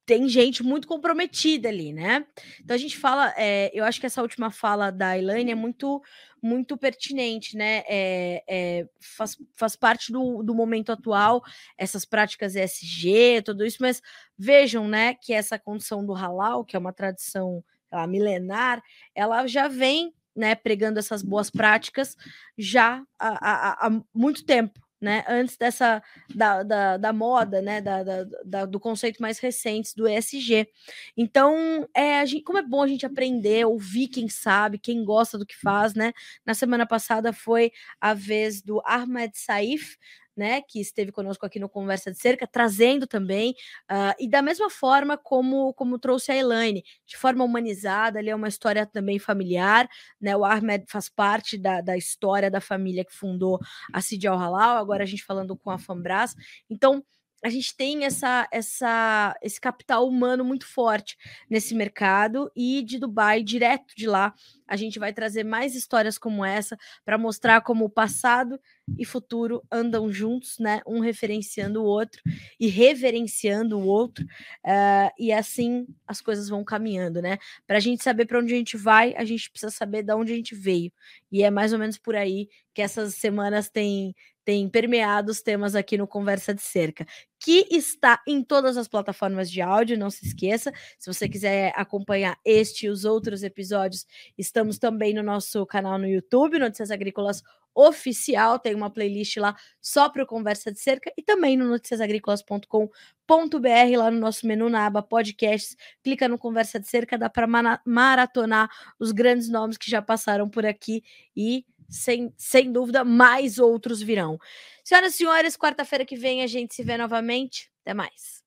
tem 0.05 0.27
gente 0.27 0.63
muito 0.63 0.87
comprometida 0.87 1.69
ali, 1.69 1.93
né? 1.93 2.25
Então 2.61 2.75
a 2.75 2.79
gente 2.79 2.97
fala, 2.97 3.33
é, 3.37 3.71
eu 3.73 3.83
acho 3.83 3.99
que 3.99 4.05
essa 4.05 4.21
última 4.21 4.51
fala 4.51 4.91
da 4.91 5.17
Elaine 5.17 5.51
é 5.51 5.55
muito, 5.55 6.01
muito 6.41 6.77
pertinente, 6.77 7.55
né? 7.55 7.83
É, 7.87 8.43
é, 8.47 8.85
faz, 8.99 9.37
faz 9.55 9.75
parte 9.75 10.11
do, 10.11 10.43
do 10.43 10.53
momento 10.53 10.91
atual, 10.91 11.41
essas 11.77 12.05
práticas 12.05 12.55
ESG, 12.55 13.41
tudo 13.43 13.65
isso, 13.65 13.77
mas 13.79 14.01
vejam, 14.37 14.87
né, 14.87 15.13
que 15.13 15.33
essa 15.33 15.57
condição 15.57 16.05
do 16.05 16.13
halal, 16.13 16.65
que 16.65 16.75
é 16.75 16.79
uma 16.79 16.93
tradição 16.93 17.63
milenar, 18.07 18.83
ela 19.15 19.47
já 19.47 19.67
vem 19.67 20.13
né, 20.35 20.53
pregando 20.53 20.99
essas 20.99 21.23
boas 21.23 21.49
práticas 21.49 22.15
já 22.57 23.03
há, 23.17 23.29
há, 23.29 23.87
há 23.87 24.01
muito 24.13 24.45
tempo 24.45 24.79
né? 25.01 25.23
Antes 25.27 25.57
dessa 25.57 26.01
da, 26.33 26.63
da, 26.63 26.97
da 26.97 27.13
moda, 27.13 27.61
né? 27.61 27.81
Da, 27.81 28.03
da, 28.03 28.23
da, 28.45 28.65
do 28.65 28.79
conceito 28.79 29.21
mais 29.21 29.39
recente 29.39 29.95
do 29.95 30.07
ESG. 30.07 30.67
Então, 31.15 31.87
é, 31.93 32.25
gente, 32.25 32.43
como 32.43 32.57
é 32.57 32.63
bom 32.63 32.83
a 32.83 32.87
gente 32.87 33.05
aprender, 33.05 33.65
ouvir 33.65 34.07
quem 34.07 34.27
sabe, 34.27 34.77
quem 34.79 35.03
gosta 35.03 35.37
do 35.37 35.45
que 35.45 35.55
faz, 35.55 35.93
né? 35.93 36.13
Na 36.45 36.53
semana 36.53 36.85
passada 36.85 37.31
foi 37.33 37.71
a 37.99 38.13
vez 38.13 38.61
do 38.61 38.81
Ahmed 38.85 39.37
Saif, 39.37 39.97
né, 40.39 40.61
que 40.61 40.79
esteve 40.79 41.11
conosco 41.11 41.45
aqui 41.45 41.59
no 41.59 41.67
Conversa 41.67 42.09
de 42.11 42.17
Cerca, 42.17 42.47
trazendo 42.47 43.05
também, 43.05 43.51
uh, 43.91 44.15
e 44.17 44.29
da 44.29 44.41
mesma 44.41 44.69
forma 44.69 45.17
como, 45.17 45.73
como 45.73 45.99
trouxe 45.99 46.31
a 46.31 46.35
Elaine, 46.37 46.81
de 47.05 47.17
forma 47.17 47.43
humanizada, 47.43 48.19
ali 48.19 48.29
é 48.29 48.35
uma 48.35 48.47
história 48.47 48.85
também 48.85 49.19
familiar, 49.19 49.87
né, 50.19 50.35
o 50.35 50.45
Ahmed 50.45 50.85
faz 50.87 51.09
parte 51.09 51.57
da, 51.57 51.81
da 51.81 51.97
história 51.97 52.49
da 52.49 52.61
família 52.61 53.03
que 53.03 53.13
fundou 53.13 53.59
a 53.93 53.99
Cid 53.99 54.25
Al-Halal, 54.25 54.77
agora 54.77 55.03
a 55.03 55.05
gente 55.05 55.25
falando 55.25 55.57
com 55.57 55.69
a 55.69 55.77
Fambras, 55.77 56.33
então 56.69 57.03
a 57.43 57.49
gente 57.49 57.75
tem 57.75 58.05
essa, 58.05 58.47
essa, 58.51 59.35
esse 59.41 59.59
capital 59.59 60.07
humano 60.07 60.43
muito 60.43 60.65
forte 60.65 61.17
nesse 61.49 61.73
mercado 61.73 62.51
e 62.55 62.81
de 62.81 62.99
Dubai, 62.99 63.41
direto 63.43 63.95
de 63.95 64.07
lá, 64.07 64.33
a 64.67 64.75
gente 64.75 64.99
vai 64.99 65.11
trazer 65.11 65.43
mais 65.43 65.75
histórias 65.75 66.17
como 66.17 66.45
essa 66.45 66.77
para 67.03 67.17
mostrar 67.17 67.61
como 67.61 67.85
o 67.85 67.89
passado 67.89 68.59
e 68.97 69.05
futuro 69.05 69.63
andam 69.71 70.11
juntos, 70.11 70.59
né? 70.59 70.81
Um 70.85 70.99
referenciando 70.99 71.81
o 71.81 71.85
outro 71.85 72.21
e 72.59 72.67
reverenciando 72.67 73.79
o 73.79 73.85
outro, 73.85 74.25
uh, 74.25 75.09
e 75.17 75.31
assim 75.31 75.87
as 76.07 76.21
coisas 76.21 76.49
vão 76.49 76.63
caminhando, 76.63 77.21
né? 77.21 77.37
Para 77.65 77.77
a 77.77 77.79
gente 77.79 78.03
saber 78.03 78.25
para 78.25 78.39
onde 78.39 78.53
a 78.53 78.57
gente 78.57 78.77
vai, 78.77 79.15
a 79.15 79.25
gente 79.25 79.49
precisa 79.49 79.71
saber 79.71 80.03
de 80.03 80.13
onde 80.13 80.33
a 80.33 80.35
gente 80.35 80.53
veio, 80.55 80.91
e 81.31 81.43
é 81.43 81.49
mais 81.49 81.73
ou 81.73 81.79
menos 81.79 81.97
por 81.97 82.15
aí 82.15 82.47
que 82.73 82.81
essas 82.81 83.15
semanas 83.15 83.69
têm 83.69 84.13
tem 84.45 84.67
permeado 84.67 85.31
os 85.31 85.43
temas 85.43 85.75
aqui 85.75 85.95
no 85.95 86.07
Conversa 86.07 86.55
de 86.55 86.61
Cerca, 86.63 87.05
que 87.39 87.67
está 87.71 88.21
em 88.27 88.43
todas 88.43 88.77
as 88.77 88.87
plataformas 88.87 89.49
de 89.49 89.61
áudio, 89.61 89.97
não 89.97 90.09
se 90.09 90.25
esqueça. 90.25 90.71
Se 90.97 91.11
você 91.11 91.29
quiser 91.29 91.73
acompanhar 91.75 92.37
este 92.43 92.85
e 92.85 92.89
os 92.89 93.05
outros 93.05 93.43
episódios, 93.43 94.05
estamos 94.37 94.77
também 94.77 95.13
no 95.13 95.23
nosso 95.23 95.65
canal 95.65 95.97
no 95.97 96.07
YouTube, 96.07 96.59
Notícias 96.59 96.91
Agrícolas 96.91 97.41
Oficial, 97.73 98.59
tem 98.59 98.75
uma 98.75 98.89
playlist 98.89 99.37
lá 99.37 99.55
só 99.79 100.09
para 100.09 100.23
o 100.23 100.27
Conversa 100.27 100.69
de 100.71 100.79
Cerca 100.79 101.13
e 101.15 101.23
também 101.23 101.55
no 101.55 101.65
noticiasagricolas.com.br, 101.65 103.97
lá 103.97 104.11
no 104.11 104.19
nosso 104.19 104.45
menu 104.45 104.69
na 104.69 104.87
aba 104.87 105.01
podcasts, 105.01 105.77
clica 106.03 106.27
no 106.27 106.37
Conversa 106.37 106.77
de 106.79 106.89
Cerca, 106.89 107.17
dá 107.17 107.29
para 107.29 107.47
maratonar 107.85 108.69
os 108.99 109.13
grandes 109.13 109.47
nomes 109.49 109.77
que 109.77 109.89
já 109.89 110.01
passaram 110.01 110.49
por 110.49 110.65
aqui 110.65 111.03
e 111.35 111.63
sem, 111.89 112.33
sem 112.37 112.71
dúvida, 112.71 113.03
mais 113.03 113.57
outros 113.57 114.01
virão. 114.01 114.37
Senhoras 114.83 115.13
e 115.13 115.17
senhores, 115.17 115.57
quarta-feira 115.57 116.05
que 116.05 116.15
vem 116.15 116.41
a 116.41 116.47
gente 116.47 116.73
se 116.73 116.83
vê 116.83 116.97
novamente. 116.97 117.69
Até 117.83 117.93
mais. 117.93 118.39